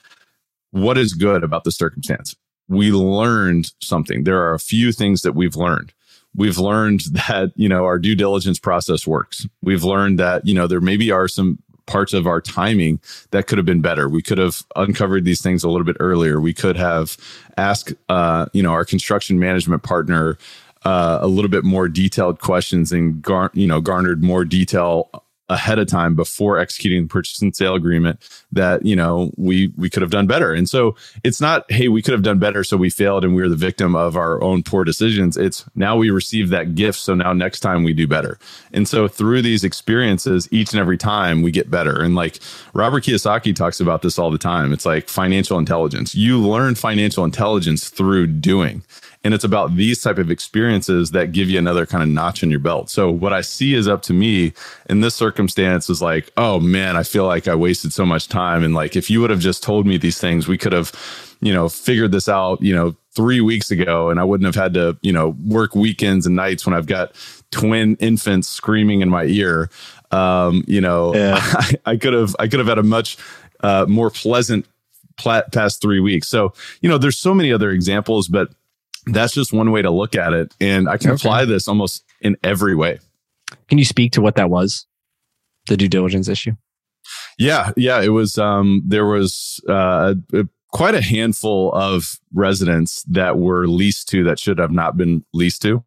What 0.71 0.97
is 0.97 1.13
good 1.13 1.43
about 1.43 1.63
the 1.63 1.71
circumstance? 1.71 2.35
We 2.67 2.91
learned 2.91 3.71
something. 3.81 4.23
There 4.23 4.39
are 4.41 4.53
a 4.53 4.59
few 4.59 4.91
things 4.91 5.23
that 5.23 5.33
we've 5.33 5.55
learned. 5.55 5.93
We've 6.35 6.59
learned 6.59 7.01
that, 7.11 7.51
you 7.55 7.69
know, 7.69 7.85
our 7.85 7.99
due 7.99 8.15
diligence 8.15 8.59
process 8.59 9.07
works. 9.07 9.47
We've 9.61 9.83
learned 9.83 10.19
that, 10.19 10.45
you 10.45 10.53
know, 10.53 10.67
there 10.67 10.81
maybe 10.81 11.11
are 11.11 11.27
some 11.27 11.59
parts 11.87 12.13
of 12.13 12.27
our 12.27 12.39
timing 12.39 12.99
that 13.31 13.47
could 13.47 13.57
have 13.57 13.65
been 13.65 13.81
better. 13.81 14.07
We 14.07 14.21
could 14.21 14.37
have 14.37 14.63
uncovered 14.75 15.25
these 15.25 15.41
things 15.41 15.63
a 15.63 15.69
little 15.69 15.85
bit 15.85 15.97
earlier. 15.99 16.39
We 16.39 16.53
could 16.53 16.75
have 16.75 17.17
asked, 17.57 17.93
uh, 18.09 18.45
you 18.53 18.61
know, 18.61 18.71
our 18.71 18.85
construction 18.85 19.39
management 19.39 19.81
partner 19.81 20.37
uh, 20.85 21.19
a 21.21 21.27
little 21.27 21.49
bit 21.49 21.63
more 21.63 21.87
detailed 21.87 22.39
questions 22.39 22.91
and 22.91 23.21
gar- 23.21 23.51
you 23.53 23.67
know 23.67 23.81
garnered 23.81 24.23
more 24.23 24.45
detail 24.45 25.09
ahead 25.49 25.79
of 25.79 25.87
time 25.87 26.15
before 26.15 26.59
executing 26.59 27.03
the 27.03 27.07
purchase 27.07 27.41
and 27.41 27.55
sale 27.55 27.75
agreement 27.75 28.19
that 28.51 28.85
you 28.85 28.95
know 28.95 29.31
we 29.37 29.71
we 29.77 29.89
could 29.89 30.01
have 30.01 30.11
done 30.11 30.27
better. 30.27 30.53
And 30.53 30.69
so 30.69 30.95
it's 31.23 31.41
not 31.41 31.69
hey 31.71 31.87
we 31.87 32.01
could 32.01 32.13
have 32.13 32.23
done 32.23 32.39
better 32.39 32.63
so 32.63 32.77
we 32.77 32.89
failed 32.89 33.23
and 33.23 33.35
we 33.35 33.41
are 33.41 33.49
the 33.49 33.55
victim 33.55 33.95
of 33.95 34.15
our 34.15 34.41
own 34.43 34.63
poor 34.63 34.83
decisions. 34.83 35.37
It's 35.37 35.65
now 35.75 35.97
we 35.97 36.09
receive 36.09 36.49
that 36.49 36.75
gift 36.75 36.99
so 36.99 37.15
now 37.15 37.33
next 37.33 37.61
time 37.61 37.83
we 37.83 37.93
do 37.93 38.07
better. 38.07 38.37
And 38.73 38.87
so 38.87 39.07
through 39.07 39.41
these 39.41 39.63
experiences 39.63 40.47
each 40.51 40.71
and 40.71 40.79
every 40.79 40.97
time 40.97 41.41
we 41.41 41.51
get 41.51 41.71
better. 41.71 42.01
And 42.01 42.15
like 42.15 42.39
robert 42.73 43.03
kiyosaki 43.03 43.55
talks 43.55 43.79
about 43.79 44.01
this 44.01 44.19
all 44.19 44.31
the 44.31 44.37
time. 44.37 44.71
It's 44.71 44.85
like 44.85 45.09
financial 45.09 45.57
intelligence. 45.57 46.15
You 46.15 46.39
learn 46.39 46.75
financial 46.75 47.25
intelligence 47.25 47.89
through 47.89 48.27
doing 48.27 48.83
and 49.23 49.33
it's 49.33 49.43
about 49.43 49.75
these 49.75 50.01
type 50.01 50.17
of 50.17 50.31
experiences 50.31 51.11
that 51.11 51.33
give 51.33 51.49
you 51.49 51.59
another 51.59 51.85
kind 51.85 52.01
of 52.01 52.09
notch 52.09 52.41
in 52.41 52.49
your 52.49 52.59
belt. 52.59 52.89
So 52.89 53.11
what 53.11 53.33
i 53.33 53.41
see 53.41 53.73
is 53.73 53.87
up 53.87 54.01
to 54.03 54.13
me 54.13 54.53
in 54.89 55.01
this 55.01 55.15
circumstance 55.15 55.89
is 55.89 56.01
like 56.01 56.31
oh 56.37 56.59
man 56.59 56.95
i 56.95 57.03
feel 57.03 57.25
like 57.25 57.47
i 57.47 57.55
wasted 57.55 57.93
so 57.93 58.05
much 58.05 58.27
time. 58.27 58.63
And 58.63 58.73
like 58.73 58.95
if 58.95 59.09
you 59.09 59.21
would 59.21 59.29
have 59.29 59.39
just 59.39 59.63
told 59.63 59.85
me 59.85 59.97
these 59.97 60.19
things 60.19 60.47
we 60.47 60.57
could 60.57 60.73
have 60.73 60.91
you 61.41 61.53
know 61.53 61.69
figured 61.69 62.11
this 62.11 62.29
out 62.29 62.61
you 62.61 62.75
know 62.75 62.95
three 63.11 63.41
weeks 63.41 63.71
ago. 63.71 64.09
And 64.09 64.19
i 64.19 64.23
wouldn't 64.23 64.45
have 64.45 64.61
had 64.61 64.73
to 64.75 64.97
you 65.01 65.11
know 65.11 65.35
work 65.45 65.75
weekends 65.75 66.25
and 66.25 66.35
nights 66.35 66.65
when 66.65 66.73
i've 66.75 66.87
got 66.87 67.13
twin 67.51 67.95
infants 67.97 68.47
screaming 68.47 69.01
in 69.01 69.09
my 69.09 69.25
ear. 69.25 69.69
Um 70.11 70.63
you 70.67 70.81
know 70.81 71.13
yeah. 71.13 71.39
I, 71.41 71.73
I 71.85 71.97
could 71.97 72.13
have 72.13 72.35
i 72.39 72.47
could 72.47 72.59
have 72.59 72.67
had 72.67 72.79
a 72.79 72.83
much 72.83 73.17
uh, 73.61 73.85
more 73.89 74.09
pleasant 74.09 74.65
past 75.17 75.81
three 75.81 75.99
weeks. 75.99 76.29
So 76.29 76.53
you 76.81 76.89
know 76.89 76.97
there's 76.97 77.17
so 77.17 77.33
many 77.33 77.51
other 77.51 77.71
examples 77.71 78.29
but 78.29 78.53
that's 79.05 79.33
just 79.33 79.53
one 79.53 79.71
way 79.71 79.81
to 79.81 79.91
look 79.91 80.15
at 80.15 80.33
it. 80.33 80.55
And 80.59 80.89
I 80.89 80.97
can 80.97 81.11
okay. 81.11 81.15
apply 81.15 81.45
this 81.45 81.67
almost 81.67 82.03
in 82.21 82.37
every 82.43 82.75
way. 82.75 82.99
Can 83.67 83.77
you 83.77 83.85
speak 83.85 84.11
to 84.13 84.21
what 84.21 84.35
that 84.35 84.49
was? 84.49 84.85
The 85.67 85.77
due 85.77 85.87
diligence 85.87 86.27
issue? 86.27 86.53
Yeah. 87.37 87.71
Yeah. 87.75 88.01
It 88.01 88.09
was, 88.09 88.37
um, 88.37 88.83
there 88.85 89.05
was, 89.05 89.61
uh, 89.67 90.15
quite 90.71 90.93
a 90.93 91.01
handful 91.01 91.71
of 91.73 92.19
residents 92.33 93.03
that 93.03 93.39
were 93.39 93.67
leased 93.67 94.07
to 94.09 94.23
that 94.23 94.37
should 94.37 94.59
have 94.59 94.71
not 94.71 94.97
been 94.97 95.25
leased 95.33 95.61
to. 95.63 95.83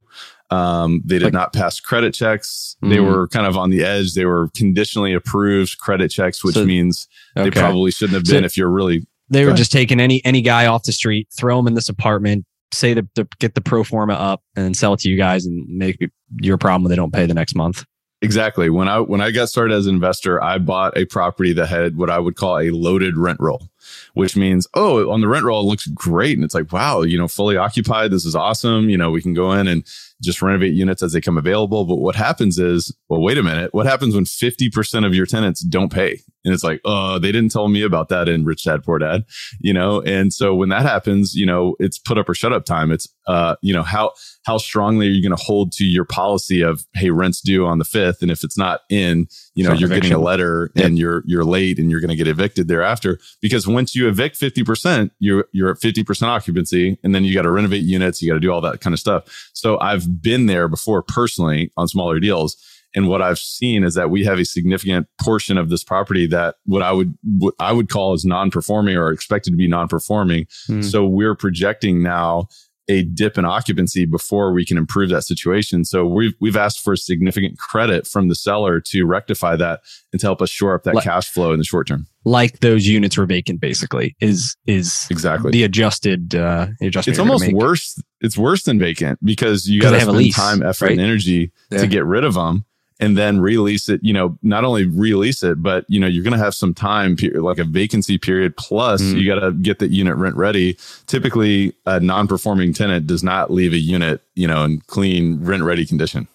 Um, 0.51 1.03
they 1.05 1.19
did 1.19 1.27
like, 1.27 1.33
not 1.33 1.53
pass 1.53 1.81
credit 1.81 2.13
checks. 2.13 2.77
Mm-hmm. 2.83 2.93
They 2.93 3.01
were 3.01 3.29
kind 3.29 3.47
of 3.47 3.57
on 3.57 3.71
the 3.71 3.85
edge. 3.85 4.15
They 4.15 4.27
were 4.27 4.49
conditionally 4.57 5.15
approved 5.15 5.79
credit 5.79 6.11
checks, 6.11 6.45
which 6.45 6.57
so, 6.57 6.65
means 6.65 7.09
okay. 7.37 7.49
they 7.49 7.59
probably 7.59 7.91
shouldn't 7.91 8.15
have 8.15 8.25
been 8.25 8.43
so 8.43 8.47
if 8.47 8.57
you're 8.57 8.69
really. 8.69 9.07
They 9.31 9.47
were 9.47 9.55
just 9.55 9.73
taking 9.73 9.99
any 9.99 10.23
any 10.27 10.43
guy 10.43 10.67
off 10.67 10.83
the 10.83 10.93
street, 10.93 11.29
throw 11.35 11.59
him 11.59 11.67
in 11.67 11.75
this 11.75 11.89
apartment, 11.89 12.45
say 12.73 12.95
to, 12.95 13.07
to 13.15 13.29
get 13.39 13.55
the 13.55 13.61
pro 13.61 13.85
forma 13.85 14.15
up 14.15 14.43
and 14.57 14.65
then 14.65 14.75
sell 14.75 14.95
it 14.95 15.01
to 15.01 15.09
you 15.09 15.17
guys 15.17 15.47
and 15.47 15.67
make 15.69 15.99
your 16.41 16.59
problem 16.59 16.89
they 16.89 16.97
don't 16.97 17.13
pay 17.13 17.27
the 17.27 17.35
next 17.35 17.55
month. 17.55 17.85
Exactly. 18.23 18.71
When 18.71 18.87
I 18.89 19.01
when 19.01 19.21
I 19.21 19.33
got 19.33 19.49
started 19.49 19.75
as 19.75 19.87
an 19.87 19.95
investor, 19.97 20.43
I 20.43 20.59
bought 20.59 20.97
a 20.97 21.07
property 21.07 21.53
that 21.55 21.67
had 21.67 21.97
what 21.97 22.09
I 22.09 22.21
would 22.21 22.37
call 22.37 22.59
a 22.59 22.71
loaded 22.71 23.17
rent 23.17 23.39
roll. 23.41 23.69
which 24.15 24.37
means, 24.37 24.67
oh, 24.75 25.11
on 25.11 25.21
the 25.21 25.29
rent 25.29 25.45
roll, 25.45 25.61
it 25.61 25.69
looks 25.69 25.87
great. 25.89 26.37
And 26.37 26.45
it's 26.45 26.55
like, 26.55 26.73
wow, 26.73 27.03
you 27.03 27.19
know, 27.19 27.29
fully 27.29 27.57
occupied. 27.57 28.11
This 28.11 28.25
is 28.25 28.35
awesome. 28.35 28.89
You 28.89 28.97
know, 28.97 29.11
we 29.11 29.23
can 29.23 29.35
go 29.35 29.53
in 29.53 29.69
and 29.69 29.85
just 30.21 30.43
renovate 30.43 30.75
units 30.75 31.03
as 31.03 31.13
they 31.13 31.21
come 31.21 31.39
available. 31.39 31.85
But 31.85 31.97
what 31.97 32.15
happens 32.15 32.59
is, 32.59 32.95
well, 33.09 33.21
wait 33.21 33.39
a 33.39 33.43
minute. 33.43 33.73
What 33.75 33.87
happens 33.87 34.15
when 34.15 34.25
50% 34.25 35.07
of 35.07 35.15
your 35.15 35.27
tenants 35.27 35.61
don't 35.61 35.93
pay? 35.93 36.21
And 36.45 36.53
it's 36.53 36.65
like, 36.65 36.81
oh, 36.85 37.19
they 37.19 37.31
didn't 37.31 37.53
tell 37.53 37.69
me 37.69 37.83
about 37.83 38.09
that 38.09 38.29
in 38.29 38.45
Rich 38.45 38.65
Dad 38.65 38.83
Poor 38.83 38.99
Dad, 38.99 39.25
you 39.61 39.73
know? 39.73 40.01
And 40.03 40.33
so 40.33 40.55
when 40.55 40.71
that 40.71 40.83
happens, 40.83 41.35
you 41.35 41.47
know, 41.47 41.77
it's 41.79 41.99
put 41.99 42.19
up 42.19 42.29
or 42.29 42.35
shut 42.35 42.53
up 42.53 42.65
time. 42.65 42.91
It's, 42.91 43.09
uh, 43.29 43.55
you 43.63 43.73
know, 43.73 43.83
how, 43.83 44.13
how 44.45 44.59
strongly 44.59 45.07
are 45.07 45.11
you 45.11 45.23
going 45.23 45.37
to 45.37 45.43
hold 45.43 45.71
to 45.73 45.85
your 45.85 46.05
policy 46.05 46.61
of, 46.61 46.85
hey, 46.95 47.11
rent's 47.11 47.41
due 47.41 47.65
on 47.65 47.79
the 47.79 47.85
fifth. 47.85 48.23
And 48.23 48.31
if 48.31 48.43
it's 48.43 48.59
not 48.59 48.81
in, 48.91 49.29
you 49.55 49.63
know, 49.63 49.73
you're 49.73 49.91
eviction. 49.91 50.11
getting 50.11 50.13
a 50.13 50.25
letter 50.25 50.73
yep. 50.75 50.87
and 50.87 50.99
you're, 50.99 51.23
you're 51.27 51.45
late 51.45 51.79
and 51.79 51.91
you're 51.91 52.01
going 52.01 52.11
to 52.11 52.17
get 52.17 52.27
evicted 52.27 52.67
thereafter. 52.67 53.21
Because 53.41 53.69
once 53.69 53.95
you 53.95 54.09
evict 54.09 54.41
50%, 54.41 55.11
you're, 55.21 55.47
you're 55.53 55.71
at 55.71 55.77
50% 55.79 56.23
occupancy 56.23 56.99
and 57.05 57.15
then 57.15 57.25
you 57.25 57.35
got 57.35 57.43
to 57.43 57.51
renovate 57.51 57.85
units. 57.85 58.21
You 58.21 58.31
got 58.31 58.35
to 58.35 58.41
do 58.41 58.51
all 58.51 58.61
that 58.63 58.81
kind 58.81 58.95
of 58.95 58.99
stuff. 58.99 59.51
So 59.53 59.79
I've 59.79 60.21
been 60.21 60.47
there 60.47 60.67
before 60.67 61.03
personally 61.03 61.71
on 61.77 61.87
smaller 61.87 62.19
deals 62.19 62.57
and 62.95 63.09
what 63.09 63.23
I've 63.23 63.39
seen 63.39 63.85
is 63.85 63.95
that 63.95 64.11
we 64.11 64.25
have 64.25 64.39
a 64.39 64.45
significant 64.45 65.07
portion 65.21 65.59
of 65.59 65.71
this 65.71 65.83
property 65.85 66.27
that 66.29 66.57
what 66.65 66.83
I 66.83 66.93
would 66.93 67.17
what 67.39 67.55
I 67.59 67.73
would 67.73 67.89
call 67.89 68.13
as 68.13 68.25
non-performing 68.25 68.97
or 68.97 69.11
expected 69.11 69.51
to 69.51 69.57
be 69.57 69.69
non-performing. 69.69 70.47
Mm. 70.69 70.85
So 70.85 71.07
we're 71.07 71.35
projecting 71.35 72.03
now 72.03 72.49
a 72.89 73.05
dip 73.05 73.39
in 73.39 73.45
occupancy 73.45 74.05
before 74.05 74.53
we 74.53 74.65
can 74.65 74.77
improve 74.77 75.09
that 75.11 75.23
situation. 75.23 75.85
So 75.85 76.05
we've 76.05 76.35
we've 76.41 76.57
asked 76.57 76.81
for 76.81 76.97
significant 76.97 77.59
credit 77.59 78.07
from 78.07 78.29
the 78.29 78.35
seller 78.35 78.81
to 78.81 79.07
rectify 79.07 79.57
that 79.57 79.81
and 80.13 80.21
to 80.21 80.27
help 80.27 80.43
us 80.43 80.51
shore 80.51 80.75
up 80.75 80.83
that 80.83 80.97
like, 80.97 81.05
cash 81.05 81.31
flow 81.31 81.53
in 81.53 81.59
the 81.59 81.65
short 81.65 81.87
term. 81.87 82.07
Like 82.25 82.61
those 82.61 82.87
units 82.87 83.17
were 83.17 83.27
vacant, 83.27 83.61
basically 83.61 84.17
is 84.21 84.57
is 84.67 85.07
exactly 85.11 85.53
the 85.53 85.63
adjusted 85.63 86.35
uh, 86.35 86.69
adjustment. 86.81 87.09
It's 87.15 87.19
almost 87.19 87.53
worse. 87.53 88.01
It's 88.21 88.37
worse 88.37 88.65
than 88.65 88.79
vacant 88.79 89.19
because 89.25 89.67
you 89.67 89.81
got 89.81 89.93
to 89.93 90.01
spend 90.01 90.35
time, 90.35 90.63
effort, 90.63 90.87
right? 90.87 90.93
and 90.93 91.01
energy 91.01 91.53
yeah. 91.71 91.79
to 91.79 91.87
get 91.87 92.05
rid 92.05 92.25
of 92.25 92.35
them 92.35 92.65
and 93.03 93.19
then 93.19 93.41
release 93.41 93.89
it, 93.89 94.01
you 94.01 94.13
know, 94.13 94.39
not 94.43 94.63
only 94.63 94.87
release 94.87 95.43
it, 95.43 95.61
but 95.61 95.85
you 95.89 95.99
know, 95.99 96.07
you're 96.07 96.23
going 96.23 96.39
to 96.39 96.39
have 96.39 96.55
some 96.55 96.73
time, 96.73 97.17
like 97.35 97.59
a 97.59 97.65
vacancy 97.65 98.17
period. 98.17 98.57
Plus, 98.57 99.03
mm. 99.03 99.21
you 99.21 99.27
got 99.27 99.41
to 99.41 99.51
get 99.51 99.81
the 99.81 99.89
unit 99.89 100.15
rent 100.17 100.37
ready. 100.37 100.79
Typically, 101.09 101.75
a 101.85 101.99
non-performing 101.99 102.73
tenant 102.73 103.09
does 103.09 103.25
not 103.25 103.51
leave 103.51 103.73
a 103.73 103.79
unit, 103.79 104.23
you 104.37 104.47
know, 104.47 104.63
in 104.63 104.81
clean 104.87 105.45
rent 105.45 105.65
ready 105.65 105.85
condition. 105.85 106.29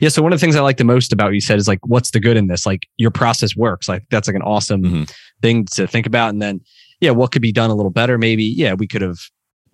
Yeah. 0.00 0.08
So 0.08 0.22
one 0.22 0.32
of 0.32 0.40
the 0.40 0.40
things 0.40 0.56
I 0.56 0.60
like 0.60 0.78
the 0.78 0.84
most 0.84 1.12
about 1.12 1.26
what 1.26 1.34
you 1.34 1.42
said 1.42 1.58
is 1.58 1.68
like, 1.68 1.86
what's 1.86 2.12
the 2.12 2.20
good 2.20 2.38
in 2.38 2.46
this? 2.46 2.64
Like 2.64 2.88
your 2.96 3.10
process 3.10 3.54
works. 3.54 3.86
Like 3.86 4.04
that's 4.10 4.28
like 4.28 4.36
an 4.36 4.42
awesome 4.42 4.82
mm-hmm. 4.82 5.02
thing 5.42 5.66
to 5.72 5.86
think 5.86 6.06
about. 6.06 6.30
And 6.30 6.40
then, 6.40 6.62
yeah, 7.00 7.10
what 7.10 7.32
could 7.32 7.42
be 7.42 7.52
done 7.52 7.68
a 7.68 7.74
little 7.74 7.90
better? 7.90 8.16
Maybe, 8.16 8.44
yeah, 8.44 8.72
we 8.72 8.86
could 8.86 9.02
have, 9.02 9.18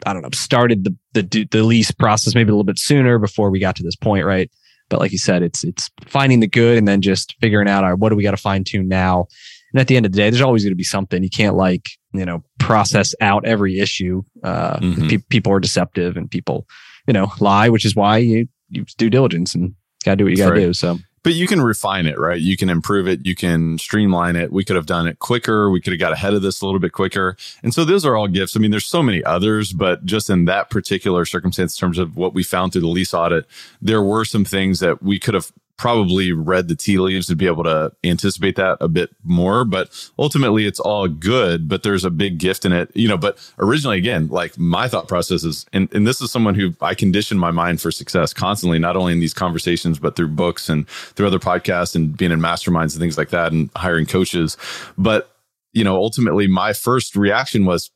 I 0.05 0.13
don't 0.13 0.23
know, 0.23 0.31
started 0.33 0.83
the 0.83 0.97
the 1.23 1.45
the 1.51 1.63
lease 1.63 1.93
process 1.93 2.35
maybe 2.35 2.49
a 2.49 2.53
little 2.53 2.65
bit 2.65 2.79
sooner 2.79 3.21
before 3.21 3.51
we 3.51 3.61
got 3.61 3.77
to 3.77 3.85
this 3.85 3.97
point, 3.97 4.25
right? 4.25 4.51
But 4.89 5.01
like 5.01 5.13
you 5.13 5.19
said, 5.19 5.43
it's 5.43 5.65
it's 5.65 5.91
finding 6.07 6.41
the 6.41 6.47
good 6.47 6.79
and 6.79 6.89
then 6.89 7.01
just 7.03 7.35
figuring 7.41 7.69
out, 7.69 7.85
all 7.85 7.91
right, 7.91 7.99
what 7.99 8.11
do 8.11 8.17
we 8.17 8.23
got 8.23 8.33
to 8.33 8.37
fine 8.37 8.65
tune 8.65 8.89
now? 8.89 9.27
And 9.73 9.81
at 9.81 9.87
the 9.87 9.97
end 9.97 10.07
of 10.07 10.13
the 10.13 10.17
day, 10.17 10.31
there's 10.31 10.43
always 10.43 10.65
going 10.65 10.73
to 10.73 10.77
be 10.77 10.85
something. 10.85 11.23
You 11.23 11.31
can't 11.31 11.57
like 11.57 11.89
you 12.13 12.25
know 12.25 12.43
process 12.59 13.15
out 13.21 13.45
every 13.45 13.79
issue. 13.79 14.23
Uh, 14.43 14.79
mm-hmm. 14.79 15.09
pe- 15.09 15.19
people 15.29 15.53
are 15.53 15.61
deceptive 15.61 16.17
and 16.17 16.31
people 16.31 16.67
you 17.07 17.13
know 17.13 17.31
lie, 17.41 17.69
which 17.69 17.85
is 17.85 17.95
why 17.95 18.19
you 18.19 18.49
you 18.71 18.85
due 18.97 19.11
diligence 19.11 19.55
and 19.55 19.75
got 20.05 20.13
to 20.13 20.17
do 20.17 20.25
what 20.25 20.31
you 20.31 20.37
got 20.37 20.47
to 20.47 20.53
right. 20.53 20.61
do. 20.61 20.73
So 20.73 20.99
but 21.23 21.35
you 21.35 21.47
can 21.47 21.61
refine 21.61 22.07
it, 22.07 22.19
right? 22.19 22.41
You 22.41 22.57
can 22.57 22.69
improve 22.69 23.09
it. 23.09 23.27
You 23.27 23.35
can 23.35 23.79
streamline 23.79 24.37
it. 24.37 24.53
We 24.53 24.65
could 24.65 24.77
have 24.77 24.87
done 24.87 25.07
it 25.07 25.19
quicker. 25.19 25.71
We 25.71 25.81
could 25.81 25.93
have 25.93 26.01
got 26.01 26.13
ahead 26.13 26.35
of 26.35 26.43
this 26.43 26.61
a 26.61 26.67
little 26.67 26.81
bit 26.81 26.93
quicker. 26.93 27.37
And 27.63 27.75
so 27.75 27.85
those 27.85 28.05
are 28.05 28.17
all 28.17 28.29
gifts. 28.29 28.57
I 28.57 28.61
mean, 28.61 28.71
there's 28.71 28.87
so 28.87 29.03
many 29.03 29.23
others, 29.25 29.73
but 29.73 30.05
just 30.05 30.31
in 30.31 30.45
that 30.47 30.71
particular 30.71 31.25
circumstance, 31.25 31.77
in 31.77 31.81
terms 31.81 31.99
of 31.99 32.17
what 32.17 32.35
we 32.35 32.43
found 32.43 32.73
through 32.73 32.83
the 32.83 32.89
lease 32.89 33.15
audit, 33.15 33.47
there 33.81 34.03
were 34.03 34.25
some 34.25 34.45
things 34.45 34.81
that 34.81 35.03
we 35.03 35.19
could 35.19 35.35
have 35.35 35.53
probably 35.79 36.33
read 36.33 36.69
the 36.69 36.75
tea 36.75 36.99
leaves 36.99 37.29
to 37.29 37.37
be 37.37 37.47
able 37.47 37.65
to 37.65 37.91
anticipate 38.05 38.57
that 38.57 38.77
a 38.81 38.89
bit 38.89 39.11
more. 39.25 39.65
But 39.65 40.11
ultimately, 40.19 40.67
it's 40.67 40.81
all 40.81 41.09
good, 41.09 41.69
but 41.69 41.85
there's 41.85 42.05
a 42.05 42.11
big 42.11 42.39
gift 42.39 42.67
in 42.67 42.73
it, 42.73 42.91
you 42.95 43.09
know. 43.09 43.17
But 43.17 43.39
originally, 43.59 43.97
again, 43.97 44.29
like 44.29 44.59
my 44.59 44.89
thought 44.89 45.09
process 45.09 45.45
is, 45.45 45.65
and, 45.73 45.89
and 45.95 46.07
this 46.07 46.21
is 46.21 46.31
someone 46.31 46.57
who 46.57 46.75
I 46.83 46.95
condition 46.95 47.39
my 47.39 47.53
mind 47.53 47.81
for 47.81 47.91
success 47.91 48.35
constantly, 48.35 48.79
not 48.79 48.97
only 48.97 49.13
in 49.13 49.21
these 49.21 49.33
conversations, 49.33 49.99
but 49.99 50.17
through 50.17 50.29
books 50.29 50.69
and 50.69 50.87
through 50.89 51.29
other 51.29 51.39
podcasts 51.39 51.95
and 51.95 52.15
being 52.15 52.33
in 52.33 52.41
masterminds 52.41 52.93
and 52.93 53.01
things 53.01 53.17
like 53.17 53.31
that 53.31 53.53
and 53.53 53.71
hiring 53.77 54.05
coaches. 54.05 54.57
But, 54.99 55.31
you 55.73 55.85
know, 55.85 55.97
ultimately, 55.97 56.49
my 56.49 56.73
first 56.73 57.17
reaction 57.17 57.65
was, 57.65 57.91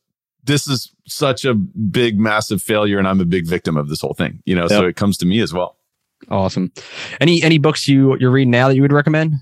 this 0.45 0.67
is 0.67 0.91
such 1.05 1.45
a 1.45 1.53
big, 1.53 2.19
massive 2.19 2.61
failure, 2.61 2.97
and 2.97 3.07
I'm 3.07 3.19
a 3.19 3.25
big 3.25 3.45
victim 3.45 3.77
of 3.77 3.89
this 3.89 4.01
whole 4.01 4.13
thing, 4.13 4.41
you 4.45 4.55
know. 4.55 4.63
Yep. 4.63 4.69
So 4.69 4.85
it 4.85 4.95
comes 4.95 5.17
to 5.17 5.25
me 5.25 5.41
as 5.41 5.53
well. 5.53 5.75
Awesome. 6.33 6.71
Any 7.21 7.43
any 7.43 7.59
books 7.59 7.87
you 7.87 8.17
you're 8.17 8.31
reading 8.31 8.49
now 8.49 8.67
that 8.67 8.75
you 8.75 8.81
would 8.81 8.91
recommend? 8.91 9.35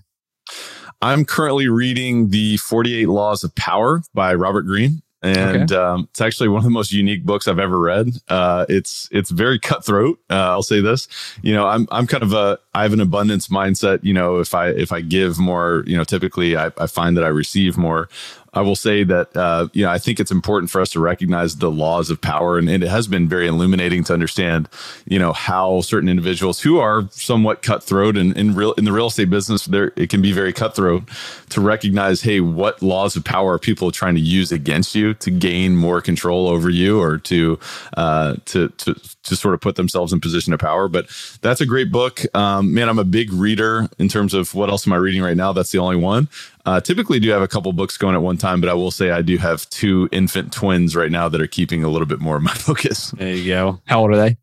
I'm 1.01 1.23
currently 1.25 1.67
reading 1.67 2.29
the 2.29 2.57
48 2.57 3.07
Laws 3.07 3.43
of 3.43 3.55
Power 3.55 4.03
by 4.13 4.35
Robert 4.35 4.63
Greene. 4.63 5.01
And 5.23 5.71
okay. 5.71 5.81
um, 5.81 6.07
it's 6.09 6.19
actually 6.19 6.49
one 6.49 6.59
of 6.59 6.63
the 6.63 6.71
most 6.71 6.91
unique 6.91 7.23
books 7.23 7.47
I've 7.47 7.59
ever 7.59 7.79
read. 7.79 8.09
Uh, 8.27 8.65
it's 8.67 9.07
it's 9.11 9.29
very 9.29 9.59
cutthroat. 9.59 10.19
Uh, 10.29 10.49
I'll 10.49 10.63
say 10.63 10.81
this. 10.81 11.07
You 11.43 11.53
know, 11.53 11.67
I'm 11.67 11.87
I'm 11.91 12.07
kind 12.07 12.23
of 12.23 12.33
a 12.33 12.59
I 12.73 12.83
have 12.83 12.93
an 12.93 13.01
abundance 13.01 13.47
mindset. 13.47 14.03
You 14.03 14.13
know, 14.13 14.39
if 14.39 14.55
I 14.55 14.69
if 14.69 14.91
I 14.91 15.01
give 15.01 15.37
more, 15.37 15.83
you 15.85 15.95
know, 15.95 16.03
typically 16.03 16.57
I, 16.57 16.71
I 16.77 16.87
find 16.87 17.15
that 17.17 17.23
I 17.23 17.27
receive 17.27 17.77
more. 17.77 18.09
I 18.53 18.61
will 18.61 18.75
say 18.75 19.03
that 19.05 19.35
uh, 19.35 19.69
you 19.71 19.85
know 19.85 19.91
I 19.91 19.97
think 19.97 20.19
it's 20.19 20.31
important 20.31 20.69
for 20.69 20.81
us 20.81 20.89
to 20.91 20.99
recognize 20.99 21.57
the 21.57 21.71
laws 21.71 22.09
of 22.09 22.19
power, 22.19 22.57
and, 22.57 22.69
and, 22.69 22.83
it 22.83 22.89
has 22.89 23.07
been 23.07 23.29
very 23.29 23.47
illuminating 23.47 24.03
to 24.05 24.13
understand, 24.13 24.67
you 25.05 25.19
know, 25.19 25.31
how 25.31 25.81
certain 25.81 26.09
individuals 26.09 26.59
who 26.59 26.79
are 26.79 27.07
somewhat 27.11 27.61
cutthroat 27.61 28.17
and 28.17 28.35
in 28.35 28.53
real 28.53 28.73
in 28.73 28.83
the 28.83 28.91
real 28.91 29.07
estate 29.07 29.29
business, 29.29 29.65
there 29.65 29.93
it 29.95 30.09
can 30.09 30.21
be 30.21 30.33
very 30.33 30.51
cutthroat 30.51 31.03
to 31.49 31.61
recognize, 31.61 32.23
hey, 32.23 32.41
what 32.41 32.81
laws 32.81 33.15
of 33.15 33.23
power 33.23 33.53
are 33.53 33.59
people 33.59 33.91
trying 33.91 34.15
to 34.15 34.21
use 34.21 34.51
against 34.51 34.95
you 34.95 35.13
to 35.15 35.31
gain 35.31 35.75
more 35.75 36.01
control 36.01 36.49
over 36.49 36.69
you 36.69 36.99
or 36.99 37.17
to 37.19 37.57
uh, 37.95 38.35
to 38.45 38.67
to 38.69 38.95
to 39.23 39.35
sort 39.35 39.53
of 39.53 39.61
put 39.61 39.75
themselves 39.75 40.11
in 40.11 40.19
position 40.19 40.51
of 40.51 40.59
power. 40.59 40.89
But 40.89 41.07
that's 41.41 41.61
a 41.61 41.65
great 41.65 41.91
book, 41.91 42.23
um, 42.35 42.73
man. 42.73 42.89
I'm 42.89 42.99
a 42.99 43.05
big 43.05 43.31
reader 43.31 43.87
in 43.97 44.09
terms 44.09 44.33
of 44.33 44.53
what 44.53 44.69
else 44.69 44.85
am 44.85 44.93
I 44.93 44.97
reading 44.97 45.21
right 45.21 45.37
now. 45.37 45.53
That's 45.53 45.71
the 45.71 45.77
only 45.77 45.95
one. 45.95 46.27
Uh, 46.65 46.79
typically, 46.79 47.19
do 47.19 47.29
have 47.31 47.41
a 47.41 47.47
couple 47.47 47.71
books 47.73 47.97
going 47.97 48.15
at 48.15 48.21
one 48.21 48.37
time, 48.37 48.61
but 48.61 48.69
I 48.69 48.73
will 48.73 48.91
say 48.91 49.11
I 49.11 49.21
do 49.21 49.37
have 49.37 49.69
two 49.69 50.07
infant 50.11 50.53
twins 50.53 50.95
right 50.95 51.11
now 51.11 51.27
that 51.29 51.41
are 51.41 51.47
keeping 51.47 51.83
a 51.83 51.89
little 51.89 52.05
bit 52.05 52.19
more 52.19 52.37
of 52.37 52.43
my 52.43 52.53
focus. 52.55 53.11
There 53.11 53.33
you 53.33 53.51
go. 53.51 53.81
How 53.85 54.01
old 54.01 54.11
are 54.11 54.17
they? 54.17 54.37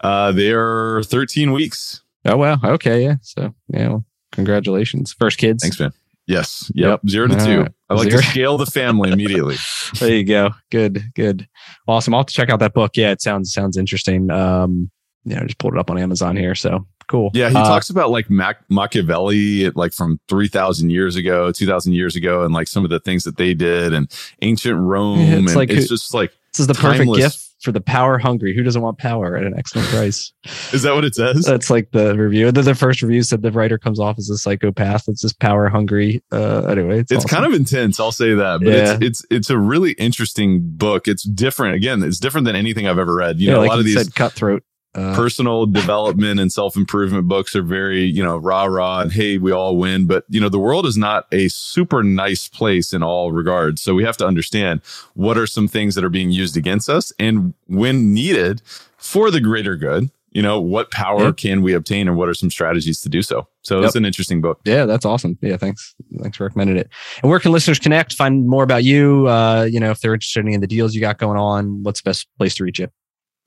Uh, 0.00 0.32
they 0.32 0.52
are 0.52 1.02
13 1.02 1.52
weeks. 1.52 2.02
Oh 2.24 2.36
wow. 2.36 2.58
Okay. 2.62 3.02
Yeah. 3.04 3.16
So 3.22 3.54
yeah. 3.68 3.88
Well, 3.88 4.04
congratulations. 4.32 5.12
First 5.12 5.38
kids. 5.38 5.62
Thanks, 5.62 5.80
man. 5.80 5.92
Yes. 6.26 6.70
Yep. 6.74 6.88
yep. 6.90 7.00
Zero 7.08 7.26
to 7.26 7.36
two. 7.44 7.66
I 7.88 7.94
like 7.94 8.10
Zero. 8.10 8.20
to 8.20 8.28
scale 8.28 8.58
the 8.58 8.66
family 8.66 9.10
immediately. 9.10 9.56
there 9.98 10.14
you 10.14 10.24
go. 10.24 10.50
Good. 10.70 11.02
Good. 11.14 11.48
Awesome. 11.88 12.12
I'll 12.12 12.20
have 12.20 12.26
to 12.26 12.34
check 12.34 12.50
out 12.50 12.60
that 12.60 12.74
book. 12.74 12.96
Yeah, 12.96 13.12
it 13.12 13.22
sounds 13.22 13.52
sounds 13.52 13.78
interesting. 13.78 14.30
Um, 14.30 14.90
yeah, 15.24 15.40
I 15.40 15.44
just 15.44 15.58
pulled 15.58 15.74
it 15.74 15.80
up 15.80 15.90
on 15.90 15.98
Amazon 15.98 16.36
here. 16.36 16.54
So 16.54 16.86
cool. 17.08 17.30
Yeah, 17.34 17.50
he 17.50 17.56
uh, 17.56 17.64
talks 17.64 17.90
about 17.90 18.10
like 18.10 18.30
Mac- 18.30 18.64
Machiavelli, 18.68 19.70
like 19.70 19.92
from 19.92 20.20
three 20.28 20.48
thousand 20.48 20.90
years 20.90 21.16
ago, 21.16 21.50
two 21.52 21.66
thousand 21.66 21.94
years 21.94 22.16
ago, 22.16 22.44
and 22.44 22.54
like 22.54 22.68
some 22.68 22.84
of 22.84 22.90
the 22.90 23.00
things 23.00 23.24
that 23.24 23.36
they 23.36 23.54
did, 23.54 23.92
and 23.92 24.10
ancient 24.42 24.78
Rome. 24.78 25.20
It's 25.20 25.32
and 25.32 25.56
like 25.56 25.70
it's 25.70 25.88
just 25.88 26.14
like 26.14 26.32
this 26.52 26.60
is 26.60 26.66
the 26.66 26.74
timeless. 26.74 27.18
perfect 27.18 27.34
gift 27.34 27.48
for 27.60 27.72
the 27.72 27.80
power 27.80 28.18
hungry. 28.18 28.54
Who 28.54 28.62
doesn't 28.62 28.80
want 28.80 28.98
power 28.98 29.36
at 29.36 29.44
an 29.44 29.54
excellent 29.56 29.88
price? 29.88 30.32
is 30.72 30.82
that 30.82 30.94
what 30.94 31.04
it 31.04 31.14
says? 31.14 31.44
That's 31.44 31.70
like 31.70 31.90
the 31.90 32.16
review. 32.16 32.52
The, 32.52 32.62
the 32.62 32.74
first 32.74 33.02
review 33.02 33.22
said 33.22 33.42
the 33.42 33.50
writer 33.50 33.78
comes 33.78 33.98
off 33.98 34.18
as 34.18 34.30
a 34.30 34.38
psychopath. 34.38 35.08
It's 35.08 35.20
just 35.20 35.38
power 35.40 35.68
hungry. 35.68 36.22
Uh, 36.30 36.66
anyway, 36.66 37.00
it's, 37.00 37.12
it's 37.12 37.24
awesome. 37.24 37.36
kind 37.36 37.52
of 37.52 37.58
intense. 37.58 37.98
I'll 37.98 38.12
say 38.12 38.34
that, 38.34 38.60
but 38.60 38.68
yeah. 38.68 38.92
it's, 38.94 39.02
it's, 39.02 39.26
it's 39.30 39.50
a 39.50 39.58
really 39.58 39.92
interesting 39.92 40.60
book. 40.62 41.08
It's 41.08 41.24
different. 41.24 41.74
Again, 41.74 42.02
it's 42.02 42.18
different 42.18 42.44
than 42.46 42.56
anything 42.56 42.86
I've 42.86 42.98
ever 42.98 43.14
read. 43.14 43.40
You 43.40 43.48
yeah, 43.48 43.54
know, 43.54 43.60
like 43.60 43.68
a 43.68 43.70
lot 43.70 43.78
of 43.80 43.84
these 43.84 43.96
said, 43.96 44.14
cutthroat. 44.14 44.62
Uh, 44.98 45.14
personal 45.14 45.66
development 45.66 46.40
and 46.40 46.52
self 46.52 46.76
improvement 46.76 47.28
books 47.28 47.54
are 47.54 47.62
very, 47.62 48.02
you 48.02 48.22
know, 48.22 48.36
rah 48.36 48.64
rah 48.64 49.00
and 49.00 49.12
hey, 49.12 49.38
we 49.38 49.52
all 49.52 49.76
win. 49.76 50.06
But, 50.06 50.24
you 50.28 50.40
know, 50.40 50.48
the 50.48 50.58
world 50.58 50.86
is 50.86 50.96
not 50.96 51.26
a 51.30 51.48
super 51.48 52.02
nice 52.02 52.48
place 52.48 52.92
in 52.92 53.02
all 53.02 53.30
regards. 53.32 53.80
So 53.80 53.94
we 53.94 54.04
have 54.04 54.16
to 54.18 54.26
understand 54.26 54.80
what 55.14 55.38
are 55.38 55.46
some 55.46 55.68
things 55.68 55.94
that 55.94 56.04
are 56.04 56.08
being 56.10 56.30
used 56.30 56.56
against 56.56 56.90
us 56.90 57.12
and 57.18 57.54
when 57.66 58.12
needed 58.12 58.62
for 58.96 59.30
the 59.30 59.40
greater 59.40 59.76
good, 59.76 60.10
you 60.30 60.42
know, 60.42 60.60
what 60.60 60.90
power 60.90 61.26
yeah. 61.26 61.32
can 61.32 61.62
we 61.62 61.74
obtain 61.74 62.08
and 62.08 62.16
what 62.16 62.28
are 62.28 62.34
some 62.34 62.50
strategies 62.50 63.00
to 63.02 63.08
do 63.08 63.22
so? 63.22 63.46
So 63.62 63.78
yep. 63.78 63.86
it's 63.86 63.96
an 63.96 64.04
interesting 64.04 64.40
book. 64.40 64.60
Yeah, 64.64 64.84
that's 64.84 65.04
awesome. 65.04 65.38
Yeah, 65.40 65.56
thanks. 65.56 65.94
Thanks 66.20 66.36
for 66.36 66.44
recommending 66.44 66.76
it. 66.76 66.90
And 67.22 67.30
where 67.30 67.38
can 67.38 67.52
listeners 67.52 67.78
connect, 67.78 68.14
find 68.14 68.46
more 68.48 68.64
about 68.64 68.84
you? 68.84 69.28
Uh, 69.28 69.68
you 69.70 69.80
know, 69.80 69.90
if 69.90 70.00
they're 70.00 70.14
interested 70.14 70.40
in 70.40 70.48
any 70.48 70.54
of 70.56 70.60
the 70.60 70.66
deals 70.66 70.94
you 70.94 71.00
got 71.00 71.18
going 71.18 71.38
on, 71.38 71.82
what's 71.82 72.02
the 72.02 72.10
best 72.10 72.26
place 72.38 72.54
to 72.56 72.64
reach 72.64 72.78
you? 72.78 72.88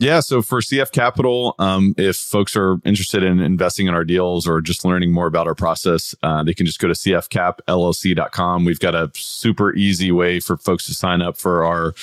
Yeah. 0.02 0.20
So 0.20 0.42
for 0.42 0.62
CF 0.62 0.92
Capital, 0.92 1.54
um, 1.60 1.94
if 1.96 2.18
folks 2.18 2.56
are 2.56 2.80
interested 2.84 3.22
in 3.22 3.40
investing 3.40 3.86
in 3.86 3.94
our 3.94 4.04
deals 4.04 4.48
or 4.48 4.60
just 4.60 4.84
learning 4.84 5.12
more 5.12 5.28
about 5.28 5.46
our 5.46 5.54
process, 5.54 6.16
uh, 6.24 6.44
they 6.44 6.56
can 6.56 6.66
just 6.66 6.80
go 6.80 6.88
to 6.88 6.96
cfcapllc.com. 6.96 8.66
We've 8.66 8.80
got 8.80 8.96
a 8.96 9.12
super 9.14 9.76
easy 9.76 10.12
way 10.12 10.40
for 10.40 10.58
folks 10.58 10.88
to 10.88 10.96
sign 10.96 11.22
up 11.22 11.38
for 11.38 11.64
our 11.64 11.94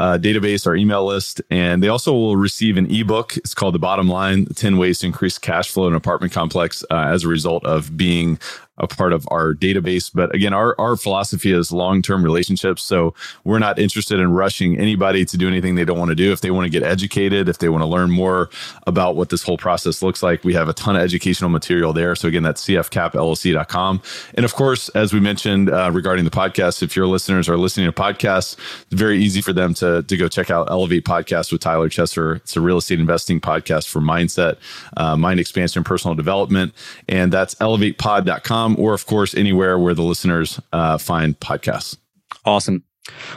uh, 0.00 0.16
database, 0.16 0.66
our 0.66 0.74
email 0.74 1.04
list. 1.04 1.42
And 1.50 1.82
they 1.82 1.88
also 1.88 2.14
will 2.14 2.36
receive 2.36 2.78
an 2.78 2.90
ebook. 2.90 3.36
It's 3.36 3.52
called 3.52 3.74
The 3.74 3.78
Bottom 3.78 4.08
Line 4.08 4.46
10 4.46 4.78
Ways 4.78 5.00
to 5.00 5.06
Increase 5.08 5.36
Cash 5.36 5.68
Flow 5.68 5.86
in 5.86 5.92
an 5.92 5.98
Apartment 5.98 6.32
Complex 6.32 6.82
uh, 6.90 6.94
as 6.94 7.24
a 7.24 7.28
result 7.28 7.66
of 7.66 7.98
being 7.98 8.38
a 8.78 8.86
part 8.86 9.12
of 9.12 9.26
our 9.30 9.54
database. 9.54 10.10
But 10.12 10.34
again, 10.34 10.54
our, 10.54 10.74
our 10.80 10.96
philosophy 10.96 11.52
is 11.52 11.72
long 11.72 12.02
term 12.02 12.24
relationships. 12.24 12.82
So 12.82 13.14
we're 13.44 13.58
not 13.58 13.78
interested 13.78 14.18
in 14.18 14.32
rushing 14.32 14.78
anybody 14.78 15.24
to 15.26 15.36
do 15.36 15.46
anything 15.46 15.74
they 15.74 15.84
don't 15.84 15.98
want 15.98 16.08
to 16.08 16.14
do. 16.14 16.32
If 16.32 16.40
they 16.40 16.50
want 16.50 16.64
to 16.64 16.70
get 16.70 16.82
educated, 16.82 17.48
if 17.48 17.58
they 17.58 17.68
want 17.68 17.82
to 17.82 17.86
learn 17.86 18.10
more 18.10 18.48
about 18.86 19.14
what 19.14 19.28
this 19.28 19.42
whole 19.42 19.58
process 19.58 20.02
looks 20.02 20.22
like, 20.22 20.42
we 20.42 20.54
have 20.54 20.68
a 20.68 20.72
ton 20.72 20.96
of 20.96 21.02
educational 21.02 21.50
material 21.50 21.92
there. 21.92 22.14
So 22.14 22.28
again, 22.28 22.42
that's 22.42 22.64
cfcapllc.com. 22.66 24.02
And 24.34 24.44
of 24.44 24.54
course, 24.54 24.88
as 24.90 25.12
we 25.12 25.20
mentioned 25.20 25.70
uh, 25.70 25.90
regarding 25.92 26.24
the 26.24 26.30
podcast, 26.30 26.82
if 26.82 26.96
your 26.96 27.06
listeners 27.06 27.48
are 27.48 27.58
listening 27.58 27.86
to 27.86 27.92
podcasts, 27.92 28.56
it's 28.82 28.94
very 28.94 29.22
easy 29.22 29.42
for 29.42 29.52
them 29.52 29.74
to, 29.74 30.02
to 30.02 30.16
go 30.16 30.28
check 30.28 30.50
out 30.50 30.70
Elevate 30.70 31.04
Podcast 31.04 31.52
with 31.52 31.60
Tyler 31.60 31.90
Chesser. 31.90 32.36
It's 32.36 32.56
a 32.56 32.60
real 32.60 32.78
estate 32.78 33.00
investing 33.00 33.40
podcast 33.40 33.88
for 33.88 34.00
mindset, 34.00 34.56
uh, 34.96 35.16
mind 35.16 35.40
expansion, 35.40 35.84
personal 35.84 36.14
development. 36.14 36.72
And 37.08 37.32
that's 37.32 37.54
elevatepod.com 37.56 38.71
or 38.78 38.94
of 38.94 39.06
course 39.06 39.34
anywhere 39.34 39.78
where 39.78 39.94
the 39.94 40.02
listeners 40.02 40.60
uh, 40.72 40.98
find 40.98 41.38
podcasts. 41.40 41.96
Awesome. 42.44 42.82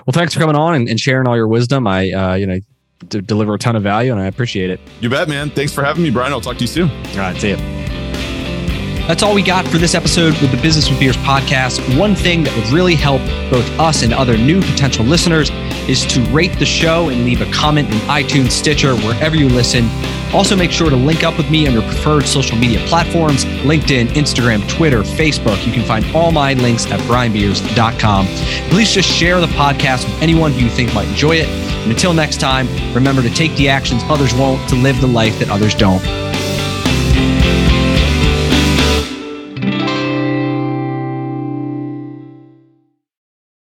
Well, 0.06 0.14
thanks 0.14 0.34
for 0.34 0.40
coming 0.40 0.56
on 0.56 0.76
and, 0.76 0.88
and 0.90 1.00
sharing 1.00 1.28
all 1.28 1.36
your 1.36 1.48
wisdom. 1.48 1.88
I, 1.88 2.12
uh, 2.12 2.36
you 2.36 2.46
know, 2.46 2.60
d- 3.10 3.22
deliver 3.22 3.54
a 3.56 3.60
ton 3.60 3.76
of 3.76 3.84
value 3.84 4.12
and 4.12 4.22
I 4.22 4.26
appreciate 4.26 4.70
it. 4.70 4.80
You 5.02 5.10
bet, 5.10 5.28
man. 5.28 5.50
Thanks 5.50 5.74
for 5.74 5.84
having 5.84 6.04
me, 6.04 6.12
Brian. 6.12 6.32
I'll 6.34 6.42
talk 6.42 6.58
to 6.58 6.62
you 6.62 6.68
soon. 6.68 6.90
All 6.90 7.18
right. 7.18 7.36
See 7.38 7.50
you. 7.50 7.95
That's 9.08 9.22
all 9.22 9.36
we 9.36 9.44
got 9.44 9.68
for 9.68 9.78
this 9.78 9.94
episode 9.94 10.34
with 10.42 10.50
the 10.50 10.58
Business 10.58 10.90
with 10.90 11.00
Beers 11.00 11.16
podcast. 11.18 11.96
One 11.96 12.16
thing 12.16 12.44
that 12.44 12.58
would 12.58 12.68
really 12.70 12.96
help 12.96 13.22
both 13.52 13.70
us 13.80 14.02
and 14.02 14.12
other 14.12 14.36
new 14.36 14.62
potential 14.62 15.06
listeners 15.06 15.52
is 15.88 16.04
to 16.08 16.22
rate 16.32 16.58
the 16.58 16.66
show 16.66 17.10
and 17.10 17.24
leave 17.24 17.40
a 17.40 17.52
comment 17.52 17.88
in 17.88 18.00
iTunes, 18.10 18.50
Stitcher, 18.50 18.96
wherever 18.96 19.36
you 19.36 19.48
listen. 19.48 19.88
Also, 20.34 20.56
make 20.56 20.72
sure 20.72 20.90
to 20.90 20.96
link 20.96 21.24
up 21.24 21.38
with 21.38 21.52
me 21.52 21.68
on 21.68 21.74
your 21.74 21.84
preferred 21.84 22.26
social 22.26 22.58
media 22.58 22.80
platforms 22.88 23.46
LinkedIn, 23.46 24.08
Instagram, 24.08 24.68
Twitter, 24.68 25.04
Facebook. 25.04 25.64
You 25.68 25.72
can 25.72 25.84
find 25.84 26.04
all 26.16 26.32
my 26.32 26.56
links 26.56 26.88
at 26.88 27.00
brianbeers.com. 27.02 28.26
Please 28.72 28.92
just 28.92 29.08
share 29.08 29.40
the 29.40 29.48
podcast 29.48 30.06
with 30.06 30.20
anyone 30.24 30.52
who 30.52 30.62
you 30.62 30.70
think 30.72 30.92
might 30.96 31.08
enjoy 31.08 31.36
it. 31.36 31.48
And 31.48 31.92
until 31.92 32.14
next 32.16 32.40
time, 32.40 32.68
remember 32.96 33.22
to 33.22 33.30
take 33.30 33.56
the 33.56 33.70
actions 33.70 34.02
others 34.06 34.34
won't 34.34 34.68
to 34.70 34.76
live 34.76 35.00
the 35.00 35.08
life 35.08 35.38
that 35.38 35.52
others 35.52 35.76
don't. 35.76 36.04